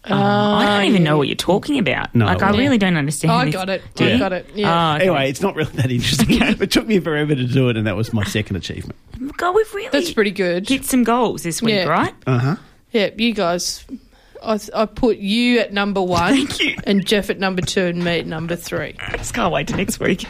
Oh, 0.06 0.16
I 0.16 0.66
don't 0.78 0.86
even 0.86 1.04
know 1.04 1.18
what 1.18 1.28
you're 1.28 1.36
talking 1.36 1.78
about. 1.78 2.16
No. 2.16 2.26
like 2.26 2.42
I 2.42 2.52
Yeah. 2.52 2.58
really 2.58 2.78
don't 2.78 2.96
understand. 2.96 3.32
Oh, 3.32 3.36
I 3.36 3.46
this. 3.46 3.54
got 3.54 3.70
it. 3.70 3.82
Yeah. 3.98 4.16
I 4.16 4.18
got 4.18 4.34
it. 4.34 4.50
Yeah. 4.56 4.92
Oh, 4.92 4.96
okay. 4.96 5.04
Anyway, 5.08 5.30
it's 5.30 5.42
not 5.42 5.56
really 5.56 5.72
that 5.74 5.92
interesting. 5.92 6.28
it 6.42 6.72
took 6.72 6.88
me 6.88 7.00
forever 7.00 7.36
to 7.36 7.44
do 7.44 7.68
it, 7.70 7.76
and 7.78 7.86
that 7.86 7.96
was 7.98 8.14
my 8.14 8.24
second 8.24 8.56
achievement. 8.56 8.96
God, 9.38 9.54
we've 9.56 9.74
really 9.74 9.90
That's 9.90 10.14
pretty 10.14 10.32
good. 10.32 10.68
hit 10.70 10.86
some 10.86 11.04
goals 11.04 11.44
this 11.44 11.62
week, 11.62 11.76
Yeah. 11.76 11.84
right? 11.86 12.14
Uh 12.26 12.38
huh. 12.40 12.56
Yeah, 12.92 13.10
you 13.18 13.34
guys. 13.34 13.86
I, 14.42 14.58
I 14.74 14.86
put 14.86 15.18
you 15.18 15.60
at 15.60 15.74
number 15.74 16.02
one, 16.02 16.34
Thank 16.34 16.60
you. 16.62 16.76
and 16.86 17.06
Jeff 17.06 17.30
at 17.30 17.38
number 17.40 17.62
two, 17.62 17.84
and 17.88 18.02
me 18.02 18.20
at 18.20 18.26
number 18.26 18.56
three. 18.56 18.96
I 19.00 19.18
just 19.18 19.34
can't 19.34 19.52
wait 19.52 19.68
to 19.68 19.76
next 19.76 20.00
week. 20.00 20.22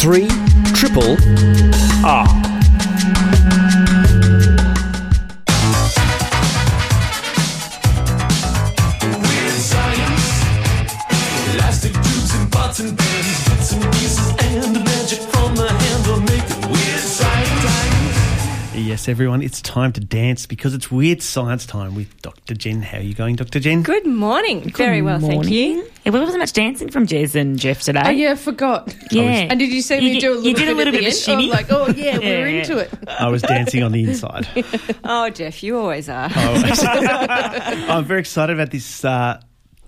Three 0.00 0.26
triple 0.74 1.16
R. 2.04 2.26
Yes, 18.92 19.08
everyone, 19.08 19.40
it's 19.40 19.62
time 19.62 19.90
to 19.94 20.02
dance 20.02 20.44
because 20.44 20.74
it's 20.74 20.90
weird 20.90 21.22
science 21.22 21.64
time 21.64 21.94
with 21.94 22.20
Dr. 22.20 22.52
Jen. 22.54 22.82
How 22.82 22.98
are 22.98 23.00
you 23.00 23.14
going, 23.14 23.36
Dr. 23.36 23.58
Jen? 23.58 23.82
Good 23.82 24.04
morning. 24.04 24.70
Very 24.70 25.00
well, 25.00 25.18
thank 25.18 25.48
you. 25.48 25.88
Yeah, 26.04 26.10
there 26.12 26.20
wasn't 26.20 26.40
much 26.40 26.52
dancing 26.52 26.90
from 26.90 27.06
Jez 27.06 27.34
and 27.34 27.58
Jeff 27.58 27.80
today. 27.80 28.02
Oh 28.04 28.10
yeah, 28.10 28.32
I 28.32 28.34
forgot. 28.34 28.94
Yeah. 29.10 29.22
And 29.48 29.58
did 29.58 29.72
you 29.72 29.80
see 29.80 29.98
me 29.98 30.12
You 30.12 30.20
do 30.20 30.32
a 30.32 30.34
did- 30.34 30.42
little 30.42 30.46
you 30.46 30.54
did 30.54 30.66
bit 30.66 30.68
a 30.68 30.74
little 30.74 30.88
at 30.88 30.92
bit 30.92 30.92
the 30.92 30.98
of 30.98 31.04
a 31.04 31.06
end? 31.06 31.16
shimmy. 31.16 31.44
I'm 31.44 31.50
like, 31.56 31.72
oh 31.72 31.86
yeah, 31.88 32.18
we 32.18 32.24
Yeah, 32.26 32.40
were 32.40 32.48
yeah. 32.48 32.60
into 32.60 32.76
it. 32.76 32.90
I 33.08 33.28
was 33.30 33.40
dancing 33.40 33.82
on 33.82 33.92
the 33.92 34.04
inside. 34.10 34.46
Oh, 35.04 35.30
Jeff, 35.30 35.62
you 35.62 35.78
always 35.78 36.10
are. 36.10 36.28
I'm 36.34 38.04
very 38.04 38.20
excited 38.20 38.52
about 38.52 38.72
this 38.72 39.06
uh, 39.06 39.40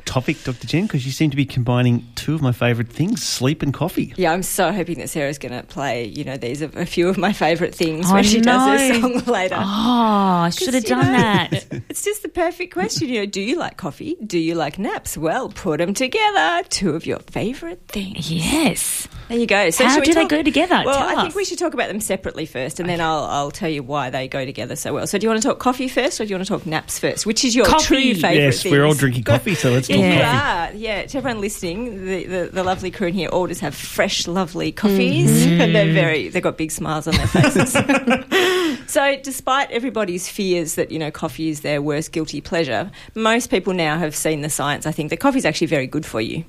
topic, 0.05 0.43
Dr. 0.45 0.67
Jen, 0.67 0.85
because 0.85 1.05
you 1.07 1.13
seem 1.13 1.31
to 1.31 1.37
be 1.37 1.45
combining 1.45 2.07
two 2.15 2.35
of 2.35 2.43
my 2.43 2.53
favourite 2.53 2.91
things 2.91 3.23
sleep 3.23 3.63
and 3.63 3.73
coffee. 3.73 4.13
Yeah, 4.17 4.33
I'm 4.33 4.43
so 4.43 4.73
hoping 4.73 4.99
that 4.99 5.11
Sarah's 5.11 5.39
going 5.39 5.53
to 5.53 5.63
play, 5.67 6.05
you 6.07 6.25
know, 6.25 6.37
these 6.37 6.63
are 6.63 6.71
a 6.79 6.87
few 6.87 7.09
of 7.09 7.19
my 7.19 7.33
favourite 7.33 7.75
things 7.75 8.11
I 8.11 8.15
when 8.15 8.25
she 8.25 8.41
does 8.41 8.81
her 8.81 9.01
song 9.01 9.19
later. 9.33 9.57
oh, 9.57 9.61
I 9.61 10.51
should 10.51 10.75
have 10.75 10.85
done 10.85 11.07
know, 11.07 11.19
that. 11.19 11.67
It's 11.89 12.03
just 12.03 12.23
the 12.23 12.29
perfect 12.29 12.73
question. 12.73 13.09
You 13.09 13.21
know, 13.21 13.27
do 13.27 13.41
you 13.41 13.57
like 13.57 13.77
coffee? 13.77 14.17
Do 14.25 14.39
you 14.39 14.55
like 14.55 14.79
naps? 14.79 15.17
Well, 15.17 15.49
put 15.51 15.79
them 15.79 15.95
together. 15.95 16.63
Two 16.69 16.91
of 16.91 17.07
your 17.07 17.19
favourite 17.21 17.87
things. 17.89 18.31
yes. 18.31 19.09
There 19.29 19.39
you 19.39 19.47
go. 19.47 19.71
So 19.71 19.85
How 19.85 19.91
shall 19.91 20.01
we 20.01 20.07
do 20.07 20.15
they 20.15 20.27
go 20.27 20.43
together? 20.43 20.83
Well, 20.85 20.97
Tell 20.97 21.19
I 21.19 21.23
think 21.23 21.35
we 21.35 21.45
should 21.45 21.59
talk 21.59 21.73
about 21.73 21.89
them 21.89 22.01
separately 22.01 22.47
first, 22.47 22.79
and 22.79 22.89
then 22.89 23.01
I'll, 23.01 23.25
I'll 23.25 23.51
tell 23.51 23.71
you 23.71 23.83
why 23.83 24.11
they 24.11 24.29
go 24.29 24.45
together 24.45 24.77
so 24.77 24.93
well. 24.93 25.07
So, 25.07 25.17
do 25.19 25.25
you 25.25 25.31
want 25.31 25.41
to 25.43 25.49
talk 25.49 25.59
coffee 25.59 25.89
first, 25.89 26.21
or 26.21 26.25
do 26.25 26.31
you 26.31 26.37
want 26.37 26.47
to 26.47 26.53
talk 26.53 26.67
naps 26.67 26.99
first? 26.99 27.25
Which 27.25 27.45
is 27.45 27.55
your 27.55 27.65
Coffee. 27.65 27.85
true 27.85 28.15
favourite? 28.15 28.35
yes, 28.37 28.65
we're 28.65 28.85
all 28.85 28.95
drinking 28.95 29.25
coffee, 29.25 29.55
so 29.55 29.71
let's 29.71 29.89
talk 29.95 30.15
You 30.15 30.21
are, 30.23 30.71
yeah. 30.75 31.07
To 31.07 31.19
everyone 31.19 31.41
listening, 31.41 32.05
the, 32.07 32.25
the, 32.25 32.51
the 32.53 32.63
lovely 32.65 32.91
crew 32.91 33.09
in 33.09 33.15
here 33.15 33.29
all 33.29 33.47
just 33.47 33.61
have 33.61 33.75
fresh, 33.75 34.27
lovely 34.27 34.73
coffees, 34.73 35.47
and 35.47 35.61
they're 35.75 35.93
very, 35.93 36.29
they've 36.29 36.43
got 36.43 36.57
big 36.59 36.71
smiles 36.71 37.07
on 37.07 37.15
their 37.15 37.27
faces. 37.27 37.73
so, 38.87 39.17
despite 39.23 39.71
everybody's 39.71 40.29
fears 40.29 40.75
that 40.77 40.91
you 40.91 40.99
know 40.99 41.11
coffee 41.11 41.49
is 41.49 41.61
their 41.61 41.81
worst 41.83 42.13
guilty 42.13 42.41
pleasure, 42.41 42.91
most 43.15 43.49
people 43.51 43.73
now 43.73 43.99
have 43.99 44.15
seen 44.15 44.41
the 44.43 44.51
science. 44.51 44.87
I 44.87 44.93
think 44.93 45.11
that 45.11 45.19
coffee 45.19 45.39
is 45.39 45.45
actually 45.45 45.67
very 45.69 45.87
good 45.87 46.07
for 46.07 46.21
you. 46.21 46.45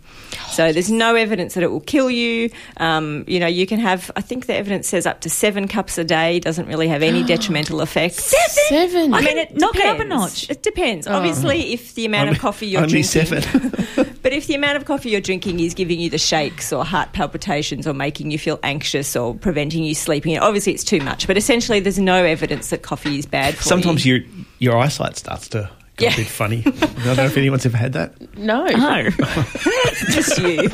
So, 0.52 0.72
there's 0.72 0.92
no 0.92 1.16
evidence 1.16 1.54
that 1.56 1.64
it 1.64 1.72
will 1.72 1.80
kill 1.82 2.10
you. 2.10 2.50
Um, 2.78 3.24
you 3.28 3.40
know, 3.40 3.48
you 3.48 3.66
can 3.68 3.80
have. 3.80 4.12
I 4.16 4.22
think 4.22 4.46
the 4.48 4.56
evidence 4.56 4.88
says 4.88 5.06
up 5.06 5.22
to 5.22 5.30
seven 5.30 5.68
cups 5.68 5.98
a 5.98 6.04
day 6.04 6.40
doesn't 6.40 6.68
really 6.68 6.88
have 6.88 7.04
any 7.04 7.24
detrimental 7.34 7.82
effects. 7.82 8.24
Seven. 8.70 9.14
I 9.14 9.18
I 9.18 9.22
mean, 9.22 9.30
can 9.30 9.38
it 9.38 9.56
knock 9.56 9.76
it 9.76 9.86
up 9.86 9.96
a 10.00 10.04
depends. 10.04 10.10
notch. 10.10 10.50
It 10.50 10.64
depends. 10.64 11.08
Obviously, 11.08 11.74
if 11.74 11.94
the 11.96 12.06
amount 12.06 12.28
Only- 12.28 12.38
of 12.38 12.42
coffee 12.42 12.68
you're 12.68 12.82
only 12.82 12.92
drinking, 13.02 13.10
seven. 13.10 13.35
but 14.22 14.34
if 14.34 14.48
the 14.48 14.56
amount 14.56 14.78
of 14.78 14.86
coffee 14.86 15.10
you're 15.10 15.22
drinking 15.22 15.60
is 15.60 15.74
giving 15.74 16.00
you 16.00 16.10
the 16.10 16.18
shakes 16.18 16.72
or 16.74 16.86
heart 16.86 17.14
palpitations 17.14 17.88
or 17.88 17.94
making 17.94 18.32
you 18.32 18.40
feel 18.40 18.60
anxious 18.64 19.16
or 19.16 19.36
preventing 19.36 19.84
you 19.84 19.96
sleeping, 19.96 20.38
obviously 20.38 20.74
it's 20.74 20.84
too 20.84 21.00
much. 21.00 21.28
But 21.28 21.38
essentially, 21.38 21.80
there's 21.80 22.00
no 22.00 22.24
evidence 22.24 22.70
that 22.70 22.82
coffee 22.82 23.18
is 23.20 23.26
bad 23.26 23.56
for 23.56 23.64
Sometimes 23.64 24.06
you. 24.06 24.16
your 24.16 24.26
your 24.60 24.78
eyesight 24.78 25.18
starts 25.18 25.48
to 25.50 25.70
go 25.96 26.06
Yeah. 26.06 26.14
a 26.14 26.18
bit 26.18 26.28
funny. 26.28 26.64
I 26.66 26.70
don't 26.72 27.18
know 27.18 27.26
if 27.26 27.38
anyone's 27.38 27.66
ever 27.66 27.78
had 27.78 27.94
that. 27.94 28.38
no. 28.38 28.66
No. 28.66 29.10
just 30.12 30.38
you. 30.42 30.70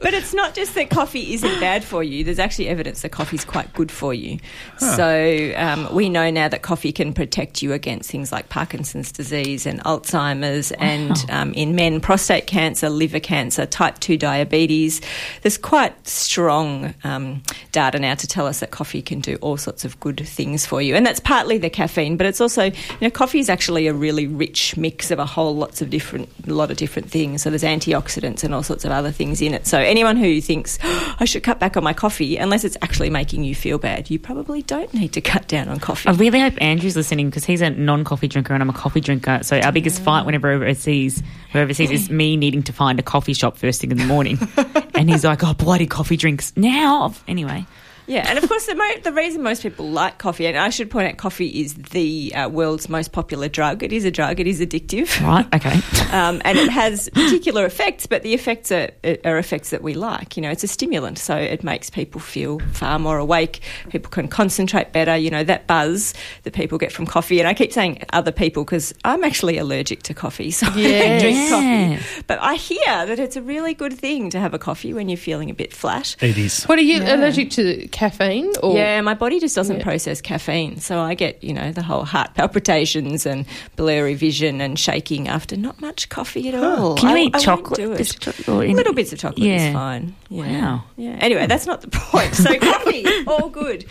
but 0.00 0.14
it's 0.14 0.34
not 0.34 0.54
just 0.54 0.74
that 0.74 0.90
coffee 0.90 1.34
isn't 1.34 1.60
bad 1.60 1.84
for 1.84 2.02
you. 2.02 2.24
There's 2.24 2.38
actually 2.38 2.68
evidence 2.68 3.02
that 3.02 3.10
coffee 3.10 3.36
is 3.36 3.44
quite 3.44 3.72
good 3.74 3.90
for 3.92 4.12
you. 4.14 4.38
So 4.78 5.52
um, 5.56 5.92
we 5.94 6.08
know 6.08 6.30
now 6.30 6.48
that 6.48 6.62
coffee 6.62 6.92
can 6.92 7.12
protect 7.12 7.62
you 7.62 7.72
against 7.72 8.10
things 8.10 8.32
like 8.32 8.48
Parkinson's 8.48 9.12
disease 9.12 9.66
and 9.66 9.82
Alzheimer's, 9.84 10.72
and 10.72 11.16
um, 11.30 11.52
in 11.54 11.74
men, 11.74 12.00
prostate 12.00 12.46
cancer, 12.46 12.88
liver 12.90 13.20
cancer, 13.20 13.66
type 13.66 13.98
2 14.00 14.16
diabetes. 14.16 15.00
There's 15.42 15.58
quite 15.58 16.06
strong 16.08 16.94
um, 17.04 17.42
data 17.72 17.98
now 17.98 18.14
to 18.14 18.26
tell 18.26 18.46
us 18.46 18.60
that 18.60 18.70
coffee 18.70 19.02
can 19.02 19.20
do 19.20 19.36
all 19.40 19.56
sorts 19.56 19.84
of 19.84 19.98
good 20.00 20.20
things 20.26 20.64
for 20.66 20.80
you. 20.82 20.94
And 20.94 21.04
that's 21.06 21.20
partly 21.20 21.58
the 21.58 21.70
caffeine, 21.70 22.16
but 22.16 22.26
it's 22.26 22.40
also, 22.40 22.64
you 22.64 22.72
know, 23.00 23.10
coffee 23.10 23.38
is 23.40 23.48
actually 23.48 23.86
a 23.86 23.94
really 23.94 24.07
rich 24.16 24.76
mix 24.76 25.10
of 25.10 25.18
a 25.18 25.26
whole 25.26 25.54
lots 25.56 25.82
of 25.82 25.90
different, 25.90 26.48
lot 26.48 26.70
of 26.70 26.76
different 26.76 27.10
things. 27.10 27.42
So 27.42 27.50
there's 27.50 27.62
antioxidants 27.62 28.44
and 28.44 28.54
all 28.54 28.62
sorts 28.62 28.84
of 28.84 28.90
other 28.92 29.10
things 29.10 29.40
in 29.42 29.54
it. 29.54 29.66
So 29.66 29.78
anyone 29.78 30.16
who 30.16 30.40
thinks, 30.40 30.78
"Oh, 30.82 31.16
I 31.20 31.24
should 31.24 31.42
cut 31.42 31.58
back 31.58 31.76
on 31.76 31.84
my 31.84 31.92
coffee, 31.92 32.36
unless 32.36 32.64
it's 32.64 32.76
actually 32.82 33.10
making 33.10 33.44
you 33.44 33.54
feel 33.54 33.78
bad, 33.78 34.10
you 34.10 34.18
probably 34.18 34.62
don't 34.62 34.92
need 34.94 35.12
to 35.12 35.20
cut 35.20 35.48
down 35.48 35.68
on 35.68 35.78
coffee. 35.78 36.08
I 36.08 36.12
really 36.12 36.40
hope 36.40 36.54
Andrew's 36.60 36.96
listening 36.96 37.28
because 37.30 37.44
he's 37.44 37.60
a 37.60 37.70
non-coffee 37.70 38.28
drinker 38.28 38.54
and 38.54 38.62
I'm 38.62 38.70
a 38.70 38.74
coffee 38.74 39.00
drinker. 39.00 39.40
So 39.42 39.58
our 39.58 39.72
biggest 39.72 40.00
fight 40.00 40.24
whenever 40.26 40.50
overseas, 40.50 41.22
we're 41.54 41.62
overseas 41.62 41.90
is 41.90 42.10
me 42.10 42.36
needing 42.36 42.62
to 42.64 42.72
find 42.72 42.98
a 42.98 43.02
coffee 43.02 43.34
shop 43.34 43.56
first 43.56 43.80
thing 43.80 43.90
in 43.90 43.98
the 43.98 44.04
morning, 44.06 44.38
and 44.94 45.08
he's 45.10 45.24
like, 45.24 45.42
"Oh, 45.44 45.54
bloody 45.54 45.86
coffee 45.86 46.16
drinks 46.16 46.52
now." 46.56 47.14
Anyway, 47.26 47.66
Yeah, 48.08 48.24
and 48.28 48.38
of 48.38 48.48
course, 48.48 48.66
the, 48.66 48.74
mo- 48.74 49.00
the 49.04 49.12
reason 49.12 49.42
most 49.42 49.62
people 49.62 49.88
like 49.88 50.18
coffee, 50.18 50.46
and 50.46 50.56
I 50.56 50.70
should 50.70 50.90
point 50.90 51.08
out, 51.08 51.16
coffee 51.18 51.60
is 51.60 51.74
the 51.74 52.34
uh, 52.34 52.48
world's 52.48 52.88
most 52.88 53.12
popular 53.12 53.48
drug. 53.48 53.82
It 53.82 53.92
is 53.92 54.04
a 54.04 54.10
drug. 54.10 54.40
It 54.40 54.46
is 54.46 54.60
addictive. 54.60 55.20
right? 55.24 55.46
Okay. 55.54 55.80
Um, 56.08 56.40
and 56.46 56.56
it 56.56 56.70
has 56.70 57.10
particular 57.10 57.66
effects, 57.66 58.06
but 58.06 58.22
the 58.22 58.32
effects 58.32 58.72
are, 58.72 58.88
are 59.26 59.36
effects 59.36 59.68
that 59.70 59.82
we 59.82 59.92
like. 59.92 60.38
You 60.38 60.42
know, 60.42 60.50
it's 60.50 60.64
a 60.64 60.66
stimulant, 60.68 61.18
so 61.18 61.36
it 61.36 61.62
makes 61.62 61.90
people 61.90 62.18
feel 62.18 62.60
far 62.72 62.98
more 62.98 63.18
awake. 63.18 63.60
People 63.90 64.08
can 64.10 64.26
concentrate 64.26 64.90
better. 64.94 65.14
You 65.14 65.30
know, 65.30 65.44
that 65.44 65.66
buzz 65.66 66.14
that 66.44 66.54
people 66.54 66.78
get 66.78 66.92
from 66.92 67.04
coffee. 67.04 67.40
And 67.40 67.46
I 67.48 67.52
keep 67.52 67.74
saying 67.74 68.04
other 68.14 68.32
people 68.32 68.64
because 68.64 68.94
I'm 69.04 69.22
actually 69.22 69.58
allergic 69.58 70.02
to 70.04 70.14
coffee, 70.14 70.50
so 70.58 70.66
I 70.66 70.70
don't 70.70 71.20
drink 71.20 71.36
Yeah. 71.36 71.98
coffee. 71.98 72.22
But 72.26 72.38
I 72.40 72.54
hear 72.54 72.78
that 72.86 73.18
it's 73.18 73.36
a 73.36 73.42
really 73.42 73.74
good 73.74 73.92
thing 73.92 74.30
to 74.30 74.40
have 74.40 74.54
a 74.54 74.58
coffee 74.58 74.94
when 74.94 75.10
you're 75.10 75.18
feeling 75.18 75.50
a 75.50 75.54
bit 75.54 75.74
flat. 75.74 76.16
It 76.22 76.38
is. 76.38 76.64
What 76.64 76.78
are 76.78 76.82
you 76.82 77.02
Yeah. 77.02 77.16
allergic 77.16 77.50
to? 77.50 77.86
Caffeine? 77.98 78.52
Or 78.62 78.76
Yeah, 78.76 79.00
my 79.00 79.14
body 79.14 79.40
just 79.40 79.56
doesn't 79.56 79.78
Yeah. 79.78 79.82
process 79.82 80.20
caffeine. 80.20 80.78
So 80.78 81.00
I 81.00 81.14
get, 81.14 81.42
you 81.42 81.52
know, 81.52 81.72
the 81.72 81.82
whole 81.82 82.04
heart 82.04 82.34
palpitations 82.34 83.26
and 83.26 83.44
blurry 83.76 84.14
vision 84.14 84.60
and 84.60 84.78
shaking 84.78 85.26
after 85.28 85.56
not 85.56 85.80
much 85.80 86.08
coffee 86.08 86.48
at 86.48 86.54
all. 86.54 86.94
Can 86.96 87.10
you 87.10 87.16
I- 87.16 87.18
eat 87.26 87.34
I 87.34 87.38
won't 87.38 87.44
chocolate? 87.44 87.76
do 87.80 87.92
it. 87.92 87.98
Bits 87.98 88.14
chocolate 88.14 88.48
or 88.48 88.64
in- 88.64 88.76
Little 88.76 88.94
bits 88.94 89.12
of 89.12 89.18
chocolate 89.18 89.46
Yeah. 89.48 89.68
is 89.68 89.72
fine. 89.74 90.14
Yeah. 90.30 90.60
Wow. 90.62 90.82
Yeah. 90.96 91.16
Anyway, 91.20 91.46
that's 91.48 91.66
not 91.66 91.80
the 91.80 91.88
point. 91.92 92.34
So 92.34 92.56
coffee, 92.58 93.04
all 93.26 93.48
good. 93.48 93.84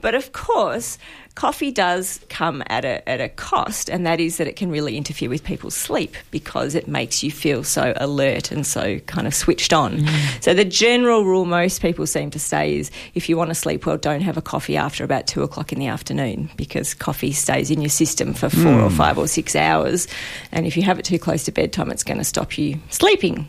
But 0.00 0.14
of 0.14 0.30
course, 0.32 0.96
coffee 1.38 1.70
does 1.70 2.18
come 2.30 2.64
at 2.66 2.84
a 2.84 3.08
at 3.08 3.20
a 3.20 3.28
cost, 3.28 3.88
and 3.88 4.04
that 4.04 4.18
is 4.18 4.38
that 4.38 4.48
it 4.48 4.56
can 4.56 4.72
really 4.72 4.96
interfere 4.96 5.28
with 5.28 5.44
people's 5.44 5.76
sleep 5.76 6.16
because 6.32 6.74
it 6.74 6.88
makes 6.88 7.22
you 7.22 7.30
feel 7.30 7.62
so 7.62 7.92
alert 7.94 8.50
and 8.50 8.66
so 8.66 8.98
kind 9.06 9.24
of 9.24 9.32
switched 9.32 9.72
on. 9.72 9.98
Mm. 10.00 10.42
So 10.42 10.52
the 10.52 10.64
general 10.64 11.24
rule 11.24 11.44
most 11.44 11.80
people 11.80 12.08
seem 12.08 12.32
to 12.32 12.40
say 12.40 12.74
is 12.74 12.90
if 13.14 13.28
you 13.28 13.36
want 13.36 13.50
to 13.50 13.54
sleep 13.54 13.86
well, 13.86 13.96
don't 13.96 14.22
have 14.22 14.36
a 14.36 14.42
coffee 14.42 14.76
after 14.76 15.04
about 15.04 15.28
two 15.28 15.44
o'clock 15.44 15.72
in 15.72 15.78
the 15.78 15.86
afternoon 15.86 16.50
because 16.56 16.92
coffee 16.92 17.30
stays 17.30 17.70
in 17.70 17.80
your 17.80 17.88
system 17.88 18.34
for 18.34 18.50
four 18.50 18.80
or 18.80 18.90
mm. 18.90 18.96
five 18.96 19.16
or 19.16 19.28
six 19.28 19.54
hours, 19.54 20.08
and 20.50 20.66
if 20.66 20.76
you 20.76 20.82
have 20.82 20.98
it 20.98 21.04
too 21.04 21.20
close 21.20 21.44
to 21.44 21.52
bedtime, 21.52 21.92
it's 21.92 22.02
going 22.02 22.18
to 22.18 22.24
stop 22.24 22.58
you 22.58 22.80
sleeping. 22.90 23.46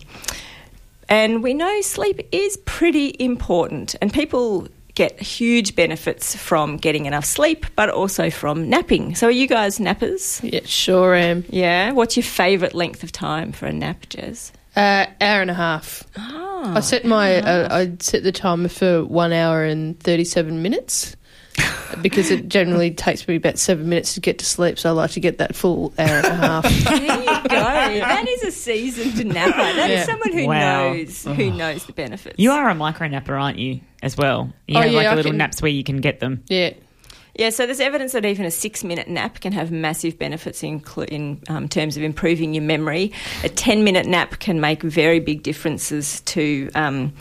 And 1.09 1.41
we 1.41 1.55
know 1.55 1.81
sleep 1.81 2.21
is 2.31 2.55
pretty 2.65 3.15
important, 3.17 3.95
and 3.99 4.13
people 4.13 4.67
get 4.99 5.21
huge 5.21 5.77
benefits 5.77 6.35
from 6.35 6.75
getting 6.75 7.05
enough 7.05 7.23
sleep, 7.23 7.65
but 7.77 7.89
also 7.89 8.29
from 8.29 8.69
napping. 8.69 9.15
So, 9.15 9.27
are 9.27 9.31
you 9.31 9.47
guys 9.47 9.79
nappers? 9.79 10.41
yeah, 10.43 10.59
sure 10.65 11.15
am. 11.15 11.45
Yeah. 11.49 11.93
What's 11.93 12.17
your 12.17 12.25
favourite 12.25 12.75
length 12.75 13.01
of 13.01 13.13
time 13.13 13.53
for 13.53 13.65
a 13.65 13.71
nap, 13.71 14.01
Jez? 14.09 14.51
Uh, 14.75 15.05
hour 15.21 15.41
and 15.41 15.49
a 15.49 15.53
half. 15.53 16.03
Oh, 16.17 16.73
I 16.75 16.81
set 16.81 17.05
my 17.05 17.37
uh, 17.37 17.67
I 17.71 17.95
set 18.01 18.23
the 18.23 18.33
timer 18.33 18.67
for 18.67 19.05
one 19.05 19.31
hour 19.31 19.63
and 19.63 19.97
thirty 19.97 20.25
seven 20.25 20.61
minutes 20.61 21.15
because 22.01 22.31
it 22.31 22.47
generally 22.47 22.91
takes 22.91 23.27
me 23.27 23.35
about 23.35 23.57
seven 23.57 23.89
minutes 23.89 24.13
to 24.13 24.19
get 24.19 24.39
to 24.39 24.45
sleep. 24.45 24.77
So 24.79 24.89
I 24.89 24.93
like 24.93 25.11
to 25.11 25.19
get 25.19 25.39
that 25.39 25.55
full 25.55 25.93
hour 25.97 26.07
and 26.17 26.25
a 26.27 26.35
half. 26.35 26.63
there 26.83 26.95
you 27.19 27.25
go. 27.25 27.49
that 27.49 28.25
is 28.27 28.43
a 28.43 28.51
seasoned 28.51 29.33
napper. 29.33 29.57
That 29.57 29.89
is 29.89 29.99
Yeah. 29.99 30.05
someone 30.05 30.31
who 30.33 30.47
Wow. 30.47 30.93
knows 30.93 31.23
who 31.25 31.51
knows 31.51 31.85
the 31.85 31.93
benefits. 31.93 32.35
You 32.37 32.51
are 32.51 32.69
a 32.69 32.75
micro 32.75 33.07
napper, 33.07 33.35
aren't 33.35 33.57
you? 33.59 33.81
As 34.03 34.15
well. 34.15 34.53
You 34.67 34.77
Oh, 34.77 34.81
have 34.81 34.91
yeah, 34.91 34.97
like 34.97 35.07
I 35.07 35.13
a 35.13 35.15
little 35.15 35.31
can- 35.31 35.37
naps 35.37 35.61
where 35.61 35.71
you 35.71 35.83
can 35.83 35.97
get 35.97 36.19
them. 36.19 36.43
yeah. 36.47 36.71
Yeah, 37.35 37.51
so 37.51 37.65
there's 37.65 37.79
evidence 37.79 38.11
that 38.13 38.25
even 38.25 38.45
a 38.45 38.51
six 38.51 38.83
minute 38.83 39.07
nap 39.07 39.39
can 39.39 39.53
have 39.53 39.71
massive 39.71 40.19
benefits 40.19 40.61
in, 40.61 40.83
in 41.07 41.39
um, 41.47 41.69
terms 41.69 41.95
of 41.95 42.03
improving 42.03 42.53
your 42.53 42.63
memory. 42.63 43.13
A 43.45 43.49
10 43.49 43.85
minute 43.85 44.05
nap 44.07 44.39
can 44.39 44.59
make 44.59 44.83
very 44.83 45.21
big 45.21 45.41
differences 45.43 46.19
to. 46.21 46.69
Um, 46.75 47.13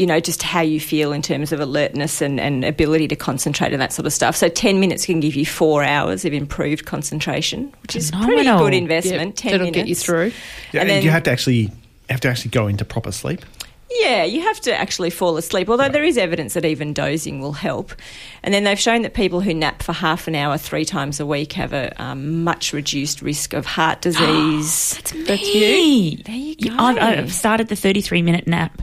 you 0.00 0.06
know, 0.06 0.18
just 0.18 0.42
how 0.42 0.62
you 0.62 0.80
feel 0.80 1.12
in 1.12 1.20
terms 1.20 1.52
of 1.52 1.60
alertness 1.60 2.22
and, 2.22 2.40
and 2.40 2.64
ability 2.64 3.06
to 3.08 3.16
concentrate 3.16 3.70
and 3.74 3.82
that 3.82 3.92
sort 3.92 4.06
of 4.06 4.14
stuff. 4.14 4.34
So, 4.34 4.48
10 4.48 4.80
minutes 4.80 5.04
can 5.04 5.20
give 5.20 5.34
you 5.34 5.44
four 5.44 5.84
hours 5.84 6.24
of 6.24 6.32
improved 6.32 6.86
concentration, 6.86 7.70
which 7.82 7.94
is 7.94 8.10
pretty 8.10 8.44
good 8.44 8.72
yeah. 8.72 8.78
investment. 8.78 9.36
10 9.36 9.52
That'll 9.52 9.66
minutes. 9.66 9.76
get 9.76 9.88
you 9.88 9.94
through. 9.94 10.32
Yeah, 10.72 10.80
And 10.80 10.80
and 10.80 10.90
then- 10.90 11.02
you 11.02 11.10
have 11.10 11.24
to 11.24 11.30
actually 11.30 11.70
have 12.08 12.20
to 12.20 12.28
actually 12.28 12.50
go 12.50 12.66
into 12.66 12.84
proper 12.86 13.12
sleep. 13.12 13.44
Yeah, 13.90 14.24
you 14.24 14.40
have 14.40 14.58
to 14.62 14.74
actually 14.74 15.10
fall 15.10 15.36
asleep, 15.36 15.68
although 15.68 15.88
there 15.88 16.04
is 16.04 16.16
evidence 16.16 16.54
that 16.54 16.64
even 16.64 16.94
dozing 16.94 17.40
will 17.40 17.52
help. 17.52 17.92
And 18.42 18.54
then 18.54 18.64
they've 18.64 18.78
shown 18.78 19.02
that 19.02 19.14
people 19.14 19.40
who 19.42 19.52
nap 19.52 19.82
for 19.82 19.92
half 19.92 20.28
an 20.28 20.34
hour 20.34 20.56
three 20.56 20.84
times 20.84 21.20
a 21.20 21.26
week 21.26 21.52
have 21.54 21.72
a 21.72 21.92
um, 22.02 22.42
much 22.42 22.72
reduced 22.72 23.20
risk 23.20 23.52
of 23.52 23.66
heart 23.66 24.00
disease. 24.00 24.98
That's 25.26 25.42
Me. 25.42 26.16
There 26.24 26.34
you 26.34 26.70
go. 26.70 26.76
I've, 26.78 26.98
I've 26.98 27.32
started 27.32 27.68
the 27.68 27.76
33 27.76 28.22
minute 28.22 28.46
nap. 28.46 28.80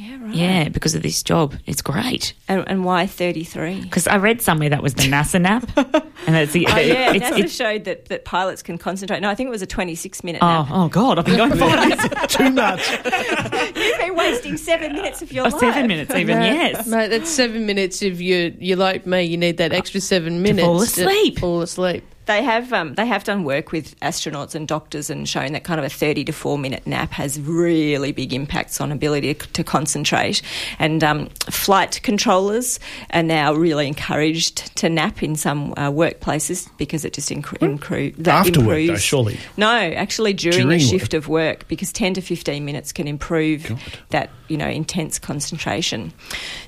Yeah, 0.00 0.16
right. 0.24 0.34
Yeah, 0.34 0.68
because 0.70 0.94
of 0.94 1.02
this 1.02 1.22
job. 1.22 1.54
It's 1.66 1.82
great. 1.82 2.32
And, 2.48 2.64
and 2.66 2.84
why 2.86 3.06
33? 3.06 3.82
Because 3.82 4.06
I 4.06 4.16
read 4.16 4.40
somewhere 4.40 4.70
that 4.70 4.82
was 4.82 4.94
the 4.94 5.02
NASA 5.02 5.38
nap. 5.40 5.68
and 5.76 6.34
that's 6.34 6.52
the. 6.52 6.66
Oh, 6.70 6.78
yeah, 6.78 7.12
it's, 7.14 7.24
NASA 7.26 7.32
it's- 7.38 7.54
showed 7.54 7.84
that, 7.84 8.06
that 8.06 8.24
pilots 8.24 8.62
can 8.62 8.78
concentrate. 8.78 9.20
No, 9.20 9.28
I 9.28 9.34
think 9.34 9.48
it 9.48 9.50
was 9.50 9.60
a 9.60 9.66
26 9.66 10.24
minute 10.24 10.42
Oh, 10.42 10.46
nap. 10.46 10.66
oh 10.70 10.88
God! 10.88 11.18
I've 11.18 11.26
been 11.26 11.36
going 11.36 11.50
for 11.50 12.26
Too 12.28 12.50
much. 12.50 12.88
You've 12.90 13.98
been 13.98 14.16
wasting 14.16 14.56
seven 14.56 14.92
minutes 14.94 15.20
of 15.20 15.32
your 15.32 15.46
oh, 15.46 15.50
life. 15.50 15.60
seven 15.60 15.86
minutes 15.86 16.14
even. 16.14 16.38
No, 16.38 16.44
yes. 16.44 16.86
mate. 16.86 17.08
That's 17.08 17.28
seven 17.28 17.66
minutes. 17.66 18.00
If 18.02 18.20
you 18.20 18.54
you're 18.58 18.76
like 18.78 19.06
me, 19.06 19.24
you 19.24 19.36
need 19.36 19.58
that 19.58 19.72
uh, 19.72 19.76
extra 19.76 20.00
seven 20.00 20.40
minutes 20.42 20.62
to 20.62 20.66
fall 20.66 20.80
asleep. 20.82 21.38
fall 21.40 21.60
asleep. 21.62 22.04
They 22.30 22.44
have 22.44 22.72
um, 22.72 22.94
they 22.94 23.06
have 23.06 23.24
done 23.24 23.42
work 23.42 23.72
with 23.72 23.98
astronauts 23.98 24.54
and 24.54 24.68
doctors 24.68 25.10
and 25.10 25.28
shown 25.28 25.52
that 25.54 25.64
kind 25.64 25.80
of 25.80 25.84
a 25.84 25.88
thirty 25.88 26.24
to 26.26 26.32
four 26.32 26.58
minute 26.58 26.86
nap 26.86 27.10
has 27.10 27.40
really 27.40 28.12
big 28.12 28.32
impacts 28.32 28.80
on 28.80 28.92
ability 28.92 29.34
to, 29.34 29.46
to 29.48 29.64
concentrate. 29.64 30.40
And 30.78 31.02
um, 31.02 31.26
flight 31.50 31.98
controllers 32.04 32.78
are 33.12 33.24
now 33.24 33.52
really 33.52 33.88
encouraged 33.88 34.76
to 34.76 34.88
nap 34.88 35.24
in 35.24 35.34
some 35.34 35.72
uh, 35.72 35.90
workplaces 35.90 36.70
because 36.78 37.04
it 37.04 37.14
just 37.14 37.30
incre- 37.30 38.14
that 38.18 38.46
After 38.46 38.60
work, 38.64 38.86
though, 38.86 38.94
surely. 38.94 39.36
No, 39.56 39.68
actually 39.68 40.32
during, 40.32 40.68
During 40.68 40.80
a 40.80 40.84
work. 40.84 40.88
shift 40.88 41.14
of 41.14 41.26
work 41.26 41.66
because 41.66 41.92
ten 41.92 42.14
to 42.14 42.20
fifteen 42.20 42.64
minutes 42.64 42.92
can 42.92 43.08
improve 43.08 43.76
that 44.10 44.30
you 44.46 44.56
know 44.56 44.68
intense 44.68 45.18
concentration. 45.18 46.12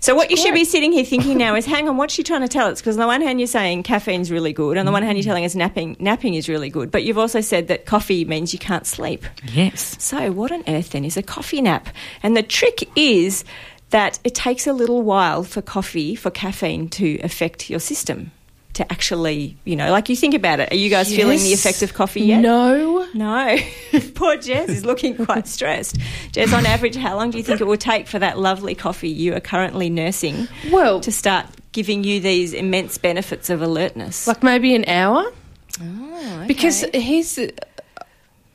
So 0.00 0.16
what 0.16 0.32
you 0.32 0.36
should 0.36 0.54
be 0.54 0.64
sitting 0.64 0.90
here 0.90 1.04
thinking 1.04 1.38
now 1.46 1.54
is, 1.54 1.66
hang 1.66 1.88
on, 1.88 1.98
what's 1.98 2.14
she 2.14 2.24
trying 2.24 2.40
to 2.40 2.48
tell 2.48 2.66
us? 2.66 2.80
Because 2.80 2.96
on 2.96 3.00
the 3.00 3.06
one 3.06 3.20
hand 3.20 3.38
you're 3.38 3.46
saying 3.46 3.84
caffeine's 3.84 4.28
really 4.28 4.52
good, 4.52 4.72
and 4.72 4.80
on 4.80 4.86
the 4.86 4.92
one 4.92 5.04
hand 5.04 5.16
you're 5.16 5.24
telling 5.24 5.44
us 5.44 5.51
napping 5.56 5.96
napping 6.00 6.34
is 6.34 6.48
really 6.48 6.70
good, 6.70 6.90
but 6.90 7.04
you've 7.04 7.18
also 7.18 7.40
said 7.40 7.68
that 7.68 7.86
coffee 7.86 8.24
means 8.24 8.52
you 8.52 8.58
can't 8.58 8.86
sleep. 8.86 9.24
Yes. 9.52 9.96
So 10.02 10.30
what 10.32 10.52
on 10.52 10.62
earth 10.68 10.90
then 10.90 11.04
is 11.04 11.16
a 11.16 11.22
coffee 11.22 11.60
nap? 11.62 11.88
And 12.22 12.36
the 12.36 12.42
trick 12.42 12.88
is 12.96 13.44
that 13.90 14.18
it 14.24 14.34
takes 14.34 14.66
a 14.66 14.72
little 14.72 15.02
while 15.02 15.42
for 15.44 15.60
coffee, 15.62 16.14
for 16.14 16.30
caffeine 16.30 16.88
to 16.90 17.18
affect 17.20 17.68
your 17.70 17.80
system. 17.80 18.32
To 18.76 18.90
actually, 18.90 19.58
you 19.66 19.76
know, 19.76 19.90
like 19.90 20.08
you 20.08 20.16
think 20.16 20.32
about 20.32 20.58
it. 20.58 20.72
Are 20.72 20.76
you 20.76 20.88
guys 20.88 21.14
feeling 21.14 21.38
the 21.40 21.48
Yes. 21.50 21.60
effect 21.60 21.82
of 21.82 21.92
coffee 21.92 22.22
yet? 22.22 22.40
No. 22.40 23.06
No. 23.12 23.58
Poor 24.14 24.38
Jez 24.38 24.70
is 24.70 24.86
looking 24.86 25.14
quite 25.26 25.46
stressed. 25.46 25.96
Jez, 26.32 26.56
on 26.56 26.64
average, 26.64 26.96
how 26.96 27.14
long 27.16 27.30
do 27.30 27.36
you 27.36 27.44
think 27.44 27.60
it 27.60 27.66
will 27.66 27.76
take 27.76 28.06
for 28.06 28.18
that 28.18 28.38
lovely 28.38 28.74
coffee 28.74 29.10
you 29.10 29.34
are 29.34 29.40
currently 29.40 29.90
nursing 29.90 30.48
Well, 30.70 31.00
to 31.00 31.12
start 31.12 31.44
giving 31.72 32.02
you 32.02 32.20
these 32.20 32.54
immense 32.54 32.96
benefits 32.96 33.50
of 33.50 33.60
alertness? 33.60 34.26
like 34.26 34.42
maybe 34.42 34.74
an 34.74 34.86
hour. 34.88 35.30
Oh, 35.80 36.44
Because 36.46 36.82
he's. 36.94 37.38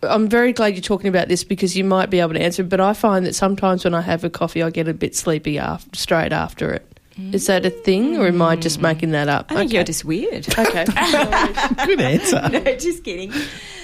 I'm 0.04 0.30
very 0.30 0.54
glad 0.54 0.74
you're 0.76 0.82
talking 0.84 1.08
about 1.08 1.28
this 1.28 1.44
because 1.44 1.76
you 1.76 1.84
might 1.84 2.12
be 2.12 2.20
able 2.20 2.34
to 2.34 2.42
answer. 2.42 2.64
But 2.64 2.80
I 2.80 2.94
find 2.94 3.26
that 3.26 3.34
sometimes 3.34 3.84
when 3.84 3.96
I 3.96 4.02
have 4.02 4.24
a 4.24 4.30
coffee, 4.30 4.62
I 4.62 4.70
get 4.70 4.88
a 4.88 4.94
bit 4.94 5.16
sleepy 5.16 5.58
after, 5.58 5.98
straight 5.98 6.32
after 6.32 6.72
it. 6.74 7.00
Is 7.32 7.48
that 7.48 7.66
a 7.66 7.72
thing, 7.72 8.16
or 8.18 8.28
am 8.28 8.44
I 8.44 8.56
just 8.56 8.80
making 8.80 9.10
that 9.10 9.28
up? 9.28 9.48
I 9.52 9.56
think 9.56 9.70
Okay. 9.70 9.76
you're 9.78 9.84
just 9.84 10.06
weird. 10.06 10.48
okay. 10.60 10.86
Good 11.86 12.00
answer. 12.00 12.48
no, 12.52 12.60
just 12.76 13.04
kidding. 13.04 13.34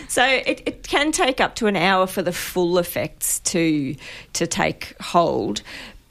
So 0.07 0.23
it, 0.23 0.61
it 0.67 0.83
can 0.87 1.11
take 1.11 1.41
up 1.41 1.55
to 1.55 1.65
an 1.65 1.75
hour 1.75 2.05
for 2.05 2.21
the 2.21 2.31
full 2.31 2.77
effects 2.77 3.39
to 3.39 3.95
to 4.33 4.45
take 4.45 4.93
hold, 5.01 5.63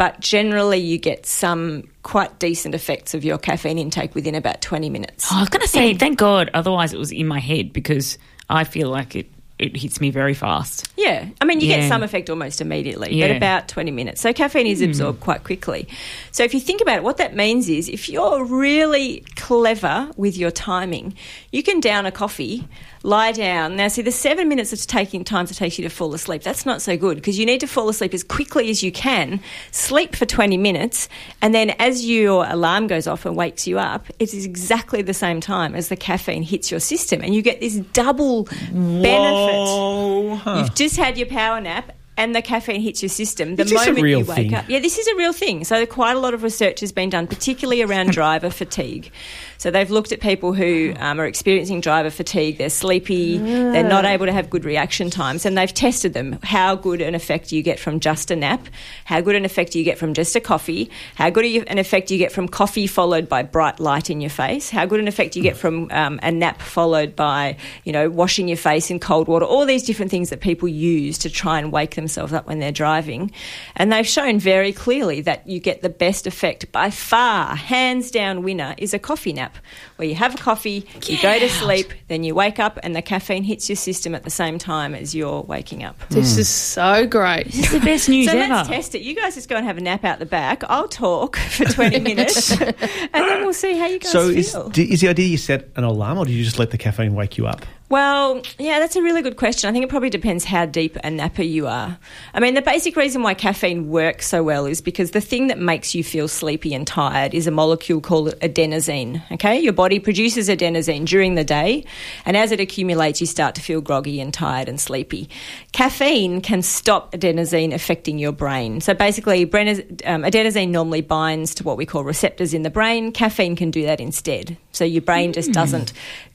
but 0.02 0.18
generally 0.18 0.78
you 0.78 0.98
get 0.98 1.26
some 1.26 1.84
quite 2.02 2.40
decent 2.40 2.74
effects 2.74 3.14
of 3.14 3.24
your 3.24 3.38
caffeine 3.38 3.78
intake 3.78 4.16
within 4.16 4.34
about 4.34 4.60
twenty 4.60 4.90
minutes. 4.90 5.28
Oh, 5.30 5.36
I 5.36 5.40
was 5.42 5.48
going 5.48 5.62
to 5.62 5.68
say, 5.68 5.94
thank 5.94 6.18
God. 6.18 6.50
Otherwise, 6.54 6.92
it 6.92 6.98
was 6.98 7.12
in 7.12 7.28
my 7.28 7.38
head 7.38 7.72
because 7.72 8.18
I 8.50 8.64
feel 8.64 8.88
like 8.88 9.14
it, 9.14 9.30
it 9.62 9.76
hits 9.76 10.00
me 10.00 10.10
very 10.10 10.34
fast. 10.34 10.90
Yeah, 10.96 11.26
I 11.40 11.44
mean, 11.44 11.60
you 11.60 11.68
Yeah. 11.68 11.80
get 11.80 11.88
some 11.88 12.02
effect 12.02 12.28
almost 12.28 12.60
immediately, 12.60 13.14
Yeah. 13.14 13.28
but 13.28 13.36
about 13.36 13.68
20 13.68 13.90
minutes. 13.90 14.20
So 14.20 14.32
caffeine 14.32 14.66
is 14.66 14.80
hmm. 14.80 14.86
absorbed 14.86 15.20
quite 15.20 15.44
quickly. 15.44 15.86
So 16.32 16.42
if 16.42 16.52
you 16.52 16.60
think 16.60 16.80
about 16.80 16.96
it, 16.96 17.02
what 17.02 17.16
that 17.18 17.36
means 17.36 17.68
is 17.68 17.88
if 17.88 18.08
you're 18.08 18.44
really 18.44 19.24
clever 19.36 20.10
with 20.16 20.36
your 20.36 20.50
timing, 20.50 21.14
you 21.52 21.62
can 21.62 21.80
down 21.80 22.06
a 22.06 22.12
coffee, 22.12 22.66
lie 23.02 23.32
down. 23.32 23.76
Now, 23.76 23.88
see, 23.88 24.02
the 24.02 24.12
seven 24.12 24.48
minutes 24.48 24.72
it's 24.72 24.86
taking 24.86 25.24
time 25.24 25.46
to 25.46 25.54
take 25.54 25.78
you 25.78 25.84
to 25.84 25.90
fall 25.90 26.14
asleep, 26.14 26.42
that's 26.42 26.66
not 26.66 26.82
so 26.82 26.96
good 26.96 27.16
because 27.16 27.38
you 27.38 27.46
need 27.46 27.60
to 27.60 27.66
fall 27.66 27.88
asleep 27.88 28.14
as 28.14 28.22
quickly 28.24 28.70
as 28.70 28.82
you 28.82 28.92
can, 28.92 29.40
sleep 29.70 30.16
for 30.16 30.26
20 30.26 30.56
minutes, 30.56 31.08
and 31.40 31.54
then 31.54 31.70
as 31.78 32.04
your 32.04 32.46
alarm 32.48 32.86
goes 32.86 33.06
off 33.06 33.26
and 33.26 33.36
wakes 33.36 33.66
you 33.66 33.78
up, 33.78 34.06
it 34.18 34.34
is 34.34 34.44
exactly 34.44 35.02
the 35.02 35.14
same 35.14 35.40
time 35.40 35.74
as 35.74 35.88
the 35.88 35.96
caffeine 35.96 36.42
hits 36.42 36.70
your 36.70 36.80
system, 36.80 37.20
and 37.22 37.34
you 37.34 37.42
get 37.42 37.60
this 37.60 37.76
double 37.92 38.44
benefit. 38.72 39.51
Whoa, 39.54 40.36
huh. 40.36 40.56
You've 40.58 40.74
just 40.74 40.96
had 40.96 41.16
your 41.18 41.28
power 41.28 41.60
nap 41.60 41.92
and 42.16 42.34
the 42.34 42.42
caffeine 42.42 42.80
hits 42.80 43.02
your 43.02 43.08
system 43.08 43.56
the 43.56 43.62
Is 43.62 43.70
this 43.70 43.82
a 43.82 43.86
moment 43.92 44.08
you 44.08 44.18
wake 44.18 44.26
thing? 44.36 44.54
up. 44.54 44.68
Yeah, 44.68 44.80
this 44.80 44.98
is 44.98 45.06
a 45.08 45.16
real 45.16 45.32
thing. 45.32 45.64
So 45.64 45.84
quite 45.86 46.14
a 46.16 46.20
lot 46.20 46.34
of 46.34 46.42
research 46.42 46.80
has 46.80 46.92
been 46.92 47.10
done, 47.10 47.26
particularly 47.26 47.82
around 47.82 48.12
driver 48.12 48.50
fatigue. 48.50 49.10
So 49.58 49.70
they've 49.70 49.90
looked 49.90 50.10
at 50.10 50.20
people 50.20 50.54
who 50.54 50.92
um, 50.98 51.20
are 51.20 51.24
experiencing 51.26 51.80
driver 51.80 52.10
fatigue. 52.10 52.58
They're 52.58 52.68
sleepy. 52.68 53.38
They're 53.38 53.84
not 53.84 54.04
able 54.04 54.26
to 54.26 54.32
have 54.32 54.50
good 54.50 54.64
reaction 54.64 55.08
times, 55.08 55.46
and 55.46 55.56
they've 55.56 55.72
tested 55.72 56.14
them. 56.14 56.40
How 56.42 56.74
good 56.74 57.00
an 57.00 57.14
effect 57.14 57.50
do 57.50 57.56
you 57.56 57.62
get 57.62 57.78
from 57.78 58.00
just 58.00 58.32
a 58.32 58.36
nap? 58.36 58.66
How 59.04 59.20
good 59.20 59.36
an 59.36 59.44
effect 59.44 59.70
do 59.72 59.78
you 59.78 59.84
get 59.84 59.98
from 59.98 60.14
just 60.14 60.34
a 60.34 60.40
coffee? 60.40 60.90
How 61.14 61.30
good 61.30 61.44
an 61.44 61.78
effect 61.78 62.08
do 62.08 62.14
you 62.14 62.18
get 62.18 62.32
from 62.32 62.48
coffee 62.48 62.88
followed 62.88 63.28
by 63.28 63.44
bright 63.44 63.78
light 63.78 64.10
in 64.10 64.20
your 64.20 64.30
face? 64.30 64.68
How 64.68 64.84
good 64.84 64.98
an 64.98 65.06
effect 65.06 65.34
do 65.34 65.38
you 65.38 65.44
get 65.44 65.56
from 65.56 65.88
um, 65.92 66.18
a 66.24 66.32
nap 66.32 66.60
followed 66.60 67.14
by 67.14 67.56
you 67.84 67.92
know 67.92 68.10
washing 68.10 68.48
your 68.48 68.56
face 68.56 68.90
in 68.90 68.98
cold 68.98 69.28
water? 69.28 69.44
All 69.44 69.64
these 69.64 69.84
different 69.84 70.10
things 70.10 70.30
that 70.30 70.40
people 70.40 70.66
use 70.66 71.18
to 71.18 71.30
try 71.30 71.60
and 71.60 71.70
wake 71.70 71.94
themselves 72.02 72.32
up 72.32 72.46
when 72.46 72.58
they're 72.58 72.72
driving. 72.72 73.30
And 73.76 73.92
they've 73.92 74.06
shown 74.06 74.38
very 74.38 74.72
clearly 74.72 75.20
that 75.22 75.46
you 75.48 75.60
get 75.60 75.82
the 75.82 75.88
best 75.88 76.26
effect 76.26 76.70
by 76.72 76.90
far, 76.90 77.54
hands 77.56 78.10
down 78.10 78.42
winner, 78.42 78.74
is 78.78 78.92
a 78.94 78.98
coffee 78.98 79.32
nap, 79.32 79.56
where 79.96 80.08
you 80.08 80.14
have 80.14 80.34
a 80.34 80.38
coffee, 80.38 80.86
you 81.06 81.20
go 81.22 81.38
to 81.38 81.48
sleep, 81.48 81.92
then 82.08 82.24
you 82.24 82.34
wake 82.34 82.58
up, 82.58 82.78
and 82.82 82.94
the 82.96 83.02
caffeine 83.02 83.44
hits 83.44 83.68
your 83.68 83.76
system 83.76 84.14
at 84.14 84.24
the 84.24 84.30
same 84.30 84.58
time 84.58 84.94
as 84.94 85.14
you're 85.14 85.42
waking 85.42 85.84
up. 85.84 85.96
This 86.10 86.36
is 86.38 86.48
so 86.48 87.06
great. 87.06 87.46
This 87.46 87.66
is 87.66 87.70
the 87.72 87.80
best 87.80 88.08
news 88.08 88.26
So 88.30 88.36
ever. 88.38 88.52
let's 88.54 88.68
test 88.68 88.94
it. 88.94 89.02
You 89.02 89.14
guys 89.14 89.34
just 89.34 89.48
go 89.48 89.56
and 89.56 89.64
have 89.64 89.78
a 89.78 89.80
nap 89.80 90.04
out 90.04 90.18
the 90.18 90.26
back. 90.26 90.62
I'll 90.68 90.88
talk 90.88 91.36
for 91.50 91.64
20 91.64 92.00
minutes 92.00 92.50
and 92.60 92.74
then 93.12 93.42
we'll 93.42 93.52
see 93.52 93.76
how 93.78 93.86
you 93.86 93.98
guys 93.98 94.10
So 94.12 94.28
is, 94.28 94.52
feel. 94.52 94.68
d- 94.70 94.92
is 94.92 95.00
the 95.00 95.08
idea 95.08 95.26
you 95.26 95.38
set 95.38 95.68
an 95.76 95.84
alarm 95.84 96.18
or 96.18 96.24
do 96.24 96.32
you 96.32 96.42
just 96.44 96.58
let 96.58 96.70
the 96.70 96.78
caffeine 96.78 97.14
wake 97.14 97.38
you 97.38 97.46
up? 97.46 97.64
Well, 97.92 98.40
yeah, 98.58 98.78
that's 98.78 98.96
a 98.96 99.02
really 99.02 99.20
good 99.20 99.36
question. 99.36 99.68
I 99.68 99.72
think 99.74 99.84
it 99.84 99.90
probably 99.90 100.08
depends 100.08 100.46
how 100.46 100.64
deep 100.64 100.96
a 101.04 101.10
napper 101.10 101.42
you 101.42 101.66
are. 101.66 101.98
I 102.32 102.40
mean, 102.40 102.54
the 102.54 102.62
basic 102.62 102.96
reason 102.96 103.22
why 103.22 103.34
caffeine 103.34 103.90
works 103.90 104.26
so 104.26 104.42
well 104.42 104.64
is 104.64 104.80
because 104.80 105.10
the 105.10 105.20
thing 105.20 105.48
that 105.48 105.58
makes 105.58 105.94
you 105.94 106.02
feel 106.02 106.26
sleepy 106.26 106.72
and 106.72 106.86
tired 106.86 107.34
is 107.34 107.46
a 107.46 107.50
molecule 107.50 108.00
called 108.00 108.34
adenosine. 108.40 109.22
Okay, 109.32 109.60
your 109.60 109.74
body 109.74 109.98
produces 109.98 110.48
adenosine 110.48 111.04
during 111.04 111.34
the 111.34 111.44
day, 111.44 111.84
and 112.24 112.34
as 112.34 112.50
it 112.50 112.60
accumulates, 112.60 113.20
you 113.20 113.26
start 113.26 113.54
to 113.56 113.60
feel 113.60 113.82
groggy 113.82 114.22
and 114.22 114.32
tired 114.32 114.70
and 114.70 114.80
sleepy. 114.80 115.28
Caffeine 115.72 116.40
can 116.40 116.62
stop 116.62 117.12
adenosine 117.12 117.74
affecting 117.74 118.18
your 118.18 118.32
brain. 118.32 118.80
So 118.80 118.94
basically, 118.94 119.42
um, 119.42 120.22
adenosine 120.22 120.70
normally 120.70 121.02
binds 121.02 121.54
to 121.56 121.62
what 121.62 121.76
we 121.76 121.84
call 121.84 122.04
receptors 122.04 122.54
in 122.54 122.62
the 122.62 122.70
brain. 122.70 123.12
Caffeine 123.12 123.54
can 123.54 123.70
do 123.70 123.84
that 123.84 124.00
instead. 124.00 124.56
So 124.72 124.86
your 124.86 125.02
brain 125.02 125.34
just 125.34 125.52
doesn't 125.52 125.92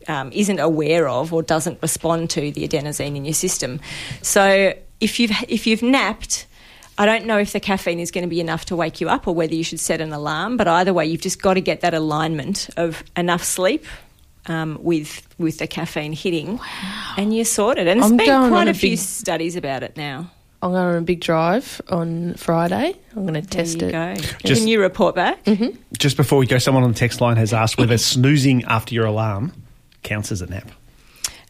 um, 0.08 0.32
isn't 0.34 0.60
aware 0.60 1.08
of 1.08 1.34
or 1.34 1.42
doesn't 1.44 1.82
respond 1.82 2.30
to 2.32 2.52
the 2.52 2.68
adenosine 2.68 3.16
in 3.16 3.26
your 3.26 3.34
system. 3.34 3.80
So 4.22 4.74
if 5.00 5.20
you've 5.20 5.32
if 5.48 5.68
you've 5.68 5.84
napped, 5.84 6.46
I 6.98 7.06
don't 7.06 7.26
know 7.26 7.38
if 7.38 7.52
the 7.54 7.60
caffeine 7.60 8.00
is 8.00 8.12
going 8.12 8.24
to 8.24 8.30
be 8.30 8.40
enough 8.42 8.66
to 8.66 8.76
wake 8.76 9.00
you 9.02 9.10
up 9.10 9.28
or 9.28 9.36
whether 9.36 9.54
you 9.54 9.64
should 9.64 9.80
set 9.80 10.02
an 10.02 10.12
alarm. 10.14 10.58
But 10.58 10.68
either 10.68 10.94
way, 10.94 11.06
you've 11.06 11.22
just 11.22 11.42
got 11.42 11.54
to 11.56 11.62
get 11.62 11.82
that 11.82 11.94
alignment 11.94 12.70
of 12.78 13.04
enough 13.16 13.44
sleep. 13.44 13.86
Um, 14.50 14.78
with 14.82 15.28
with 15.38 15.58
the 15.58 15.68
caffeine 15.68 16.14
hitting, 16.14 16.58
and 17.18 17.36
you're 17.36 17.44
sorted. 17.44 17.86
And 17.90 18.02
there's 18.02 18.12
I'm 18.12 18.16
been 18.18 18.28
quite 18.50 18.62
on 18.62 18.68
a 18.70 18.72
a 18.72 18.74
few 18.74 18.92
big- 18.92 19.00
studies 19.00 19.58
about 19.58 19.84
it 19.84 19.98
now. 19.98 20.32
I'm 20.62 20.72
going 20.72 20.86
on 20.86 20.96
a 20.96 21.02
big 21.02 21.20
drive 21.20 21.82
on 21.90 22.34
Friday. 22.36 22.96
I'm 23.14 23.28
going 23.28 23.34
to 23.34 23.42
test 23.42 23.80
there 23.80 23.90
it. 23.90 23.92
go. 23.92 24.16
Just- 24.46 24.62
Can 24.62 24.70
you 24.70 24.80
report 24.80 25.16
back? 25.16 25.46
Just 25.98 26.16
before 26.16 26.40
we 26.40 26.48
go, 26.48 26.60
someone 26.60 26.84
on 26.84 26.94
the 26.94 26.98
text 26.98 27.20
line 27.20 27.36
has 27.36 27.52
asked 27.52 27.78
whether 27.78 27.98
snoozing 27.98 28.64
after 28.64 28.96
your 28.96 29.06
alarm 29.06 29.52
counts 30.04 30.32
as 30.32 30.42
a 30.42 30.48
nap. 30.48 30.70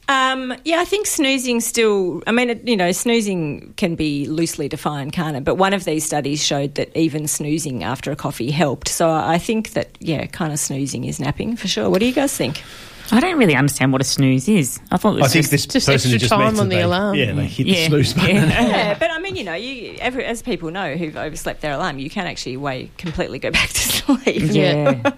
Um, 0.09 0.53
yeah, 0.63 0.79
I 0.79 0.85
think 0.85 1.05
snoozing 1.05 1.59
still. 1.59 2.23
I 2.25 2.31
mean, 2.31 2.49
it, 2.49 2.65
you 2.65 2.77
know, 2.77 2.93
snoozing 2.93 3.73
can 3.75 3.95
be 3.95 4.25
loosely 4.27 4.69
defined, 4.69 5.11
can't 5.11 5.35
it? 5.35 5.43
But 5.43 5.55
one 5.55 5.73
of 5.73 5.83
these 5.83 6.05
studies 6.05 6.41
showed 6.41 6.75
that 6.75 6.95
even 6.95 7.27
snoozing 7.27 7.83
after 7.83 8.09
a 8.11 8.15
coffee 8.15 8.49
helped. 8.49 8.87
So 8.87 9.09
I 9.11 9.37
think 9.37 9.71
that 9.71 9.97
yeah, 9.99 10.25
kind 10.27 10.53
of 10.53 10.59
snoozing 10.59 11.03
is 11.03 11.19
napping 11.19 11.57
for 11.57 11.67
sure. 11.67 11.89
What 11.89 11.99
do 11.99 12.05
you 12.05 12.13
guys 12.13 12.35
think? 12.35 12.63
I 13.11 13.19
don't 13.19 13.37
really 13.37 13.55
understand 13.55 13.91
what 13.93 13.99
a 14.01 14.05
snooze 14.05 14.47
is. 14.49 14.79
I 14.91 14.97
thought 14.97 15.15
it 15.17 15.21
was 15.21 15.31
I 15.31 15.33
think 15.33 15.43
just, 15.43 15.51
this 15.51 15.65
just 15.65 15.87
person 15.87 16.11
extra 16.11 16.19
just 16.19 16.29
time 16.29 16.57
on 16.59 16.69
the 16.69 16.75
they- 16.75 16.81
alarm. 16.83 17.15
Yeah, 17.15 17.33
they 17.33 17.45
hit 17.45 17.67
Yeah. 17.67 17.75
the 17.75 17.87
snooze 17.87 18.13
button. 18.13 18.35
Yeah. 18.35 18.67
Yeah, 18.67 18.97
but 18.99 19.11
I 19.11 19.19
mean, 19.19 19.35
you 19.35 19.43
know, 19.43 19.53
you 19.55 19.97
every, 19.99 20.23
as 20.25 20.41
people 20.41 20.71
know 20.71 20.95
who've 20.95 21.15
overslept 21.17 21.59
their 21.61 21.73
alarm, 21.73 21.99
you 21.99 22.09
can 22.09 22.27
actually 22.27 22.55
way 22.57 22.91
completely 22.97 23.39
go 23.39 23.51
back 23.51 23.69
to 23.69 23.79
sleep. 23.79 24.41
yeah. 24.53 25.11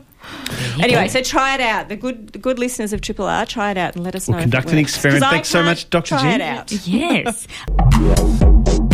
Anyway, 0.81 1.07
so 1.09 1.21
try 1.21 1.55
it 1.55 1.61
out. 1.61 1.89
The 1.89 1.95
good, 1.95 2.29
the 2.29 2.39
good 2.39 2.57
listeners 2.59 2.91
of 2.93 3.01
Triple 3.01 3.25
R, 3.27 3.45
try 3.45 3.71
it 3.71 3.77
out 3.77 3.95
and 3.95 4.03
let 4.03 4.15
us 4.15 4.27
know. 4.27 4.37
We'll 4.37 4.43
if 4.43 4.47
it 4.47 4.51
conduct 4.51 4.69
an 4.71 4.77
works. 4.77 4.89
experiment. 4.93 5.23
'Cause 5.23 5.29
I 5.31 5.35
Thanks 5.35 5.49
so 5.49 5.63
much, 5.63 5.89
Dr. 5.89 6.07
Try 6.09 6.21
Jen. 6.21 6.41
it 6.41 6.43
out. 6.43 6.71
yes. 6.87 7.47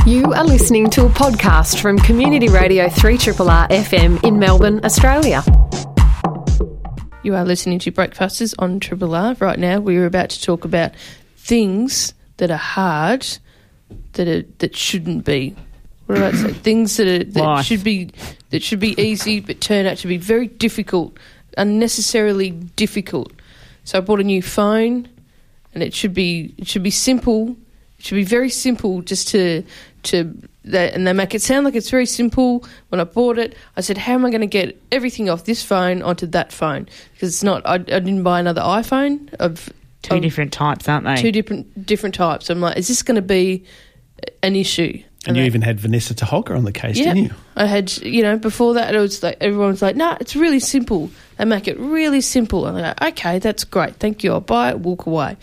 You 0.06 0.34
are 0.34 0.44
listening 0.44 0.90
to 0.92 1.06
a 1.06 1.10
podcast 1.10 1.80
from 1.82 1.98
Community 2.00 2.48
Radio 2.50 2.90
3 2.90 3.18
Triple 3.18 3.50
R 3.50 3.68
FM 3.70 4.24
in 4.24 4.38
Melbourne, 4.40 4.80
Australia. 4.84 5.44
You 7.24 7.34
are 7.36 7.44
listening 7.46 7.80
to 7.80 7.92
Breakfasters 7.92 8.54
on 8.60 8.80
Triple 8.80 9.16
R. 9.16 9.36
Right 9.40 9.58
now, 9.58 9.80
we 9.80 9.98
are 9.98 10.06
about 10.06 10.30
to 10.32 10.42
talk 10.42 10.64
about 10.66 10.92
things 11.38 12.14
that 12.38 12.52
are 12.52 12.58
hard 12.58 13.26
that 14.14 14.28
are 14.28 14.44
that 14.60 14.76
shouldn't 14.76 15.26
be. 15.26 15.56
What 16.06 16.18
about? 16.20 16.34
Things 16.64 16.98
that 16.98 17.08
are 17.08 17.24
that 17.24 17.42
Life. 17.44 17.66
should 17.66 17.84
be 17.84 18.12
that 18.56 18.64
should 18.64 18.80
be 18.80 18.98
easy 18.98 19.42
but 19.42 19.60
turn 19.60 19.86
out 19.86 19.98
to 19.98 20.08
be 20.08 20.16
very 20.16 20.48
difficult, 20.48 21.18
unnecessarily 21.58 22.52
difficult. 22.52 23.34
So 23.84 23.98
I 23.98 24.02
bought 24.02 24.22
a 24.22 24.24
new 24.24 24.42
phone, 24.42 25.10
and 25.74 25.84
it 25.84 25.94
should 25.94 26.14
be 26.14 26.54
it 26.58 26.68
should 26.70 26.84
be 26.84 26.90
simple. 26.90 27.58
It 28.00 28.06
should 28.06 28.16
be 28.16 28.24
very 28.24 28.50
simple, 28.50 29.02
just 29.02 29.28
to 29.30 29.64
to 30.04 30.34
that, 30.64 30.94
and 30.94 31.06
they 31.06 31.12
make 31.12 31.36
it 31.36 31.42
sound 31.42 31.66
like 31.66 31.76
it's 31.76 31.90
very 31.90 32.06
simple. 32.06 32.66
When 32.88 33.02
I 33.02 33.04
bought 33.04 33.38
it, 33.38 33.58
I 33.76 33.82
said, 33.82 33.98
"How 33.98 34.14
am 34.14 34.26
I 34.26 34.30
going 34.30 34.40
to 34.40 34.48
get 34.48 34.82
everything 34.90 35.30
off 35.30 35.44
this 35.44 35.62
phone 35.62 36.02
onto 36.02 36.26
that 36.28 36.54
phone?" 36.54 36.88
Because 37.12 37.28
it's 37.28 37.44
not. 37.44 37.62
I, 37.66 37.74
I 37.74 37.78
didn't 37.78 38.24
buy 38.24 38.40
another 38.40 38.62
iPhone 38.62 39.34
of 39.34 39.70
Two 40.02 40.16
of 40.16 40.22
different 40.22 40.54
types, 40.54 40.88
aren't 40.88 41.04
they? 41.04 41.18
two 41.18 41.34
different 41.34 41.86
different 41.86 42.16
types. 42.16 42.50
I'm 42.50 42.62
like, 42.62 42.78
is 42.78 42.88
this 42.88 43.04
going 43.04 43.16
to 43.16 43.22
be 43.22 43.66
an 44.42 44.56
issue? 44.56 45.04
And 45.28 45.38
you 45.38 45.44
even 45.44 45.62
had 45.62 45.80
Vanessa 45.80 46.14
Toholka 46.14 46.56
on 46.56 46.64
the 46.66 46.72
case, 46.72 46.98
yeah, 46.98 47.14
didn't 47.14 47.24
you? 47.24 47.32
I 47.56 47.66
had, 47.66 47.96
you 47.98 48.22
know, 48.22 48.38
before 48.38 48.76
that, 48.76 48.94
it 48.94 49.00
was 49.00 49.24
like 49.24 49.38
everyone's 49.42 49.82
like, 49.82 49.96
"No, 49.96 50.16
it's 50.20 50.36
really 50.36 50.60
simple." 50.60 51.10
They 51.38 51.46
make 51.46 51.68
it 51.68 51.80
really 51.80 52.22
simple. 52.22 52.66
And 52.68 52.78
I'm 52.78 52.84
like, 52.84 53.02
"Okay, 53.14 53.40
that's 53.40 53.64
great. 53.64 53.96
Thank 53.96 54.24
you. 54.24 54.32
I'll 54.34 54.42
buy 54.42 54.70
it. 54.70 54.80
Walk 54.80 55.06
away." 55.06 55.38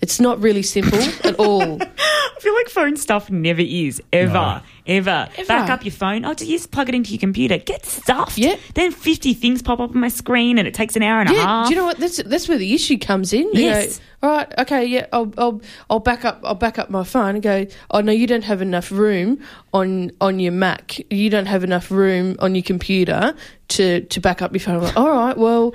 It's 0.00 0.20
not 0.20 0.40
really 0.42 0.62
simple 0.62 0.98
at 0.98 1.34
all. 1.36 1.82
I 1.82 2.40
feel 2.40 2.54
like 2.54 2.68
phone 2.68 2.96
stuff 2.96 3.30
never 3.30 3.62
is 3.62 4.02
ever, 4.12 4.32
No. 4.34 4.60
Ever. 4.86 5.28
Ever. 5.36 5.46
Back 5.48 5.70
up 5.70 5.84
your 5.84 5.92
phone. 5.92 6.24
Oh, 6.24 6.34
just 6.34 6.70
plug 6.70 6.88
it 6.88 6.94
into 6.94 7.10
your 7.10 7.18
computer. 7.20 7.58
Get 7.58 7.84
stuffed. 7.86 8.38
Yeah. 8.38 8.56
Then 8.74 8.92
fifty 8.92 9.34
things 9.34 9.62
pop 9.62 9.80
up 9.80 9.90
on 9.90 9.98
my 10.00 10.08
screen, 10.08 10.58
and 10.58 10.68
it 10.68 10.74
takes 10.74 10.96
an 10.96 11.02
hour 11.02 11.20
and 11.20 11.30
a 11.30 11.34
half. 11.34 11.66
do 11.68 11.74
you 11.74 11.80
know 11.80 11.86
what? 11.86 11.98
That's 11.98 12.22
that's 12.22 12.48
where 12.48 12.58
the 12.58 12.74
issue 12.74 12.98
comes 12.98 13.32
in. 13.32 13.44
You 13.52 13.62
Yes. 13.62 13.98
go, 13.98 14.04
all 14.28 14.36
right, 14.36 14.58
okay, 14.60 14.84
yeah, 14.86 15.06
I'll 15.12 15.32
I'll 15.36 15.60
I'll 15.90 16.00
back 16.00 16.24
up 16.24 16.40
I'll 16.44 16.54
back 16.54 16.78
up 16.78 16.88
my 16.90 17.04
phone 17.04 17.34
and 17.34 17.42
go, 17.42 17.66
oh 17.90 18.00
no, 18.00 18.12
you 18.12 18.26
don't 18.26 18.44
have 18.44 18.62
enough 18.62 18.90
room 18.90 19.42
on 19.72 20.10
on 20.20 20.40
your 20.40 20.52
Mac. 20.52 20.98
You 21.12 21.28
don't 21.30 21.46
have 21.46 21.62
enough 21.64 21.90
room 21.90 22.36
on 22.38 22.54
your 22.54 22.62
computer 22.62 23.34
to 23.68 24.00
to 24.02 24.20
back 24.20 24.40
up 24.42 24.52
your 24.52 24.60
phone. 24.60 24.82
Like, 24.82 24.96
all 24.96 25.10
right, 25.10 25.36
well. 25.36 25.74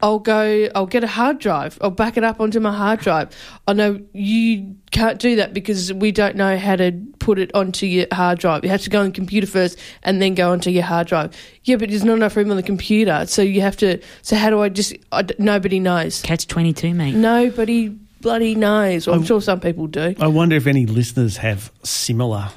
I'll 0.00 0.20
go. 0.20 0.68
I'll 0.76 0.86
get 0.86 1.02
a 1.02 1.08
hard 1.08 1.40
drive. 1.40 1.76
I'll 1.80 1.90
back 1.90 2.16
it 2.16 2.22
up 2.22 2.40
onto 2.40 2.60
my 2.60 2.70
hard 2.72 3.00
drive. 3.00 3.30
I 3.66 3.72
know 3.72 4.00
you 4.12 4.76
can't 4.96 5.18
do 5.18 5.36
that 5.36 5.52
because 5.54 5.92
we 5.92 6.10
don't 6.10 6.36
know 6.36 6.56
how 6.56 6.76
to 6.76 6.92
put 7.18 7.38
it 7.38 7.54
onto 7.54 7.86
your 7.86 8.06
hard 8.12 8.38
drive. 8.38 8.64
You 8.64 8.70
have 8.70 8.82
to 8.82 8.90
go 8.90 9.00
on 9.00 9.06
the 9.06 9.12
computer 9.12 9.46
first 9.46 9.78
and 10.02 10.20
then 10.22 10.34
go 10.34 10.50
onto 10.52 10.70
your 10.70 10.84
hard 10.84 11.06
drive. 11.06 11.36
Yeah, 11.64 11.76
but 11.76 11.90
there's 11.90 12.04
not 12.04 12.14
enough 12.16 12.34
room 12.36 12.50
on 12.50 12.56
the 12.56 12.62
computer, 12.62 13.24
so 13.26 13.42
you 13.42 13.60
have 13.60 13.76
to. 13.78 14.00
So 14.22 14.36
how 14.36 14.50
do 14.50 14.60
I 14.62 14.68
just? 14.70 14.94
I 15.12 15.22
d 15.22 15.34
nobody 15.38 15.78
knows. 15.80 16.22
Catch 16.22 16.46
twenty 16.48 16.72
two, 16.72 16.94
mate. 16.94 17.14
Nobody 17.14 17.88
bloody 18.22 18.54
knows. 18.54 19.06
Well, 19.06 19.16
I'm 19.16 19.24
sure 19.24 19.40
some 19.40 19.60
people 19.60 19.86
do. 19.86 20.14
I 20.18 20.26
wonder 20.28 20.56
if 20.56 20.66
any 20.66 20.86
listeners 20.86 21.36
have 21.38 21.70
similar 21.84 22.50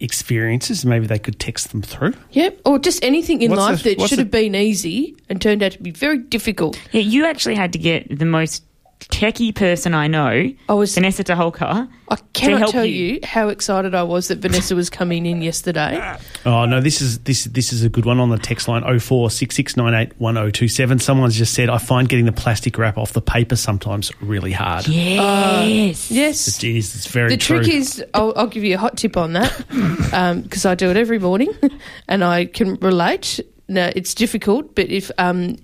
experiences. 0.00 0.84
Maybe 0.84 1.06
they 1.06 1.18
could 1.18 1.38
text 1.40 1.70
them 1.70 1.82
through. 1.82 2.14
Yep, 2.32 2.60
or 2.64 2.78
just 2.78 3.02
anything 3.04 3.42
in 3.42 3.50
What's 3.50 3.60
life 3.60 3.82
the- 3.82 3.94
that 3.94 4.08
should 4.08 4.18
the- 4.18 4.22
have 4.22 4.30
been 4.30 4.54
easy 4.54 5.16
and 5.28 5.40
turned 5.40 5.62
out 5.62 5.72
to 5.72 5.82
be 5.82 5.90
very 5.90 6.18
difficult. 6.18 6.78
Yeah, 6.92 7.00
you 7.02 7.24
actually 7.26 7.54
had 7.56 7.72
to 7.72 7.78
get 7.78 8.18
the 8.18 8.24
most 8.24 8.62
techie 9.10 9.54
person 9.54 9.94
I 9.94 10.06
know, 10.06 10.50
I 10.68 10.74
was- 10.74 10.94
Vanessa 10.94 11.24
Toholka. 11.24 11.88
I 12.10 12.16
cannot 12.32 12.60
help 12.60 12.72
tell 12.72 12.84
you. 12.86 13.14
you. 13.14 13.20
how 13.22 13.48
excited 13.48 13.94
I 13.94 14.02
was 14.02 14.28
that 14.28 14.38
Vanessa 14.38 14.74
was 14.74 14.88
coming 14.90 15.26
in 15.26 15.42
yesterday. 15.42 16.16
Oh 16.46 16.64
no, 16.64 16.80
this 16.80 17.00
is 17.02 17.18
this 17.20 17.44
this 17.44 17.72
is 17.72 17.82
a 17.82 17.88
good 17.90 18.06
one 18.06 18.18
on 18.20 18.30
the 18.30 18.38
text 18.38 18.68
line 18.68 18.82
0466981027. 18.82 21.00
Someone's 21.00 21.36
just 21.36 21.52
said 21.54 21.68
I 21.68 21.78
find 21.78 22.08
getting 22.08 22.24
the 22.24 22.32
plastic 22.32 22.78
wrap 22.78 22.96
off 22.96 23.12
the 23.12 23.20
paper 23.20 23.56
sometimes 23.56 24.10
really 24.20 24.52
hard. 24.52 24.86
Yes. 24.88 26.10
Yes. 26.10 26.48
It 26.48 26.64
is. 26.64 26.94
It's 26.94 27.06
very 27.06 27.28
The 27.30 27.36
true. 27.36 27.62
trick 27.62 27.74
is, 27.74 28.02
I'll, 28.14 28.32
I'll 28.36 28.46
give 28.46 28.64
you 28.64 28.74
a 28.76 28.78
hot 28.78 28.96
tip 28.96 29.16
on 29.16 29.32
that 29.34 29.52
because 30.42 30.64
I 30.64 30.74
do 30.74 30.90
it 30.90 30.96
every 30.96 31.18
morning 31.18 31.52
and 32.08 32.24
I 32.24 32.46
can 32.46 32.76
relate. 32.76 33.40
Now, 33.70 33.90
it's 33.94 34.14
difficult, 34.14 34.74
but 34.74 34.88
if 34.88 35.10
um, 35.18 35.56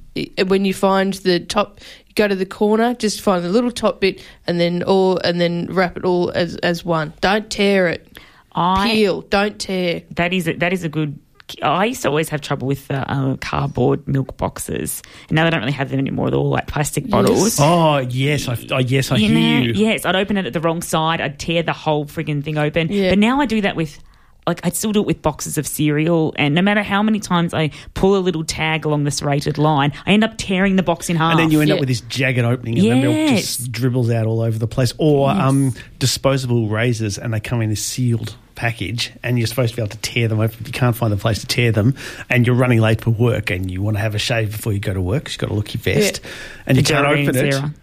when 0.46 0.66
you 0.66 0.74
find 0.74 1.14
the 1.14 1.40
top, 1.40 1.80
you 2.03 2.03
go 2.14 2.29
to 2.29 2.35
the 2.37 2.46
corner, 2.46 2.94
just 2.94 3.20
find 3.20 3.44
the 3.44 3.48
little 3.48 3.70
top 3.70 4.00
bit 4.00 4.24
and 4.46 4.61
then 4.61 4.83
all 4.83 5.18
and 5.18 5.40
then 5.40 5.66
wrap 5.70 5.96
it 5.96 6.05
all 6.05 6.31
as, 6.31 6.57
as 6.57 6.85
one. 6.85 7.12
Don't 7.20 7.50
tear 7.50 7.88
it. 7.88 8.18
I 8.55 8.90
Peel. 8.92 9.22
Don't 9.22 9.59
tear. 9.59 10.03
that 10.12 10.33
is 10.33 10.46
a, 10.48 10.55
that 10.55 10.72
is 10.72 10.85
a 10.85 10.88
good. 10.88 11.18
I 11.62 11.85
used 11.87 12.03
to 12.03 12.09
always 12.09 12.31
have 12.31 12.40
trouble 12.40 12.66
with 12.66 12.88
the 12.88 12.96
uh, 13.11 13.37
cardboard 13.37 14.09
milk 14.09 14.37
boxes, 14.38 15.03
and 15.29 15.37
now 15.37 15.44
they 15.44 15.50
don't 15.50 15.61
really 15.61 15.72
have 15.72 15.90
them 15.90 15.98
anymore. 15.98 16.31
They're 16.31 16.38
all 16.38 16.48
like 16.48 16.66
plastic 16.68 17.09
bottles. 17.11 17.59
Oh 17.61 17.98
yes, 17.98 18.48
I, 18.48 18.57
oh, 18.70 18.79
yes, 18.79 19.11
I 19.11 19.16
You 19.16 19.29
hear 19.29 19.61
know, 19.61 19.66
you. 19.66 19.72
yes, 19.74 20.07
I'd 20.07 20.16
open 20.16 20.38
it 20.38 20.46
at 20.46 20.53
the 20.55 20.61
wrong 20.61 20.81
side. 20.81 21.20
I'd 21.20 21.38
tear 21.38 21.62
the 21.62 21.74
whole 21.74 22.07
frigging 22.07 22.42
thing 22.42 22.57
open. 22.57 22.88
Yeah. 22.90 23.11
But 23.11 23.18
now 23.18 23.40
I 23.40 23.46
do 23.46 23.61
that 23.61 23.77
with 23.77 23.98
like 24.46 24.61
I 24.64 24.70
still 24.70 24.92
do 24.92 25.00
it 25.00 25.07
with 25.07 25.22
boxes 25.22 25.57
of 25.59 25.66
cereal, 25.66 26.35
and 26.37 26.54
no 26.54 26.62
matter 26.62 26.83
how 26.83 27.02
many 27.02 27.18
times 27.20 27.54
I 27.54 27.70
pull 27.94 28.16
a 28.16 28.18
little 28.20 28.44
tag 28.44 28.85
along 28.85 29.04
the 29.04 29.11
serrated 29.11 29.57
line, 29.59 29.92
I 30.07 30.12
end 30.12 30.22
up 30.24 30.35
tearing 30.37 30.76
the 30.76 30.83
box 30.83 31.09
in 31.09 31.16
half. 31.16 31.33
And 31.33 31.40
then 31.40 31.50
you 31.50 31.61
end 31.61 31.68
Yeah. 31.68 31.74
up 31.74 31.80
with 31.80 31.88
this 31.88 32.02
jagged 32.02 32.38
opening, 32.44 32.78
and 32.78 33.02
the 33.02 33.09
milk 33.09 33.30
just 33.30 33.72
dribbles 33.72 34.11
out 34.11 34.26
all 34.26 34.40
over 34.42 34.59
the 34.59 34.66
place. 34.66 34.92
Or 34.98 35.30
um, 35.30 35.72
disposable 35.98 36.68
razors, 36.68 37.16
and 37.18 37.33
they 37.33 37.40
come 37.40 37.62
in 37.62 37.70
this 37.70 37.83
sealed 37.83 38.37
package, 38.54 39.11
and 39.22 39.38
you're 39.38 39.46
supposed 39.46 39.70
to 39.70 39.76
be 39.76 39.83
able 39.83 39.90
to 39.90 39.98
tear 39.98 40.28
them 40.28 40.40
open. 40.40 40.64
You 40.66 40.72
can't 40.72 40.94
find 40.94 41.12
the 41.12 41.16
place 41.16 41.40
to 41.40 41.46
tear 41.46 41.72
them, 41.72 41.94
and 42.28 42.46
you're 42.46 42.54
running 42.57 42.80
late 42.80 43.00
for 43.00 43.11
work, 43.11 43.50
and 43.50 43.70
you 43.70 43.83
want 43.83 43.96
to 43.96 44.00
have 44.02 44.14
a 44.14 44.18
shave 44.18 44.52
before 44.52 44.72
you 44.72 44.78
go 44.78 44.92
to 44.94 45.00
work. 45.00 45.28
you've 45.28 45.38
got 45.38 45.48
to 45.48 45.54
look 45.54 45.72
your 45.74 45.83
best, 45.83 46.20
and 46.66 46.76
you 46.76 46.85
can't 46.85 47.07
open 47.07 47.35
it, 47.35 47.52
Sarah. 47.54 47.74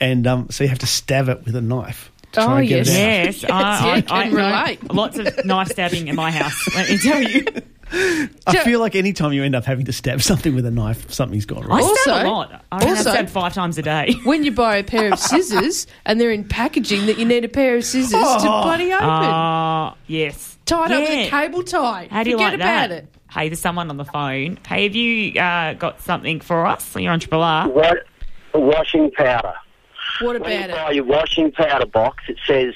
and 0.00 0.26
um, 0.26 0.48
so 0.50 0.64
you 0.64 0.68
have 0.70 0.80
to 0.80 0.86
stab 0.86 1.28
it 1.28 1.44
with 1.44 1.54
a 1.56 1.60
knife. 1.62 2.09
To 2.32 2.42
Oh, 2.42 2.46
try 2.46 2.60
and 2.60 2.68
get 2.68 2.86
yes. 2.86 3.42
it 3.44 3.50
out. 3.50 3.84
Yes, 3.96 4.04
I, 4.10 4.20
I 4.20 4.22
can 4.28 4.34
relate. 4.34 4.92
Lots 4.94 5.18
of 5.18 5.44
knife 5.44 5.68
stabbing 5.68 6.08
in 6.08 6.14
my 6.16 6.30
house. 6.30 6.74
Let 6.76 6.88
me 6.88 6.98
tell 6.98 7.20
you, 7.22 7.44
I 8.46 8.62
feel 8.64 8.78
like 8.78 8.94
any 8.94 9.12
time 9.12 9.32
you 9.32 9.42
end 9.42 9.56
up 9.56 9.64
having 9.64 9.86
to 9.86 9.92
stab 9.92 10.22
something 10.22 10.54
with 10.54 10.64
a 10.64 10.70
knife, 10.70 11.10
something's 11.10 11.44
gone 11.44 11.64
wrong. 11.64 11.80
I 11.80 11.82
wrong. 11.82 11.96
stab 12.02 12.14
Also- 12.14 12.28
a 12.28 12.30
lot. 12.30 12.64
I 12.70 12.76
reckon 12.76 12.88
I 12.88 12.98
also- 12.98 13.10
stab 13.10 13.28
five 13.28 13.52
times 13.52 13.78
a 13.78 13.82
day. 13.82 14.14
When 14.24 14.44
you 14.44 14.52
buy 14.52 14.76
a 14.76 14.84
pair 14.84 15.12
of 15.12 15.18
scissors 15.30 15.88
and 16.06 16.20
they're 16.20 16.30
in 16.30 16.44
packaging 16.44 17.06
that 17.06 17.18
you 17.18 17.24
need 17.24 17.44
a 17.44 17.48
pair 17.48 17.76
of 17.76 17.84
scissors 17.84 18.10
to 18.12 18.18
Oh. 18.48 18.62
bloody 18.62 18.92
open. 18.92 19.06
Ah, 19.08 19.96
yes. 20.06 20.56
Tied 20.66 20.92
up 20.92 21.00
with 21.00 21.10
a 21.10 21.30
cable 21.30 21.64
tie. 21.64 22.06
How 22.12 22.22
do 22.22 22.30
you 22.30 22.36
Forget 22.36 22.52
like 22.52 22.54
about 22.60 22.88
that? 22.90 22.90
it. 22.92 23.08
Hey, 23.32 23.48
there's 23.48 23.60
someone 23.60 23.90
on 23.90 23.96
the 23.96 24.04
phone. 24.04 24.58
Hey, 24.68 24.84
have 24.84 24.94
you 24.94 25.40
uh, 25.40 25.72
got 25.74 26.00
something 26.00 26.40
for 26.40 26.64
us? 26.66 26.94
You're 26.96 27.12
on 27.12 27.18
Triple 27.18 27.42
R. 27.42 27.68
What 27.68 28.06
washing 28.54 29.10
powder? 29.10 29.54
What 30.20 30.40
When 30.40 30.50
you 30.50 30.64
about 30.64 30.86
buy 30.86 30.92
your 30.92 31.04
washing 31.04 31.52
powder 31.52 31.86
box, 31.86 32.24
it 32.28 32.38
says 32.46 32.74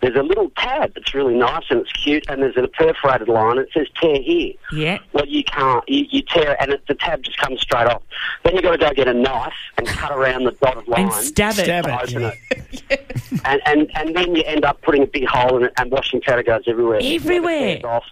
there's 0.00 0.16
a 0.16 0.22
little 0.22 0.50
tab 0.56 0.94
that's 0.94 1.14
really 1.14 1.34
nice 1.34 1.64
and 1.70 1.80
it's 1.80 1.92
cute, 1.92 2.24
and 2.28 2.42
there's 2.42 2.56
a 2.56 2.66
perforated 2.68 3.28
line. 3.28 3.58
It 3.58 3.68
says 3.72 3.86
tear 4.00 4.20
here. 4.20 4.54
Yeah. 4.72 4.98
Well, 5.12 5.26
you 5.26 5.44
can't. 5.44 5.86
You, 5.88 6.06
you 6.10 6.22
tear 6.22 6.52
it, 6.52 6.58
and 6.60 6.72
it, 6.72 6.86
the 6.88 6.94
tab 6.94 7.22
just 7.22 7.36
comes 7.38 7.60
straight 7.60 7.86
off. 7.86 8.02
Then 8.42 8.54
you've 8.54 8.62
got 8.62 8.72
to 8.72 8.78
go 8.78 8.92
get 8.92 9.08
a 9.08 9.14
knife 9.14 9.52
and 9.76 9.86
cut 9.86 10.10
around 10.10 10.44
the 10.44 10.52
dotted 10.52 10.88
line. 10.88 11.04
And 11.04 11.12
stab 11.12 11.58
it. 11.58 11.64
Stab 11.64 11.86
it. 11.86 11.90
open 11.90 12.22
yeah. 12.22 12.32
it. 12.90 13.16
and, 13.44 13.60
and 13.66 13.90
and 13.94 14.16
then 14.16 14.34
you 14.34 14.42
end 14.44 14.64
up 14.64 14.80
putting 14.82 15.02
a 15.02 15.06
big 15.06 15.26
hole 15.26 15.58
in 15.58 15.64
it, 15.64 15.72
and 15.76 15.90
washing 15.90 16.20
powder 16.20 16.42
goes 16.42 16.62
everywhere. 16.66 17.00
Everywhere. 17.02 17.76
tears 17.76 17.84
off. 17.84 18.04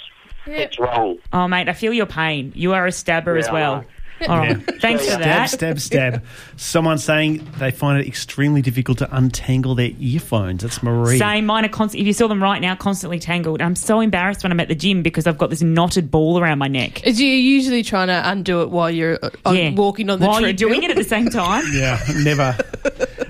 It's 0.46 0.78
wrong. 0.78 1.18
Oh, 1.32 1.46
mate, 1.46 1.68
I 1.68 1.74
feel 1.74 1.92
your 1.92 2.06
pain. 2.06 2.52
You 2.54 2.72
are 2.72 2.86
a 2.86 2.92
stabber 2.92 3.34
Yeah, 3.34 3.40
as 3.40 3.48
I 3.48 3.52
well. 3.52 3.84
Know. 4.20 4.26
All 4.28 4.38
right. 4.38 4.81
Thanks 4.81 5.04
for 5.04 5.18
that. 5.18 5.48
Stab, 5.50 5.78
stab, 5.78 5.81
stab. 5.81 6.24
Someone 6.57 6.98
saying 6.98 7.46
they 7.59 7.70
find 7.70 8.00
it 8.00 8.07
extremely 8.07 8.62
difficult 8.62 8.98
to 8.98 9.16
untangle 9.16 9.74
their 9.74 9.90
earphones. 9.98 10.62
That's 10.62 10.83
Marie. 10.83 11.18
Same, 11.18 11.46
mine 11.46 11.64
are 11.64 11.68
constant. 11.68 12.00
If 12.00 12.07
you 12.07 12.12
saw 12.12 12.26
them 12.28 12.42
right 12.42 12.61
now, 12.61 12.74
constantly 12.74 13.18
tangled. 13.18 13.61
I'm 13.62 13.76
so 13.76 14.00
embarrassed 14.00 14.42
when 14.42 14.52
I'm 14.52 14.61
at 14.61 14.68
the 14.68 14.74
gym 14.74 15.02
because 15.02 15.26
I've 15.26 15.38
got 15.38 15.50
this 15.50 15.62
knotted 15.62 16.11
ball 16.11 16.38
around 16.40 16.59
my 16.59 16.68
neck. 16.68 17.07
Is 17.07 17.20
you 17.20 17.28
usually 17.28 17.83
trying 17.83 18.09
to 18.09 18.22
undo 18.31 18.62
it 18.62 18.70
while 18.70 18.90
you're 18.90 19.18
uh, 19.22 19.31
Yeah. 19.52 19.70
walking 19.74 20.11
on 20.11 20.18
the 20.20 20.26
While 20.26 20.40
you're 20.40 20.52
doing 20.52 20.83
it 20.83 20.90
at 20.90 20.96
the 20.96 21.04
same 21.04 21.28
time. 21.31 21.64
Yeah, 21.72 22.00
never, 22.24 22.57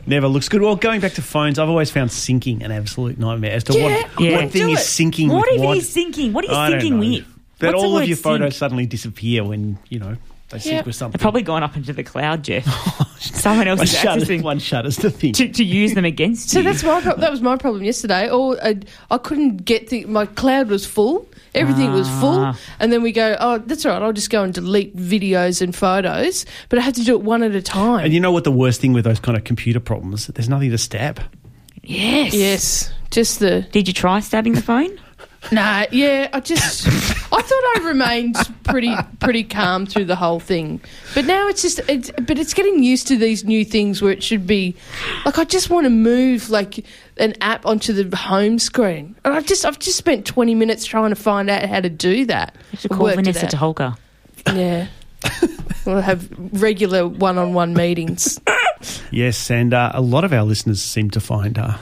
never 0.06 0.28
looks 0.28 0.48
good. 0.48 0.62
Well, 0.62 0.76
going 0.76 1.00
back 1.00 1.12
to 1.14 1.22
phones, 1.22 1.58
I've 1.58 1.68
always 1.68 1.90
found 1.90 2.10
syncing 2.10 2.62
an 2.64 2.70
absolute 2.72 3.18
nightmare 3.18 3.52
as 3.52 3.64
to 3.64 3.74
Yeah, 3.76 3.82
what, 3.84 4.20
Yeah. 4.20 4.36
what 4.42 4.50
thing 4.52 4.70
is 4.70 4.80
it. 4.80 4.82
syncing 4.82 5.28
What 5.28 5.46
with 5.50 5.60
if 5.60 5.64
what. 5.66 5.76
it 5.76 5.80
is 5.80 5.94
syncing? 5.94 6.32
What 6.32 6.44
are 6.44 6.48
you 6.48 6.54
I 6.54 6.70
don't 6.70 6.80
syncing 6.80 6.90
know. 6.92 6.98
with? 6.98 7.24
But 7.58 7.74
What's 7.74 7.84
all 7.84 7.96
of 7.96 8.00
word 8.02 8.08
your 8.08 8.16
photos 8.16 8.52
sync? 8.54 8.58
suddenly 8.58 8.86
disappear 8.86 9.44
when 9.44 9.78
you 9.88 9.98
know 9.98 10.16
they 10.50 10.58
sync 10.58 10.72
Yeah. 10.72 10.82
with 10.84 10.94
something. 10.94 11.18
They've 11.18 11.22
probably 11.22 11.42
gone 11.42 11.62
up 11.62 11.76
into 11.76 11.92
the 11.92 12.02
cloud, 12.04 12.42
Jeff. 12.44 12.64
Someone 13.20 13.68
else 13.68 13.78
one 13.78 13.84
is 13.84 13.92
shudders, 13.98 14.24
accessing 14.28 14.42
one 14.42 14.58
shudders 14.58 14.96
to 14.98 15.10
think. 15.10 15.36
to, 15.36 15.48
to 15.48 15.64
use 15.64 15.94
them 15.94 16.04
against 16.04 16.50
So 16.50 16.58
you. 16.60 16.64
that's 16.64 16.82
my 16.82 17.00
pro- 17.00 17.16
that 17.16 17.30
was 17.30 17.40
my 17.40 17.56
problem 17.56 17.82
yesterday. 17.84 18.30
Or 18.30 18.56
I, 18.64 18.76
I 19.10 19.18
couldn't 19.18 19.64
get 19.64 19.88
the 19.88 20.04
my 20.06 20.26
cloud 20.26 20.68
was 20.68 20.86
full. 20.86 21.26
Everything 21.54 21.92
was 21.92 22.08
full, 22.20 22.38
Ah. 22.40 22.58
and 22.78 22.92
then 22.92 23.02
we 23.02 23.10
go. 23.10 23.36
Oh, 23.40 23.58
that's 23.58 23.84
all 23.86 23.92
right. 23.92 24.02
I'll 24.02 24.12
just 24.12 24.30
go 24.30 24.44
and 24.44 24.52
delete 24.54 24.94
videos 24.96 25.60
and 25.62 25.74
photos, 25.74 26.44
but 26.68 26.78
I 26.78 26.82
had 26.82 26.94
to 26.96 27.04
do 27.04 27.14
it 27.16 27.22
one 27.22 27.42
at 27.42 27.52
a 27.54 27.62
time. 27.62 28.04
And 28.04 28.12
you 28.14 28.20
know 28.20 28.30
what 28.30 28.44
the 28.44 28.52
worst 28.52 28.80
thing 28.80 28.92
with 28.92 29.04
those 29.04 29.18
kind 29.18 29.36
of 29.36 29.44
computer 29.44 29.80
problems? 29.80 30.26
There's 30.28 30.48
nothing 30.48 30.70
to 30.70 30.78
stab. 30.78 31.20
yes. 31.82 32.34
yes, 32.34 32.92
just 33.10 33.40
the 33.40 33.62
Did 33.72 33.88
you 33.88 33.94
try 33.94 34.20
stabbing 34.20 34.52
the 34.54 34.62
phone? 34.62 35.00
Nah, 35.52 35.86
yeah, 35.92 36.28
I 36.32 36.40
just 36.40 36.86
I 36.86 37.40
thought 37.42 37.76
I 37.76 37.80
remained 37.84 38.36
pretty 38.64 38.94
pretty 39.20 39.44
calm 39.44 39.86
through 39.86 40.06
the 40.06 40.16
whole 40.16 40.40
thing, 40.40 40.80
but 41.14 41.24
now 41.24 41.48
it's 41.48 41.62
just 41.62 41.80
it's 41.88 42.10
but 42.10 42.38
it's 42.38 42.52
getting 42.52 42.82
used 42.82 43.06
to 43.08 43.16
these 43.16 43.44
new 43.44 43.64
things 43.64 44.02
where 44.02 44.12
it 44.12 44.22
should 44.22 44.46
be 44.46 44.74
like 45.24 45.38
I 45.38 45.44
just 45.44 45.70
want 45.70 45.84
to 45.84 45.90
move 45.90 46.50
like 46.50 46.84
an 47.18 47.34
app 47.40 47.64
onto 47.66 47.92
the 47.92 48.14
home 48.16 48.58
screen, 48.58 49.14
and 49.24 49.32
I 49.32 49.40
just 49.40 49.64
I've 49.64 49.78
just 49.78 49.96
spent 49.96 50.26
twenty 50.26 50.54
minutes 50.54 50.84
trying 50.84 51.10
to 51.10 51.16
find 51.16 51.48
out 51.48 51.62
how 51.68 51.80
to 51.80 51.88
do 51.88 52.26
that. 52.26 52.54
You 52.56 52.62
have 52.72 52.80
to 52.82 52.88
call 52.88 53.04
Worked 53.04 53.16
Vanessa 53.16 53.46
out. 53.46 53.52
Toholka. 53.52 53.98
Yeah, 54.54 54.88
we'll 55.86 56.00
have 56.00 56.28
regular 56.60 57.06
one-on-one 57.06 57.74
meetings. 57.74 58.40
Yes, 59.10 59.50
and 59.50 59.72
uh, 59.72 59.92
a 59.94 60.00
lot 60.02 60.24
of 60.24 60.32
our 60.32 60.42
listeners 60.42 60.82
seem 60.82 61.10
to 61.10 61.20
find 61.20 61.58
uh, 61.58 61.78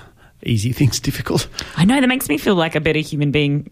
easy 0.46 0.72
things 0.72 1.00
difficult. 1.08 1.48
I 1.76 1.84
know 1.84 2.00
that 2.00 2.06
makes 2.06 2.28
me 2.28 2.38
feel 2.38 2.54
like 2.54 2.74
a 2.74 2.80
better 2.80 2.98
human 3.00 3.30
being, 3.30 3.70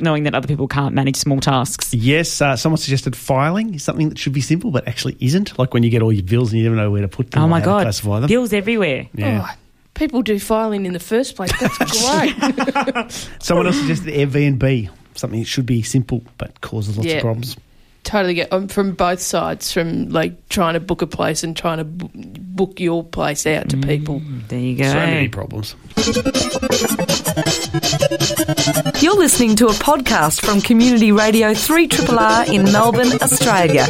knowing 0.00 0.24
that 0.24 0.34
other 0.34 0.48
people 0.48 0.68
can't 0.68 0.94
manage 0.94 1.16
small 1.16 1.40
tasks. 1.40 1.92
Yes, 1.94 2.40
uh, 2.40 2.56
someone 2.56 2.78
suggested 2.78 3.16
filing 3.16 3.74
is 3.74 3.82
something 3.82 4.08
that 4.08 4.18
should 4.18 4.32
be 4.32 4.40
simple, 4.40 4.70
but 4.70 4.86
actually 4.88 5.16
isn't. 5.20 5.58
Like 5.58 5.72
when 5.74 5.82
you 5.82 5.90
get 5.90 6.02
all 6.02 6.12
your 6.12 6.24
bills 6.24 6.52
and 6.52 6.58
you 6.60 6.64
never 6.64 6.76
know 6.76 6.90
where 6.90 7.02
to 7.02 7.08
put 7.08 7.30
them. 7.30 7.42
Oh 7.42 7.48
my 7.48 7.58
how 7.60 7.64
to 7.64 7.70
god, 7.70 7.82
classify 7.82 8.20
them. 8.20 8.28
bills 8.28 8.52
everywhere. 8.52 9.08
Yeah. 9.14 9.46
Oh, 9.48 9.54
people 9.94 10.22
do 10.22 10.38
filing 10.38 10.86
in 10.86 10.92
the 10.92 11.00
first 11.00 11.36
place. 11.36 11.52
That's 11.58 11.78
great. 11.78 13.10
Someone 13.42 13.66
else 13.66 13.78
suggested 13.78 14.12
Airbnb, 14.14 14.90
something 15.14 15.40
that 15.40 15.46
should 15.46 15.66
be 15.66 15.82
simple 15.82 16.22
but 16.38 16.60
causes 16.60 16.96
lots 16.96 17.08
Yeah. 17.08 17.16
of 17.16 17.22
problems. 17.22 17.56
Totally 18.06 18.34
get 18.34 18.52
um, 18.52 18.68
from 18.68 18.92
both 18.92 19.20
sides 19.20 19.72
from 19.72 20.08
like 20.10 20.48
trying 20.48 20.74
to 20.74 20.80
book 20.80 21.02
a 21.02 21.06
place 21.06 21.42
and 21.42 21.56
trying 21.56 21.78
to 21.78 21.84
b- 21.84 22.08
book 22.14 22.80
your 22.80 23.04
place 23.04 23.46
out 23.46 23.68
to 23.70 23.76
people 23.76 24.22
There 24.48 24.58
you 24.58 24.76
go. 24.78 24.84
So 24.84 24.94
many 24.94 25.28
problems. 25.28 25.74
You're 29.02 29.16
listening 29.16 29.56
to 29.56 29.66
a 29.66 29.72
podcast 29.72 30.40
from 30.44 30.60
Community 30.60 31.12
Radio 31.12 31.50
3RR 31.50 32.52
in 32.52 32.64
Melbourne, 32.64 33.12
Australia. 33.20 33.86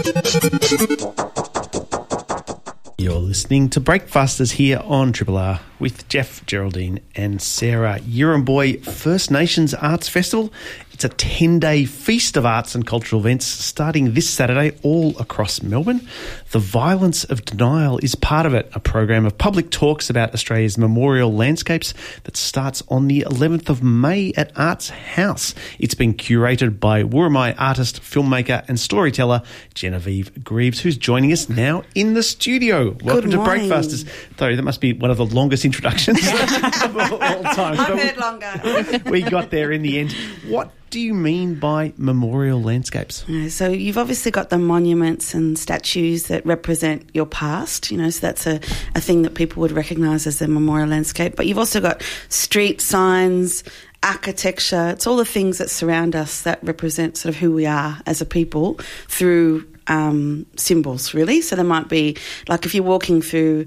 You're 2.98 3.20
listening 3.20 3.68
to 3.70 3.80
Breakfasters 3.80 4.52
here 4.52 4.80
on 4.82 5.12
Triple 5.12 5.36
R 5.36 5.60
with 5.78 6.08
Jeff, 6.08 6.44
Geraldine, 6.46 7.00
and 7.14 7.40
Sarah. 7.42 8.00
Boy 8.40 8.78
First 8.78 9.30
Nations 9.30 9.74
Arts 9.74 10.08
Festival. 10.08 10.52
It's 10.96 11.04
a 11.04 11.10
10 11.10 11.58
day 11.58 11.84
feast 11.84 12.38
of 12.38 12.46
arts 12.46 12.74
and 12.74 12.86
cultural 12.86 13.20
events 13.20 13.44
starting 13.44 14.14
this 14.14 14.30
Saturday 14.30 14.74
all 14.82 15.14
across 15.18 15.60
Melbourne. 15.60 16.08
The 16.52 16.58
Violence 16.58 17.22
of 17.24 17.44
Denial 17.44 17.98
is 17.98 18.14
part 18.14 18.46
of 18.46 18.54
it, 18.54 18.70
a 18.72 18.80
program 18.80 19.26
of 19.26 19.36
public 19.36 19.70
talks 19.70 20.08
about 20.08 20.32
Australia's 20.32 20.78
memorial 20.78 21.34
landscapes 21.34 21.92
that 22.24 22.38
starts 22.38 22.82
on 22.88 23.08
the 23.08 23.26
11th 23.28 23.68
of 23.68 23.82
May 23.82 24.32
at 24.38 24.58
Arts 24.58 24.88
House. 24.88 25.54
It's 25.78 25.92
been 25.92 26.14
curated 26.14 26.80
by 26.80 27.02
Worimi 27.02 27.54
artist, 27.58 28.00
filmmaker, 28.00 28.66
and 28.66 28.80
storyteller 28.80 29.42
Genevieve 29.74 30.42
Grieves, 30.42 30.80
who's 30.80 30.96
joining 30.96 31.30
us 31.30 31.50
now 31.50 31.82
in 31.94 32.14
the 32.14 32.22
studio. 32.22 32.96
Welcome 33.04 33.32
to 33.32 33.36
morning. 33.36 33.68
Breakfasters. 33.68 34.06
Sorry, 34.38 34.56
that 34.56 34.62
must 34.62 34.80
be 34.80 34.94
one 34.94 35.10
of 35.10 35.18
the 35.18 35.26
longest 35.26 35.66
introductions 35.66 36.20
of 36.82 36.96
all 36.96 37.18
time. 37.42 37.78
I've 37.78 37.86
But 37.86 37.98
heard 37.98 38.16
longer. 38.16 39.02
we 39.10 39.20
got 39.20 39.50
there 39.50 39.72
in 39.72 39.82
the 39.82 39.98
end. 39.98 40.12
What 40.46 40.72
do 40.96 41.02
you 41.02 41.12
mean 41.12 41.56
by 41.56 41.92
memorial 41.98 42.62
landscapes? 42.62 43.26
So 43.50 43.68
you've 43.68 43.98
obviously 43.98 44.30
got 44.30 44.48
the 44.48 44.56
monuments 44.56 45.34
and 45.34 45.58
statues 45.58 46.28
that 46.28 46.46
represent 46.46 47.10
your 47.12 47.26
past, 47.26 47.90
you 47.90 47.98
know, 47.98 48.08
so 48.08 48.26
that's 48.26 48.46
a, 48.46 48.60
a 48.94 49.00
thing 49.02 49.20
that 49.20 49.34
people 49.34 49.60
would 49.60 49.72
recognise 49.72 50.26
as 50.26 50.40
a 50.40 50.48
memorial 50.48 50.88
landscape. 50.88 51.36
But 51.36 51.44
you've 51.44 51.58
also 51.58 51.82
got 51.82 52.02
street 52.30 52.80
signs, 52.80 53.62
architecture, 54.02 54.88
it's 54.88 55.06
all 55.06 55.18
the 55.18 55.26
things 55.26 55.58
that 55.58 55.68
surround 55.68 56.16
us 56.16 56.40
that 56.44 56.64
represent 56.64 57.18
sort 57.18 57.34
of 57.34 57.38
who 57.38 57.52
we 57.52 57.66
are 57.66 58.00
as 58.06 58.22
a 58.22 58.24
people 58.24 58.80
through 59.06 59.68
um, 59.88 60.46
symbols, 60.56 61.12
really. 61.12 61.42
So 61.42 61.56
there 61.56 61.64
might 61.64 61.90
be, 61.90 62.16
like 62.48 62.64
if 62.64 62.74
you're 62.74 62.84
walking 62.84 63.20
through 63.20 63.66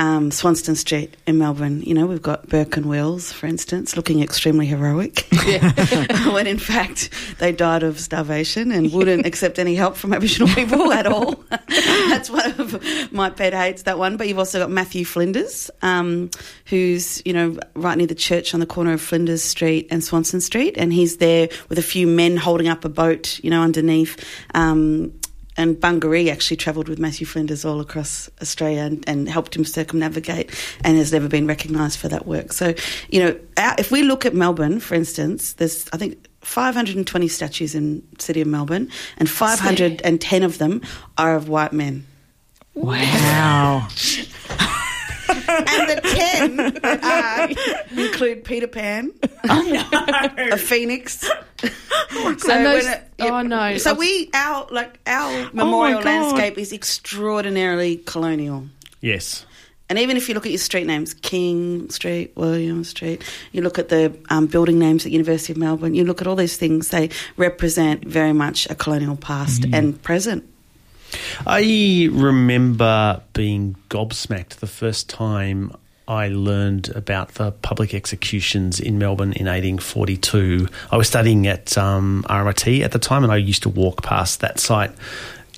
um, 0.00 0.30
Swanston 0.30 0.76
Street 0.76 1.14
in 1.26 1.36
Melbourne, 1.36 1.82
you 1.82 1.92
know, 1.92 2.06
we've 2.06 2.22
got 2.22 2.48
Burke 2.48 2.78
and 2.78 2.86
Wills, 2.86 3.32
for 3.32 3.46
instance, 3.46 3.98
looking 3.98 4.22
extremely 4.22 4.64
heroic. 4.64 5.26
when 6.32 6.46
in 6.46 6.58
fact 6.58 7.10
they 7.38 7.52
died 7.52 7.82
of 7.82 8.00
starvation 8.00 8.72
and 8.72 8.94
wouldn't 8.94 9.26
accept 9.26 9.58
any 9.58 9.74
help 9.74 9.96
from 9.96 10.14
Aboriginal 10.14 10.48
people 10.54 10.90
at 10.90 11.06
all. 11.06 11.44
That's 11.68 12.30
one 12.30 12.50
of 12.58 13.12
my 13.12 13.28
pet 13.28 13.52
hates, 13.52 13.82
that 13.82 13.98
one. 13.98 14.16
But 14.16 14.26
you've 14.26 14.38
also 14.38 14.58
got 14.58 14.70
Matthew 14.70 15.04
Flinders, 15.04 15.70
um, 15.82 16.30
who's, 16.64 17.20
you 17.26 17.34
know, 17.34 17.58
right 17.74 17.98
near 17.98 18.06
the 18.06 18.14
church 18.14 18.54
on 18.54 18.60
the 18.60 18.66
corner 18.66 18.94
of 18.94 19.02
Flinders 19.02 19.42
Street 19.42 19.86
and 19.90 20.02
Swanston 20.02 20.40
Street. 20.40 20.78
And 20.78 20.94
he's 20.94 21.18
there 21.18 21.50
with 21.68 21.78
a 21.78 21.82
few 21.82 22.06
men 22.06 22.38
holding 22.38 22.68
up 22.68 22.86
a 22.86 22.88
boat, 22.88 23.38
you 23.44 23.50
know, 23.50 23.60
underneath. 23.60 24.24
Um, 24.54 25.12
and 25.60 25.78
Bungaree 25.78 26.30
actually 26.30 26.56
travelled 26.56 26.88
with 26.88 26.98
Matthew 26.98 27.26
Flinders 27.26 27.66
all 27.66 27.80
across 27.80 28.30
Australia 28.40 28.80
and, 28.80 29.06
and 29.06 29.28
helped 29.28 29.54
him 29.54 29.66
circumnavigate 29.66 30.50
and 30.82 30.96
has 30.96 31.12
never 31.12 31.28
been 31.28 31.46
recognised 31.46 31.98
for 31.98 32.08
that 32.08 32.26
work. 32.26 32.54
So, 32.54 32.72
you 33.10 33.22
know, 33.22 33.38
our, 33.58 33.74
if 33.76 33.90
we 33.90 34.02
look 34.02 34.24
at 34.24 34.34
Melbourne, 34.34 34.80
for 34.80 34.94
instance, 34.94 35.52
there's, 35.52 35.86
I 35.92 35.98
think, 35.98 36.26
520 36.40 37.28
statues 37.28 37.74
in 37.74 38.02
city 38.18 38.40
of 38.40 38.48
Melbourne, 38.48 38.88
and 39.18 39.28
510 39.28 40.42
of 40.42 40.56
them 40.56 40.80
are 41.18 41.36
of 41.36 41.50
white 41.50 41.74
men. 41.74 42.06
Wow. 42.72 43.86
and 45.36 45.88
the 45.90 46.00
10 46.02 46.56
that 46.82 47.04
are 47.92 48.00
include 48.00 48.44
Peter 48.44 48.66
Pan, 48.66 49.12
a 49.48 50.56
phoenix. 50.56 51.20
so 51.20 51.30
And 51.62 52.38
those- 52.66 52.84
when 52.84 52.92
it- 52.92 53.02
oh, 53.20 53.42
no. 53.42 53.76
So 53.78 53.94
we 53.94 54.30
our 54.34 54.66
like 54.70 54.98
our 55.06 55.50
memorial 55.52 56.02
God. 56.02 56.06
landscape 56.06 56.58
is 56.58 56.72
extraordinarily 56.72 57.96
colonial. 57.98 58.66
Yes. 59.00 59.44
And 59.88 59.98
even 59.98 60.16
if 60.16 60.28
you 60.28 60.34
look 60.36 60.46
at 60.46 60.52
your 60.52 60.58
street 60.58 60.86
names, 60.86 61.14
King 61.14 61.90
Street, 61.90 62.30
William 62.36 62.84
Street, 62.84 63.24
you 63.50 63.60
look 63.60 63.76
at 63.76 63.88
the 63.88 64.16
um, 64.28 64.46
building 64.46 64.78
names 64.78 65.04
at 65.04 65.10
University 65.10 65.52
of 65.52 65.56
Melbourne, 65.58 65.94
you 65.94 66.04
look 66.04 66.20
at 66.20 66.28
all 66.28 66.36
these 66.36 66.56
things, 66.56 66.90
they 66.90 67.10
represent 67.36 68.04
very 68.06 68.32
much 68.32 68.70
a 68.70 68.76
colonial 68.76 69.16
past 69.16 69.64
and 69.72 70.00
present. 70.00 70.44
I 71.46 72.08
remember 72.12 73.22
being 73.32 73.76
gobsmacked 73.88 74.56
the 74.56 74.66
first 74.66 75.08
time 75.08 75.72
I 76.10 76.28
learned 76.28 76.88
about 76.96 77.34
the 77.34 77.52
public 77.52 77.94
executions 77.94 78.80
in 78.80 78.98
Melbourne 78.98 79.32
in 79.32 79.46
1842. 79.46 80.68
I 80.90 80.96
was 80.96 81.06
studying 81.06 81.46
at 81.46 81.78
um, 81.78 82.24
RMIT 82.28 82.82
at 82.82 82.90
the 82.90 82.98
time, 82.98 83.22
and 83.22 83.32
I 83.32 83.36
used 83.36 83.62
to 83.62 83.68
walk 83.68 84.02
past 84.02 84.40
that 84.40 84.58
site 84.58 84.90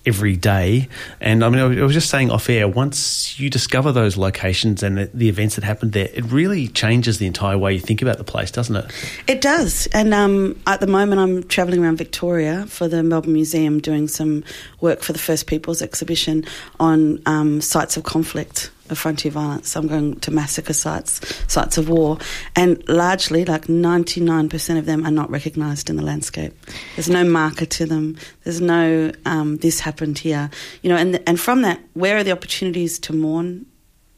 every 0.06 0.36
day. 0.36 0.88
And 1.20 1.44
I 1.44 1.48
mean, 1.48 1.60
I 1.60 1.82
was 1.82 1.94
just 1.94 2.10
saying 2.10 2.30
off 2.30 2.48
air, 2.48 2.66
once 2.66 3.38
you 3.38 3.48
discover 3.48 3.92
those 3.92 4.16
locations 4.16 4.82
and 4.82 4.98
the, 4.98 5.10
the 5.14 5.28
events 5.28 5.54
that 5.54 5.64
happened 5.64 5.92
there, 5.92 6.08
it 6.12 6.24
really 6.24 6.68
changes 6.68 7.18
the 7.18 7.26
entire 7.26 7.56
way 7.58 7.74
you 7.74 7.80
think 7.80 8.02
about 8.02 8.18
the 8.18 8.24
place, 8.24 8.50
doesn't 8.50 8.76
it? 8.76 8.86
It 9.26 9.40
does. 9.40 9.86
And 9.92 10.12
um, 10.12 10.60
at 10.66 10.80
the 10.80 10.86
moment, 10.86 11.20
I'm 11.20 11.42
travelling 11.44 11.82
around 11.82 11.96
Victoria 11.96 12.66
for 12.66 12.88
the 12.88 13.02
Melbourne 13.02 13.32
Museum 13.32 13.80
doing 13.80 14.08
some 14.08 14.44
work 14.80 15.00
for 15.00 15.12
the 15.12 15.18
First 15.18 15.46
Peoples 15.46 15.82
exhibition 15.82 16.44
on 16.80 17.20
um, 17.26 17.60
sites 17.60 17.96
of 17.96 18.04
conflict 18.04 18.70
of 18.92 18.98
frontier 18.98 19.32
violence. 19.32 19.74
I'm 19.76 19.88
going 19.88 20.20
to 20.20 20.30
massacre 20.30 20.72
sites, 20.72 21.20
sites 21.48 21.78
of 21.78 21.88
war. 21.88 22.18
And 22.54 22.86
largely, 22.88 23.44
like 23.44 23.66
99% 23.66 24.78
of 24.78 24.86
them 24.86 25.04
are 25.04 25.10
not 25.10 25.30
recognised 25.30 25.90
in 25.90 25.96
the 25.96 26.02
landscape. 26.02 26.54
There's 26.96 27.10
no 27.10 27.24
marker 27.24 27.66
to 27.66 27.86
them. 27.86 28.16
There's 28.44 28.60
no, 28.60 29.12
um, 29.24 29.56
this 29.58 29.80
happened 29.80 30.18
here. 30.18 30.50
You 30.82 30.90
know, 30.90 30.96
and, 30.96 31.20
and 31.26 31.40
from 31.40 31.62
that, 31.62 31.80
where 31.94 32.16
are 32.16 32.24
the 32.24 32.32
opportunities 32.32 32.98
to 33.00 33.12
mourn 33.12 33.66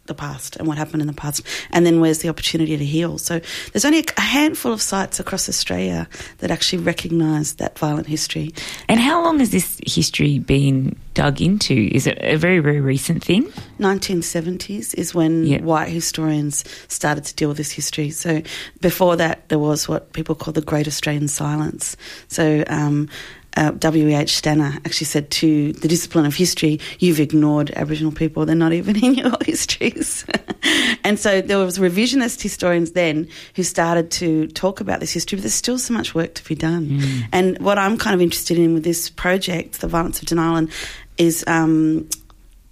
the 0.07 0.15
past 0.15 0.57
and 0.57 0.67
what 0.69 0.77
happened 0.79 1.01
in 1.01 1.07
the 1.07 1.15
past, 1.15 1.43
and 1.71 1.87
then 1.87 2.01
where's 2.01 2.19
the 2.19 2.29
opportunity 2.29 2.77
to 2.77 2.85
heal. 2.85 3.19
So 3.19 3.41
there's 3.73 3.85
only 3.85 4.05
a 4.17 4.21
handful 4.21 4.73
of 4.73 4.83
sites 4.83 5.19
across 5.21 5.49
Australia 5.49 6.09
that 6.39 6.51
actually 6.51 6.83
recognise 6.83 7.55
that 7.55 7.79
violent 7.79 8.07
history. 8.07 8.53
And 8.89 9.01
how 9.01 9.23
long 9.25 9.39
has 9.39 9.51
this 9.51 9.81
history 9.87 10.39
been 10.39 10.97
dug 11.15 11.41
into? 11.41 11.89
Is 11.93 12.07
it 12.07 12.19
a 12.21 12.37
very, 12.37 12.59
very 12.59 12.81
recent 12.81 13.25
thing? 13.25 13.45
1970s 13.79 14.95
is 14.95 15.15
when 15.15 15.47
Yeah. 15.47 15.63
white 15.63 15.89
historians 15.89 16.65
started 16.89 17.25
to 17.25 17.35
deal 17.35 17.49
with 17.49 17.57
this 17.57 17.71
history. 17.73 18.11
So 18.11 18.43
before 18.81 19.17
that, 19.17 19.49
there 19.49 19.59
was 19.59 19.89
what 19.89 20.13
people 20.13 20.35
call 20.35 20.53
the 20.53 20.61
Great 20.61 20.87
Australian 20.87 21.29
Silence. 21.29 21.97
So 22.29 22.65
um, 22.69 23.09
uh, 23.57 23.71
W.H. 23.73 24.37
Stanner 24.37 24.79
actually 24.85 25.07
said 25.07 25.31
to 25.33 25.73
the 25.75 25.89
discipline 25.89 26.27
of 26.27 26.35
history, 26.35 26.81
"You've 26.99 27.21
ignored 27.21 27.71
Aboriginal 27.77 28.13
people; 28.13 28.47
they're 28.47 28.57
not 28.57 28.73
even 28.73 29.03
in 29.03 29.15
your 29.15 29.33
histories." 29.45 30.25
and 31.05 31.19
so 31.19 31.41
there 31.41 31.59
was 31.59 31.79
revisionist 31.79 32.43
historians 32.43 32.93
then 32.93 33.29
who 33.55 33.63
started 33.63 34.11
to 34.13 34.49
talk 34.49 34.81
about 34.81 35.01
this 35.01 35.13
history, 35.13 35.37
but 35.37 35.43
there's 35.43 35.55
still 35.55 35.79
so 35.79 35.95
much 35.95 36.15
work 36.15 36.35
to 36.35 36.45
be 36.45 36.55
done. 36.55 37.01
And 37.33 37.59
what 37.59 37.79
I'm 37.79 37.99
kind 37.99 38.15
of 38.15 38.21
interested 38.21 38.59
in 38.59 38.75
with 38.75 38.85
this 38.85 39.11
project, 39.11 39.81
the 39.81 39.89
violence 39.89 40.21
of 40.21 40.27
denial, 40.27 40.57
and 40.57 40.71
is 41.17 41.45
um, 41.47 42.09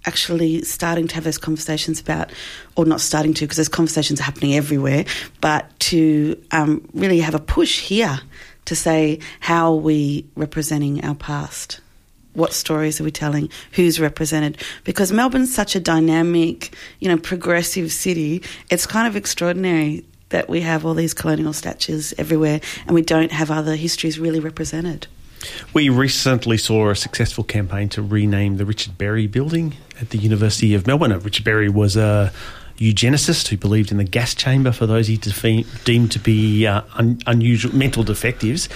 actually 0.05 0.61
starting 0.63 1.07
to 1.07 1.15
have 1.15 1.23
those 1.23 1.37
conversations 1.37 1.99
about, 1.99 2.31
or 2.75 2.85
not 2.85 3.01
starting 3.01 3.33
to, 3.35 3.45
because 3.45 3.57
those 3.57 3.69
conversations 3.69 4.19
are 4.19 4.23
happening 4.23 4.55
everywhere, 4.55 5.05
but 5.41 5.77
to 5.79 6.41
um, 6.51 6.87
really 6.93 7.19
have 7.19 7.35
a 7.35 7.39
push 7.39 7.79
here 7.79 8.19
to 8.65 8.75
say 8.75 9.19
how 9.39 9.73
are 9.73 9.77
we 9.77 10.25
representing 10.35 11.03
our 11.03 11.15
past? 11.15 11.79
What 12.33 12.53
stories 12.53 12.99
are 12.99 13.03
we 13.03 13.11
telling? 13.11 13.49
Who's 13.73 13.99
represented? 13.99 14.57
Because 14.83 15.11
Melbourne's 15.11 15.53
such 15.53 15.75
a 15.75 15.79
dynamic, 15.79 16.75
you 16.99 17.07
know, 17.07 17.17
progressive 17.17 17.91
city. 17.91 18.41
It's 18.71 18.87
kind 18.87 19.07
of 19.07 19.15
extraordinary 19.15 20.03
that 20.29 20.49
we 20.49 20.61
have 20.61 20.83
all 20.83 20.95
these 20.95 21.13
colonial 21.13 21.53
statues 21.53 22.13
everywhere 22.17 22.59
and 22.87 22.95
we 22.95 23.03
don't 23.03 23.31
have 23.31 23.51
other 23.51 23.75
histories 23.75 24.19
really 24.19 24.39
represented. 24.39 25.05
We 25.73 25.89
recently 25.89 26.57
saw 26.57 26.89
a 26.89 26.95
successful 26.95 27.43
campaign 27.43 27.89
to 27.89 28.01
rename 28.01 28.57
the 28.57 28.65
Richard 28.65 28.97
Berry 28.97 29.27
building 29.27 29.75
at 30.01 30.09
the 30.09 30.17
University 30.17 30.73
of 30.73 30.87
Melbourne. 30.87 31.17
Richard 31.19 31.45
Berry 31.45 31.69
was 31.69 31.95
a 31.95 32.31
eugenicist 32.77 33.47
who 33.47 33.57
believed 33.57 33.91
in 33.91 33.97
the 33.97 34.03
gas 34.03 34.33
chamber 34.33 34.71
for 34.71 34.85
those 34.85 35.07
he 35.07 35.17
defe- 35.17 35.65
deemed 35.83 36.11
to 36.11 36.19
be 36.19 36.65
uh, 36.65 36.81
un- 36.95 37.19
unusual 37.27 37.75
mental 37.75 38.03
defectives. 38.03 38.69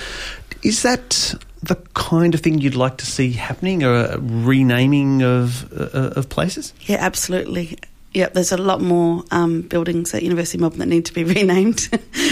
Is 0.63 0.83
that 0.83 1.35
the 1.63 1.75
kind 1.93 2.33
of 2.33 2.41
thing 2.41 2.59
you'd 2.59 2.75
like 2.75 2.97
to 2.97 3.05
see 3.05 3.31
happening, 3.31 3.83
a 3.83 4.17
renaming 4.19 5.23
of 5.23 5.71
uh, 5.73 6.13
of 6.15 6.29
places? 6.29 6.73
Yeah, 6.81 6.97
absolutely. 6.99 7.77
Yeah, 8.13 8.29
there's 8.29 8.53
a 8.53 8.57
lot 8.57 8.81
more 8.81 9.23
um, 9.31 9.61
buildings 9.61 10.13
at 10.13 10.23
University 10.23 10.57
of 10.57 10.61
Melbourne 10.61 10.79
that 10.79 10.87
need 10.87 11.05
to 11.05 11.13
be 11.13 11.23
renamed, 11.35 11.87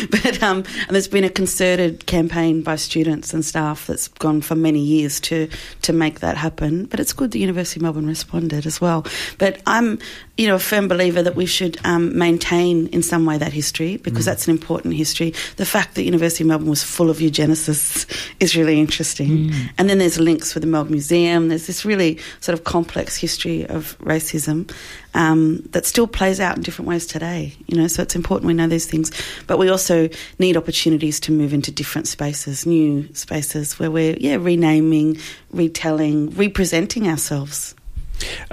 but 0.10 0.42
um, 0.42 0.60
and 0.60 0.90
there's 0.90 1.08
been 1.08 1.26
a 1.26 1.30
concerted 1.30 2.06
campaign 2.08 2.64
by 2.64 2.76
students 2.78 3.34
and 3.34 3.46
staff 3.46 3.86
that's 3.86 4.08
gone 4.08 4.42
for 4.42 4.56
many 4.56 4.80
years 4.80 5.20
to 5.22 5.48
to 5.84 5.94
make 5.94 6.22
that 6.22 6.38
happen. 6.38 6.86
But 6.86 7.00
it's 7.00 7.14
good 7.14 7.32
the 7.32 7.40
University 7.40 7.80
of 7.80 7.84
Melbourne 7.84 8.08
responded 8.08 8.66
as 8.66 8.82
well. 8.82 9.06
But 9.38 9.62
I'm, 9.68 10.00
you 10.38 10.48
know, 10.48 10.56
a 10.56 10.60
firm 10.60 10.88
believer 10.88 11.22
that 11.22 11.36
we 11.36 11.46
should 11.46 11.78
um, 11.86 12.18
maintain 12.18 12.88
in 12.88 13.02
some 13.02 13.26
way 13.26 13.38
that 13.38 13.54
history 13.54 13.98
because 13.98 14.26
that's 14.26 14.48
an 14.48 14.52
important 14.52 14.94
history. 14.94 15.34
The 15.56 15.66
fact 15.66 15.96
that 15.96 16.04
University 16.04 16.44
of 16.44 16.50
Melbourne 16.50 16.70
was 16.70 16.84
full 16.84 17.10
of 17.10 17.18
eugenicists 17.18 18.06
is 18.42 18.56
really 18.56 18.80
interesting. 18.80 19.52
And 19.78 19.90
then 19.90 19.98
there's 19.98 20.20
links 20.20 20.54
with 20.54 20.62
the 20.62 20.68
Melbourne 20.68 20.92
Museum. 20.92 21.48
There's 21.48 21.68
this 21.68 21.86
really 21.86 22.20
sort 22.42 22.58
of 22.58 22.66
complex 22.66 23.16
history 23.16 23.66
of 23.66 23.98
racism 24.00 24.70
um, 25.14 25.62
that 25.72 25.86
still 25.86 26.06
plays 26.06 26.42
out 26.42 26.58
in 26.58 26.64
different 26.64 26.90
ways 26.90 27.06
today. 27.06 27.54
You 27.68 27.78
know, 27.78 27.88
so 27.88 28.02
it's 28.02 28.16
important 28.16 28.48
we 28.48 28.54
know 28.54 28.68
these 28.68 28.88
things, 28.88 29.12
but 29.48 29.58
we 29.58 29.70
also 29.70 30.10
need 30.38 30.58
opportunities 30.58 31.20
to 31.22 31.32
move 31.32 31.54
into 31.54 31.72
different 31.72 32.08
spaces, 32.08 32.66
new 32.66 33.12
spaces 33.14 33.80
where 33.80 33.90
we're 33.90 34.18
yeah 34.20 34.36
renaming, 34.36 35.18
retelling, 35.52 36.32
representing 36.32 37.08
ourselves. 37.08 37.74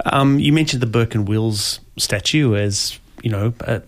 Um, 0.05 0.39
you 0.39 0.53
mentioned 0.53 0.81
the 0.81 0.87
Burke 0.87 1.15
and 1.15 1.27
Wills 1.27 1.79
statue 1.97 2.55
as 2.55 2.99
you 3.21 3.29
know. 3.29 3.53
Uh, 3.65 3.79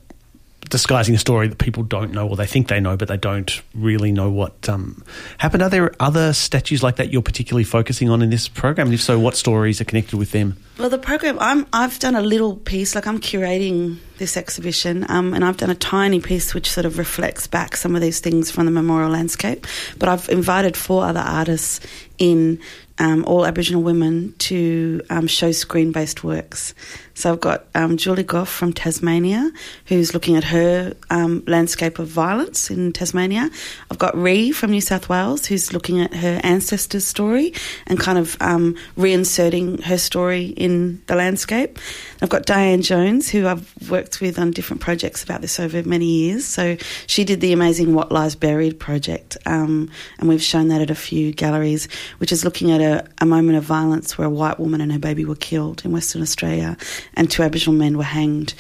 Disguising 0.68 1.14
a 1.14 1.20
story 1.20 1.48
that 1.48 1.60
people 1.60 1.84
don't 1.84 2.12
know, 2.12 2.28
or 2.28 2.36
they 2.36 2.48
think 2.48 2.70
they 2.70 2.80
know, 2.80 2.98
but 2.98 3.08
they 3.08 3.18
don't 3.18 3.62
really 3.76 4.12
know 4.12 4.32
what 4.32 4.68
um, 4.68 5.04
happened. 5.38 5.62
Are 5.62 5.70
there 5.70 5.94
other 6.00 6.34
statues 6.34 6.82
like 6.82 6.96
that 6.96 7.14
you're 7.14 7.22
particularly 7.22 7.64
focusing 7.64 8.10
on 8.10 8.24
in 8.24 8.32
this 8.32 8.48
program? 8.48 8.88
And 8.88 8.94
if 8.96 9.02
so, 9.02 9.20
what 9.20 9.36
stories 9.36 9.80
are 9.80 9.84
connected 9.84 10.18
with 10.18 10.32
them? 10.32 10.58
Well, 10.80 10.90
the 10.90 10.98
program, 10.98 11.38
I'm, 11.40 11.68
I've 11.72 12.00
done 12.00 12.16
a 12.16 12.22
little 12.22 12.56
piece, 12.56 12.96
like 12.96 13.06
I'm 13.06 13.20
curating 13.20 13.98
this 14.18 14.36
exhibition, 14.36 15.06
um, 15.08 15.36
and 15.36 15.46
I've 15.46 15.58
done 15.58 15.70
a 15.70 15.76
tiny 15.76 16.20
piece 16.20 16.56
which 16.56 16.72
sort 16.72 16.88
of 16.88 16.98
reflects 16.98 17.46
back 17.46 17.76
some 17.76 17.96
of 17.96 18.02
these 18.02 18.20
things 18.20 18.50
from 18.50 18.66
the 18.66 18.72
memorial 18.72 19.12
landscape. 19.12 19.68
But 20.00 20.10
I've 20.10 20.28
invited 20.30 20.76
four 20.76 21.06
other 21.06 21.20
artists 21.20 21.80
in, 22.18 22.60
um, 22.98 23.26
all 23.26 23.46
Aboriginal 23.46 23.84
women, 23.84 24.34
to 24.38 25.02
um, 25.10 25.28
show 25.28 25.52
screen 25.52 25.92
based 25.92 26.24
works. 26.24 26.74
So 27.14 27.32
I've 27.32 27.40
got 27.40 27.66
um, 27.74 27.96
Julie 27.96 28.24
Gough 28.24 28.50
from 28.50 28.74
Tasmania, 28.74 29.50
who's 29.86 30.14
looking 30.14 30.36
at 30.36 30.44
her 30.44 30.94
um, 31.10 31.44
landscape 31.48 31.98
of 31.98 32.08
violence 32.08 32.70
in 32.70 32.92
Tasmania. 32.92 33.50
I've 33.90 33.98
got 33.98 34.18
Ree 34.18 34.52
from 34.52 34.72
New 34.72 34.82
South 34.82 35.08
Wales, 35.08 35.46
who's 35.46 35.72
looking 35.72 36.02
at 36.02 36.14
her 36.14 36.42
ancestors' 36.44 37.06
story 37.06 37.54
and 37.88 37.98
kind 37.98 38.18
of 38.18 38.36
um, 38.42 38.76
reinserting 38.98 39.82
her 39.84 39.98
story 39.98 40.48
in 40.48 41.02
the 41.08 41.16
landscape. 41.16 41.80
I've 42.22 42.30
got 42.30 42.46
Diane 42.46 42.82
Jones, 42.82 43.30
who 43.30 43.48
I've 43.48 43.74
worked 43.90 44.20
with 44.20 44.38
on 44.38 44.52
different 44.52 44.82
projects 44.82 45.24
about 45.24 45.42
this 45.42 45.58
over 45.58 45.84
many 45.84 46.06
years. 46.06 46.46
So 46.46 46.76
she 47.08 47.24
did 47.24 47.40
the 47.40 47.54
amazing 47.54 47.94
What 47.94 48.12
Lies 48.12 48.36
Buried 48.36 48.78
project, 48.78 49.38
um, 49.46 49.90
and 50.20 50.28
we've 50.28 50.42
shown 50.42 50.68
that 50.68 50.82
at 50.82 50.90
a 50.90 50.96
few 50.96 51.32
galleries, 51.32 51.88
which 52.18 52.34
is 52.34 52.44
looking 52.44 52.72
at 52.72 52.82
a, 52.86 53.08
a 53.20 53.26
moment 53.26 53.58
of 53.58 53.64
violence 53.64 54.18
where 54.18 54.28
a 54.28 54.30
white 54.30 54.60
woman 54.60 54.82
and 54.82 54.92
her 54.92 55.00
baby 55.00 55.26
were 55.26 55.36
killed 55.36 55.84
in 55.86 55.92
Western 55.92 56.22
Australia, 56.22 56.78
and 57.16 57.30
two 57.30 57.44
Aboriginal 57.44 57.78
men 57.78 57.98
were 57.98 58.04
hanged. 58.04 58.54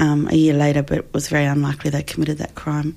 Um, 0.00 0.28
a 0.28 0.36
year 0.36 0.54
later, 0.54 0.84
but 0.84 0.98
it 0.98 1.12
was 1.12 1.28
very 1.28 1.44
unlikely 1.44 1.90
they 1.90 2.04
committed 2.04 2.38
that 2.38 2.54
crime. 2.54 2.94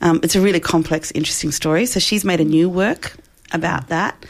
Um, 0.00 0.20
it's 0.22 0.36
a 0.36 0.40
really 0.40 0.60
complex, 0.60 1.10
interesting 1.10 1.50
story. 1.50 1.84
So 1.84 1.98
she's 1.98 2.24
made 2.24 2.40
a 2.40 2.44
new 2.44 2.70
work 2.70 3.16
about 3.52 3.88
that. 3.88 4.24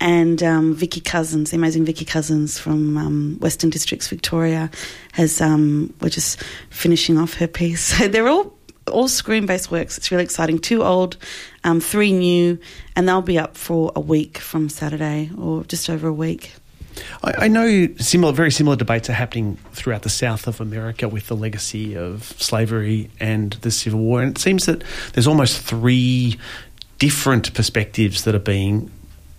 and 0.00 0.42
um, 0.42 0.74
Vicki 0.74 1.00
Couzens, 1.00 1.50
the 1.50 1.56
amazing 1.56 1.84
Vicki 1.84 2.04
Couzens 2.04 2.58
from 2.58 2.96
um, 2.96 3.36
Western 3.40 3.70
Districts, 3.70 4.08
Victoria, 4.08 4.70
has 5.12 5.40
um, 5.40 5.92
we're 6.00 6.08
just 6.08 6.42
finishing 6.70 7.18
off 7.18 7.34
her 7.34 7.46
piece. 7.46 7.90
So 8.00 8.08
they're 8.08 8.28
all 8.28 8.56
all 8.86 9.08
screen 9.08 9.46
based 9.46 9.70
works. 9.70 9.98
It's 9.98 10.10
really 10.10 10.24
exciting. 10.24 10.58
Two 10.58 10.82
old, 10.82 11.16
um, 11.64 11.80
three 11.80 12.12
new, 12.12 12.58
and 12.96 13.08
they'll 13.08 13.22
be 13.22 13.38
up 13.38 13.56
for 13.56 13.92
a 13.94 14.00
week 14.00 14.38
from 14.38 14.68
Saturday 14.68 15.30
or 15.38 15.64
just 15.64 15.88
over 15.88 16.08
a 16.08 16.12
week. 16.12 16.54
I, 17.22 17.44
I 17.44 17.48
know 17.48 17.88
similar, 17.98 18.32
very 18.32 18.50
similar 18.50 18.76
debates 18.76 19.08
are 19.08 19.14
happening 19.14 19.56
throughout 19.72 20.02
the 20.02 20.10
south 20.10 20.46
of 20.46 20.60
America 20.60 21.08
with 21.08 21.28
the 21.28 21.36
legacy 21.36 21.96
of 21.96 22.24
slavery 22.38 23.10
and 23.20 23.52
the 23.54 23.70
Civil 23.70 24.00
War, 24.00 24.22
and 24.22 24.36
it 24.36 24.40
seems 24.40 24.66
that 24.66 24.82
there's 25.12 25.26
almost 25.26 25.60
three 25.60 26.38
different 26.98 27.54
perspectives 27.54 28.24
that 28.24 28.34
are 28.34 28.40
being 28.40 28.90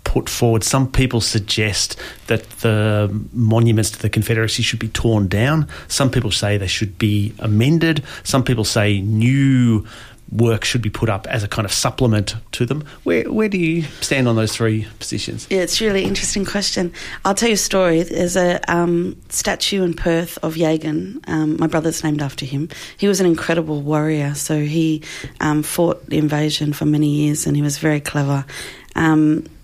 put 0.03 0.29
forward. 0.29 0.63
Some 0.63 0.91
people 0.91 1.21
suggest 1.21 1.97
that 2.27 2.49
the 2.61 3.09
monuments 3.33 3.91
to 3.91 4.01
the 4.01 4.09
Confederacy 4.09 4.63
should 4.63 4.79
be 4.79 4.89
torn 4.89 5.27
down. 5.27 5.67
Some 5.87 6.09
people 6.09 6.31
say 6.31 6.57
they 6.57 6.67
should 6.67 6.97
be 6.97 7.33
amended. 7.39 8.03
Some 8.23 8.43
people 8.43 8.63
say 8.63 9.01
new 9.01 9.85
work 10.31 10.63
should 10.63 10.81
be 10.81 10.89
put 10.89 11.09
up 11.09 11.27
as 11.27 11.43
a 11.43 11.47
kind 11.47 11.65
of 11.65 11.73
supplement 11.73 12.35
to 12.53 12.65
them. 12.65 12.83
Where 13.03 13.29
where 13.31 13.49
do 13.49 13.57
you 13.57 13.83
stand 14.01 14.27
on 14.27 14.35
those 14.35 14.55
three 14.55 14.87
positions? 14.99 15.47
Yeah, 15.49 15.59
it's 15.59 15.81
a 15.81 15.85
really 15.85 16.05
interesting 16.05 16.45
question. 16.45 16.93
I'll 17.25 17.35
tell 17.35 17.49
you 17.49 17.55
a 17.55 17.57
story. 17.57 18.03
There's 18.03 18.37
a 18.37 18.59
um, 18.71 19.21
statue 19.29 19.83
in 19.83 19.93
Perth 19.93 20.37
of 20.41 20.55
Yagan. 20.55 21.27
Um, 21.27 21.57
my 21.59 21.67
brother's 21.67 22.03
named 22.03 22.21
after 22.21 22.45
him. 22.45 22.69
He 22.97 23.07
was 23.07 23.19
an 23.19 23.25
incredible 23.25 23.81
warrior. 23.81 24.33
So 24.35 24.61
he 24.61 25.03
um, 25.41 25.63
fought 25.63 26.05
the 26.07 26.17
invasion 26.17 26.73
for 26.73 26.85
many 26.85 27.09
years, 27.09 27.45
and 27.45 27.55
he 27.55 27.61
was 27.61 27.77
very 27.77 27.99
clever. 27.99 28.45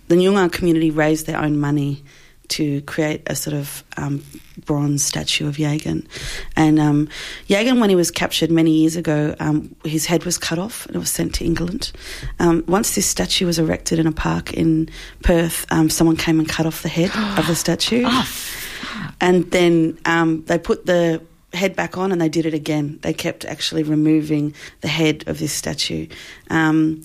The 0.08 0.16
Nyunga 0.16 0.52
community 0.52 0.92
raised 0.92 1.26
their 1.26 1.40
own 1.40 1.58
money 1.58 2.04
to 2.50 2.82
create 2.82 3.22
a 3.28 3.36
sort 3.36 3.56
of 3.56 3.84
um, 3.98 4.24
bronze 4.66 5.04
statue 5.04 5.48
of 5.48 5.58
Yagan. 5.58 6.08
And 6.56 6.80
um, 6.80 7.10
Yagan, 7.48 7.80
when 7.80 7.90
he 7.90 7.96
was 7.96 8.12
captured 8.12 8.52
many 8.52 8.72
years 8.72 8.96
ago, 8.96 9.36
um, 9.40 9.76
his 9.84 10.06
head 10.06 10.24
was 10.24 10.38
cut 10.38 10.58
off 10.58 10.86
and 10.86 10.96
it 10.96 11.00
was 11.00 11.10
sent 11.10 11.36
to 11.36 11.46
England. 11.46 11.92
Um, 12.40 12.64
once 12.68 12.96
this 12.96 13.06
statue 13.06 13.46
was 13.46 13.60
erected 13.60 14.00
in 14.00 14.08
a 14.08 14.12
park 14.12 14.54
in 14.54 14.90
Perth, 15.24 15.66
um, 15.72 15.90
someone 15.90 16.16
came 16.16 16.40
and 16.40 16.48
cut 16.48 16.66
off 16.66 16.84
the 16.84 16.90
head 16.90 17.12
of 17.38 17.48
the 17.48 17.56
statue. 17.66 18.08
And 19.20 19.50
then 19.52 19.98
um, 20.06 20.44
they 20.46 20.58
put 20.58 20.86
the 20.86 21.22
head 21.54 21.76
back 21.76 21.98
on 21.98 22.12
and 22.12 22.22
they 22.22 22.30
did 22.30 22.46
it 22.46 22.54
again. 22.54 23.00
They 23.02 23.14
kept 23.14 23.46
actually 23.46 23.84
removing 23.84 24.54
the 24.82 24.88
head 24.88 25.24
of 25.28 25.40
this 25.40 25.52
statue. 25.52 26.08
Um, 26.50 27.02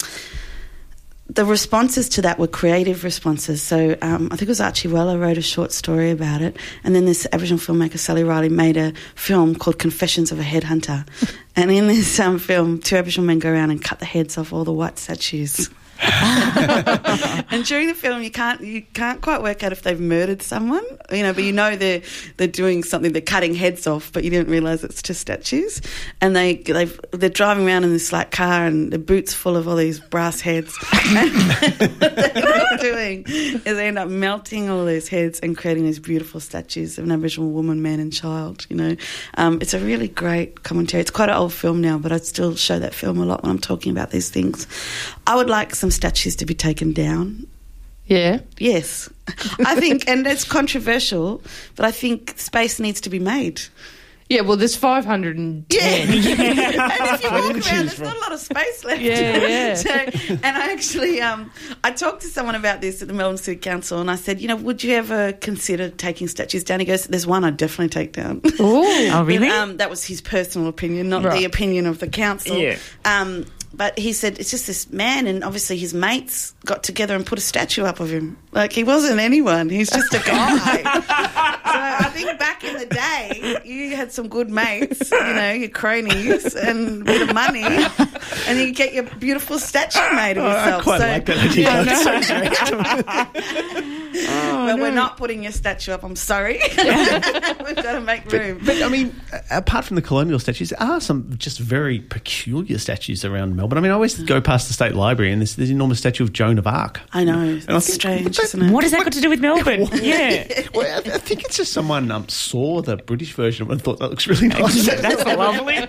the 1.35 1.45
responses 1.45 2.09
to 2.11 2.23
that 2.23 2.39
were 2.39 2.47
creative 2.47 3.05
responses. 3.05 3.63
So 3.63 3.97
um, 4.03 4.29
I 4.31 4.37
think 4.37 4.43
it 4.43 4.49
was 4.49 4.61
Archie 4.61 4.89
Weller 4.89 5.19
wrote 5.19 5.39
a 5.39 5.43
short 5.43 5.73
story 5.73 6.11
about 6.11 6.43
it, 6.43 6.57
and 6.85 6.95
then 6.95 7.05
this 7.05 7.27
Aboriginal 7.33 7.59
filmmaker 7.59 7.99
Sally 7.99 8.25
Riley 8.25 8.49
made 8.49 8.77
a 8.77 8.93
film 9.15 9.55
called 9.55 9.79
Confessions 9.79 10.31
of 10.31 10.39
a 10.39 10.43
Headhunter. 10.43 11.07
and 11.57 11.71
in 11.71 11.87
this 11.87 12.21
um, 12.21 12.39
film, 12.39 12.81
two 12.81 12.97
Aboriginal 12.97 13.27
men 13.27 13.39
go 13.39 13.51
around 13.51 13.71
and 13.71 13.83
cut 13.83 13.99
the 13.99 14.05
heads 14.05 14.37
off 14.37 14.53
all 14.53 14.65
the 14.65 14.73
white 14.73 14.99
statues. 14.99 15.71
and 17.53 17.65
during 17.65 17.87
the 17.87 17.95
film, 17.95 18.23
you 18.23 18.31
can't 18.31 18.61
you 18.61 18.83
can't 18.93 19.21
quite 19.21 19.41
work 19.41 19.63
out 19.63 19.71
if 19.71 19.83
they've 19.83 20.01
murdered 20.01 20.43
someone, 20.43 20.85
you 21.13 21.23
know, 21.23 21.33
but 21.33 21.45
you 21.45 21.53
know 21.53 21.77
they're 21.77 22.03
they're 22.39 22.49
doing 22.49 22.83
something. 22.83 23.13
They're 23.13 23.23
cutting 23.23 23.55
heads 23.55 23.87
off, 23.87 24.11
but 24.13 24.25
you 24.25 24.31
didn't 24.31 24.51
realise 24.51 24.83
it's 24.83 25.01
just 25.01 25.21
statues. 25.21 25.81
And 26.21 26.35
they 26.35 26.57
they 26.57 26.87
they're 27.13 27.31
driving 27.31 27.69
around 27.69 27.85
in 27.85 27.93
this 27.93 28.13
like 28.13 28.33
car, 28.33 28.67
and 28.67 28.93
the 28.93 28.99
boots 28.99 29.33
full 29.33 29.57
of 29.57 29.69
all 29.69 29.77
these 29.77 30.01
brass 30.01 30.41
heads. 30.41 30.77
What 32.03 32.81
they're 32.81 32.93
doing 32.93 33.25
is 33.27 33.63
they 33.65 33.87
end 33.87 33.99
up 33.99 34.09
melting 34.09 34.69
all 34.69 34.85
those 34.85 35.09
heads 35.09 35.39
and 35.41 35.57
creating 35.57 35.85
these 35.85 35.99
beautiful 35.99 36.41
statues 36.41 36.99
of 36.99 37.05
an 37.05 37.13
Aboriginal 37.13 37.51
woman, 37.51 37.83
man, 37.83 38.01
and 38.01 38.13
child. 38.13 38.67
You 38.69 38.77
know, 38.77 38.97
um, 39.35 39.59
it's 39.61 39.75
a 39.75 39.79
really 39.79 40.09
great 40.09 40.63
commentary. 40.65 41.01
It's 41.01 41.11
quite 41.11 41.29
an 41.29 41.37
old 41.37 41.53
film 41.53 41.81
now, 41.81 41.99
but 41.99 42.13
I 42.13 42.19
still 42.19 42.57
show 42.57 42.79
that 42.79 42.95
film 42.95 43.19
a 43.19 43.25
lot 43.25 43.43
when 43.43 43.51
I'm 43.51 43.59
talking 43.59 43.93
about 43.93 44.11
these 44.11 44.31
things. 44.31 44.67
I 45.27 45.37
would 45.37 45.49
like 45.49 45.75
some 45.75 45.92
statues 45.93 46.37
to 46.37 46.47
be 46.47 46.55
taken 46.55 46.93
down. 46.93 47.47
Yeah. 48.07 48.41
Yes. 48.59 49.09
I 49.65 49.77
think, 49.79 50.09
and 50.09 50.27
it's 50.27 50.45
controversial, 50.45 51.41
but 51.77 51.87
I 51.87 51.91
think 51.93 52.35
space 52.37 52.81
needs 52.81 53.01
to 53.03 53.11
be 53.11 53.19
made. 53.19 53.61
Yeah, 54.29 54.41
well, 54.41 54.57
there's 54.57 54.75
510. 54.77 55.67
Yeah. 55.69 55.81
and 55.83 56.11
if 56.15 57.23
you 57.23 57.31
walk 57.31 57.51
around, 57.51 57.63
there's 57.63 57.95
from. 57.95 58.07
not 58.07 58.17
a 58.17 58.21
lot 58.21 58.33
of 58.33 58.41
space 58.41 58.83
left. 58.83 59.03
Yeah, 59.03 59.37
yeah. 59.37 59.75
so, 59.75 59.91
and 59.91 60.57
I 60.57 60.73
actually, 60.73 61.21
um, 61.21 61.51
I 61.85 61.91
talked 61.91 62.23
to 62.23 62.29
someone 62.29 62.55
about 62.55 62.81
this 62.81 63.03
at 63.03 63.09
the 63.09 63.15
Melbourne 63.15 63.37
City 63.37 63.61
Council, 63.61 64.01
and 64.01 64.11
I 64.11 64.17
said, 64.17 64.41
you 64.41 64.49
know, 64.49 64.57
would 64.57 64.83
you 64.83 64.95
ever 64.95 65.33
consider 65.35 65.91
taking 65.91 66.29
statues 66.29 66.65
down? 66.65 66.81
He 66.81 66.87
goes, 66.87 67.05
there's 67.05 67.27
one 67.27 67.45
I'd 67.45 67.59
definitely 67.59 67.91
take 67.91 68.13
down. 68.13 68.41
Oh, 68.59 69.23
really? 69.25 69.49
But, 69.49 69.57
um, 69.59 69.77
that 69.77 69.91
was 69.91 70.03
his 70.05 70.23
personal 70.23 70.67
opinion, 70.69 71.11
not 71.11 71.25
Right. 71.25 71.39
the 71.39 71.45
opinion 71.45 71.85
of 71.87 71.99
the 71.99 72.09
council. 72.09 72.57
Yeah. 72.57 72.79
Um, 73.05 73.45
but 73.75 73.99
he 73.99 74.13
said 74.13 74.39
it's 74.39 74.51
just 74.51 74.67
this 74.67 74.91
man, 74.91 75.27
and 75.27 75.43
obviously 75.45 75.77
his 75.79 75.95
mates 75.95 76.55
got 76.65 76.83
together 76.83 77.15
and 77.17 77.25
put 77.27 77.39
a 77.39 77.43
statue 77.43 77.85
up 77.85 78.01
of 78.01 78.11
him. 78.11 78.37
Like 78.53 78.73
he 78.73 78.85
wasn't 78.85 79.21
anyone; 79.21 79.69
he's 79.69 79.91
just 79.91 80.13
a 80.15 80.19
guy. 80.19 80.57
so 80.83 81.03
I 81.05 82.11
think 82.13 82.39
back 82.39 82.65
in 82.65 82.77
the 82.79 82.87
day, 82.87 83.59
you 83.65 83.97
had 83.97 84.13
some 84.13 84.29
good 84.29 84.51
mates, 84.51 85.11
you 85.11 85.19
know, 85.35 85.53
your 85.53 85.69
cronies, 85.71 86.55
and 86.55 87.03
a 87.03 87.05
bit 87.05 87.23
of 87.29 87.35
money, 87.35 87.65
and 88.47 88.59
you 88.59 88.73
get 88.73 88.93
your 88.93 89.05
beautiful 89.05 89.59
statue 89.59 90.01
made 90.15 90.37
of 90.39 90.45
Oh, 90.45 90.49
I 90.49 90.65
yourself. 90.65 90.83
quite 90.85 91.01
so, 91.01 91.07
like 91.07 91.25
that 91.27 91.39
idea. 91.39 91.85
That's 91.85 92.05
so 94.27 94.33
great. 94.33 94.65
well, 94.65 94.79
we're 94.79 94.91
not 94.91 95.17
putting 95.17 95.43
your 95.43 95.53
statue 95.53 95.93
up. 95.93 96.03
I'm 96.03 96.17
sorry. 96.17 96.55
We've 96.77 96.77
got 97.77 97.93
to 97.93 98.01
make 98.01 98.31
room. 98.33 98.61
But 98.65 98.83
I 98.83 98.89
mean, 98.89 99.15
apart 99.51 99.85
from 99.85 99.97
the 99.97 100.03
colonial 100.03 100.39
statues, 100.39 100.71
there 100.71 100.83
are 100.83 101.01
some 101.01 101.35
just 101.39 101.59
very 101.59 102.01
peculiar 102.01 102.79
statues 102.79 103.25
around 103.25 103.57
Melbourne. 103.57 103.79
I 103.79 103.81
mean, 103.81 103.91
I 103.91 103.95
always 103.95 104.19
go 104.23 104.41
past 104.41 104.69
the 104.69 104.75
State 104.75 104.95
Library 104.95 105.33
and 105.33 105.41
there's 105.41 105.57
this 105.57 105.71
enormous 105.71 105.99
statue 105.99 106.25
of 106.25 106.33
Joan 106.33 106.59
of 106.59 106.67
Arc. 106.67 107.01
I 107.13 107.25
know. 107.25 107.39
I 107.41 107.47
It's 107.55 107.67
think- 107.67 107.83
strange, 107.85 108.37
but- 108.37 108.45
isn't 108.45 108.63
it? 108.63 108.71
What 108.73 108.83
has 108.85 108.93
that 108.93 109.05
got 109.05 109.13
to 109.13 109.21
do 109.21 109.29
with 109.31 109.41
Melbourne? 109.41 109.89
yeah. 110.03 110.67
Well, 110.75 110.87
I, 110.87 111.15
I 111.15 111.19
think 111.19 111.45
it's 111.45 111.57
just 111.57 111.73
someone 111.73 112.11
um, 112.11 112.29
saw 112.29 112.83
the 112.83 112.97
British 112.97 113.33
version 113.35 113.71
and 113.71 113.83
thought 113.83 113.99
that 113.99 114.11
looks 114.11 114.27
really 114.27 114.49
nice. 114.49 114.87
That's 114.87 115.25
lovely. 115.25 115.81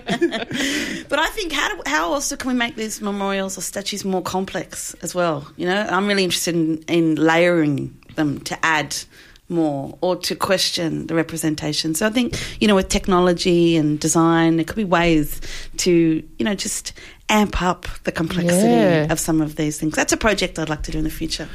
But 1.08 1.18
I 1.18 1.26
think 1.30 1.52
how 1.52 1.74
do, 1.74 1.82
how 1.86 2.12
also 2.12 2.36
can 2.36 2.48
we 2.48 2.54
make 2.56 2.76
these 2.76 3.00
memorials 3.00 3.56
or 3.58 3.60
statues 3.60 4.04
more 4.04 4.22
complex 4.22 4.94
as 5.02 5.14
well? 5.14 5.46
You 5.56 5.66
know, 5.66 5.86
I'm 5.90 6.06
really 6.06 6.24
interested 6.24 6.54
in, 6.54 6.78
in 6.88 7.14
layering 7.16 7.96
them 8.16 8.40
to 8.40 8.64
add 8.64 8.96
more 9.50 9.98
or 10.00 10.16
to 10.16 10.34
question 10.34 11.06
the 11.06 11.14
representation. 11.14 11.94
So 11.94 12.06
I 12.06 12.10
think 12.10 12.34
you 12.60 12.66
know 12.68 12.74
with 12.74 12.88
technology 12.88 13.76
and 13.76 14.00
design, 14.00 14.56
there 14.56 14.64
could 14.64 14.76
be 14.76 14.84
ways 14.84 15.40
to 15.78 15.92
you 16.38 16.44
know 16.44 16.54
just 16.54 16.92
amp 17.28 17.60
up 17.62 17.86
the 18.04 18.12
complexity 18.12 18.68
Yeah. 18.68 19.12
of 19.12 19.18
some 19.20 19.40
of 19.40 19.56
these 19.56 19.78
things. 19.78 19.94
That's 19.96 20.12
a 20.12 20.16
project 20.16 20.58
I'd 20.58 20.68
like 20.68 20.82
to 20.84 20.92
do 20.92 20.98
in 20.98 21.04
the 21.04 21.10
future. 21.10 21.48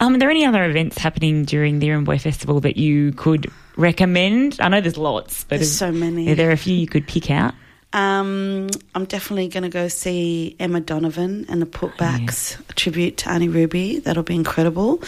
Um, 0.00 0.14
are 0.14 0.18
there 0.18 0.30
any 0.30 0.44
other 0.44 0.64
events 0.64 0.98
happening 0.98 1.44
during 1.44 1.78
the 1.78 1.88
Yirramboi 1.88 2.20
Festival 2.20 2.60
that 2.60 2.76
you 2.76 3.12
could 3.12 3.50
recommend? 3.76 4.58
I 4.60 4.68
know 4.68 4.80
there's 4.80 4.98
lots, 4.98 5.44
but 5.44 5.56
There's 5.56 5.72
so 5.72 5.90
many. 5.92 6.30
Are 6.30 6.34
there 6.34 6.50
a 6.50 6.56
few 6.56 6.74
you 6.74 6.86
could 6.86 7.06
pick 7.06 7.30
out? 7.30 7.54
Um, 7.92 8.68
I'm 8.94 9.06
definitely 9.06 9.48
going 9.48 9.62
to 9.62 9.70
go 9.70 9.88
see 9.88 10.54
Emma 10.60 10.80
Donovan 10.80 11.46
and 11.48 11.62
the 11.62 11.66
Putbacks, 11.66 12.58
a 12.68 12.72
tribute 12.74 13.16
to 13.18 13.30
Annie 13.30 13.48
Ruby. 13.48 14.00
That'll 14.00 14.22
be 14.22 14.34
incredible. 14.34 15.02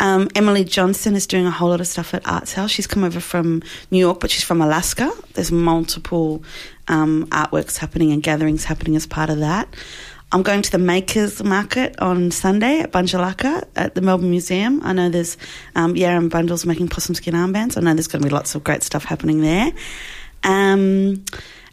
Um, 0.00 0.28
Emily 0.34 0.64
Johnson 0.64 1.14
is 1.14 1.26
doing 1.26 1.46
a 1.46 1.50
whole 1.50 1.68
lot 1.68 1.80
of 1.80 1.86
stuff 1.86 2.14
at 2.14 2.26
Arts 2.26 2.54
House. 2.54 2.70
She's 2.70 2.86
come 2.86 3.04
over 3.04 3.20
from 3.20 3.62
New 3.90 3.98
York, 3.98 4.18
but 4.18 4.30
she's 4.30 4.42
from 4.42 4.62
Alaska. 4.62 5.12
There's 5.34 5.52
multiple 5.52 6.42
um, 6.88 7.26
artworks 7.26 7.76
happening 7.76 8.10
and 8.10 8.22
gatherings 8.22 8.64
happening 8.64 8.96
as 8.96 9.06
part 9.06 9.28
of 9.28 9.38
that. 9.40 9.68
I'm 10.32 10.42
going 10.42 10.62
to 10.62 10.70
the 10.70 10.78
Makers 10.78 11.42
Market 11.42 11.98
on 11.98 12.30
Sunday 12.30 12.80
at 12.80 12.92
Bunjilaka 12.92 13.64
at 13.76 13.94
the 13.94 14.00
Melbourne 14.00 14.30
Museum. 14.30 14.80
I 14.84 14.92
know 14.92 15.10
there's 15.10 15.36
um, 15.74 15.94
Yaram 15.94 16.30
Bundles 16.30 16.64
making 16.64 16.88
possum 16.88 17.14
skin 17.16 17.34
armbands. 17.34 17.76
I 17.76 17.80
know 17.80 17.94
there's 17.94 18.06
going 18.06 18.22
to 18.22 18.28
be 18.28 18.34
lots 18.34 18.54
of 18.54 18.64
great 18.64 18.82
stuff 18.82 19.04
happening 19.04 19.40
there. 19.42 19.72
Um, 20.44 21.24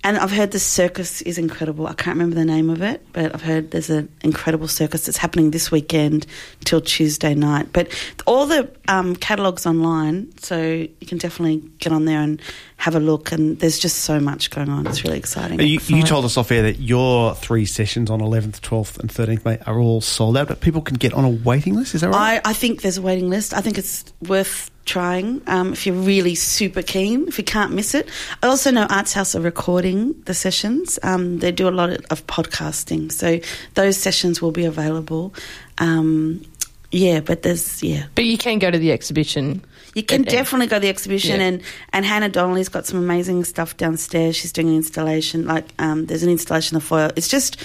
and 0.08 0.18
I've 0.18 0.32
heard 0.32 0.52
the 0.52 0.60
circus 0.60 1.22
is 1.24 1.38
incredible. 1.38 1.86
I 1.86 1.94
can't 1.94 2.16
remember 2.16 2.36
the 2.36 2.46
name 2.46 2.70
of 2.70 2.82
it, 2.82 3.06
but 3.12 3.36
I've 3.36 3.42
heard 3.42 3.72
there's 3.72 3.90
an 3.90 4.08
incredible 4.22 4.70
circus 4.70 5.06
that's 5.06 5.18
happening 5.18 5.52
this 5.52 5.70
weekend 5.70 6.26
till 6.64 6.80
Tuesday 6.80 7.36
night. 7.36 7.74
But 7.74 7.90
all 8.26 8.46
the 8.46 8.72
um, 8.88 9.18
catalogues 9.18 9.66
online, 9.66 10.32
so 10.38 10.62
you 10.62 11.08
can 11.08 11.18
definitely 11.18 11.58
get 11.80 11.92
on 11.92 12.06
there 12.06 12.22
and 12.22 12.42
have 12.78 12.96
a 12.96 13.02
look. 13.02 13.34
And 13.34 13.60
there's 13.60 13.78
just 13.78 13.98
so 14.00 14.18
much 14.18 14.50
going 14.50 14.70
on. 14.70 14.88
It's 14.88 15.04
really 15.04 15.18
exciting. 15.18 15.60
You, 15.60 15.80
you 15.88 16.04
told 16.04 16.24
us 16.24 16.38
off 16.38 16.54
air 16.54 16.62
that 16.62 16.80
your 16.80 17.36
three 17.36 17.66
sessions 17.66 18.10
on 18.10 18.22
11th, 18.22 18.62
12th, 18.62 19.00
and 19.00 19.10
13th 19.10 19.44
May 19.44 19.58
are 19.68 19.78
all 19.78 20.00
sold 20.00 20.38
out, 20.38 20.48
but 20.48 20.62
people 20.62 20.82
can 20.82 20.96
get 20.96 21.14
on 21.14 21.26
a 21.26 21.30
waiting 21.30 21.76
list. 21.76 21.96
Is 21.96 22.02
that 22.02 22.12
right? 22.12 22.40
I, 22.46 22.52
I 22.52 22.54
think 22.54 22.82
there's 22.82 22.98
a 22.98 23.02
waiting 23.02 23.30
list. 23.30 23.54
I 23.54 23.60
think 23.60 23.78
it's 23.78 24.06
worth 24.26 24.72
trying 24.88 25.42
um, 25.46 25.74
if 25.74 25.86
you're 25.86 25.96
really 25.96 26.34
super 26.34 26.82
keen, 26.82 27.28
if 27.28 27.38
you 27.38 27.44
can't 27.44 27.72
miss 27.74 27.94
it. 27.94 28.10
I 28.42 28.48
also 28.48 28.72
know 28.72 28.88
Arts 28.90 29.14
House 29.14 29.36
are 29.36 29.42
recording 29.42 30.16
the 30.26 30.34
sessions. 30.34 30.98
Um, 31.04 31.38
they 31.40 31.52
do 31.52 31.68
a 31.68 31.76
lot 31.82 31.92
of 32.10 32.26
podcasting, 32.26 33.12
so 33.12 33.40
those 33.76 33.98
sessions 33.98 34.42
will 34.42 34.52
be 34.52 34.66
available. 34.66 35.34
Um, 35.78 36.42
Yeah, 36.90 37.20
but 37.20 37.42
there's 37.42 37.84
yeah. 37.84 38.06
But 38.16 38.24
you 38.24 38.38
can 38.38 38.60
go 38.60 38.72
to 38.72 38.80
the 38.80 38.94
exhibition. 38.94 39.62
You 39.94 40.04
can 40.04 40.22
And- 40.22 40.26
definitely 40.28 40.68
go 40.68 40.78
to 40.78 40.80
the 40.80 40.90
exhibition, 40.90 41.40
Yeah. 41.42 41.48
and 41.48 41.62
and 41.92 42.06
Hannah 42.06 42.30
Donnelly's 42.30 42.70
got 42.70 42.86
some 42.86 42.98
amazing 42.98 43.44
stuff 43.44 43.76
downstairs. 43.76 44.38
She's 44.38 44.54
doing 44.54 44.70
an 44.70 44.76
installation. 44.78 45.46
Like 45.46 45.66
um, 45.80 46.06
there's 46.08 46.24
an 46.24 46.30
installation 46.30 46.78
of 46.78 46.84
foil. 46.84 47.12
It's 47.18 47.28
just 47.28 47.58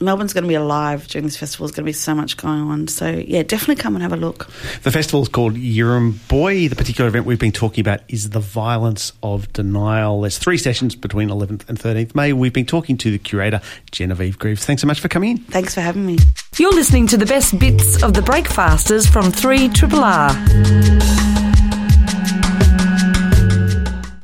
Melbourne's 0.00 0.32
going 0.32 0.44
to 0.44 0.48
be 0.48 0.54
alive 0.54 1.06
during 1.08 1.24
this 1.24 1.36
festival. 1.36 1.66
There's 1.66 1.74
going 1.74 1.84
to 1.84 1.88
be 1.88 1.92
so 1.92 2.14
much 2.14 2.36
going 2.36 2.60
on. 2.60 2.88
So 2.88 3.08
yeah, 3.08 3.42
definitely 3.42 3.82
come 3.82 3.94
and 3.94 4.02
have 4.02 4.12
a 4.12 4.16
look. 4.16 4.46
The 4.82 4.90
festival 4.90 5.22
is 5.22 5.28
called 5.28 5.54
Yirramboi. 5.54 6.68
The 6.68 6.76
particular 6.76 7.08
event 7.08 7.26
we've 7.26 7.38
been 7.38 7.52
talking 7.52 7.80
about 7.80 8.00
is 8.08 8.30
the 8.30 8.40
violence 8.40 9.12
of 9.22 9.52
denial. 9.52 10.20
There's 10.22 10.38
three 10.38 10.58
sessions 10.58 10.94
between 10.94 11.28
11th 11.28 11.68
and 11.68 11.78
13th 11.78 12.14
May. 12.14 12.32
We've 12.32 12.52
been 12.52 12.66
talking 12.66 12.96
to 12.98 13.10
the 13.10 13.18
curator, 13.18 13.60
Genevieve 13.90 14.38
Grieves. 14.38 14.64
Thanks 14.64 14.82
so 14.82 14.86
much 14.86 15.00
for 15.00 15.08
coming 15.08 15.32
in. 15.32 15.38
Thanks 15.38 15.74
for 15.74 15.80
having 15.80 16.06
me. 16.06 16.18
You're 16.56 16.74
listening 16.74 17.06
to 17.08 17.16
the 17.16 17.26
best 17.26 17.58
bits 17.58 18.02
of 18.02 18.14
the 18.14 18.22
breakfasters 18.22 19.06
from 19.06 19.30
3 19.30 19.68
Triple 19.68 20.00
R. 20.00 21.37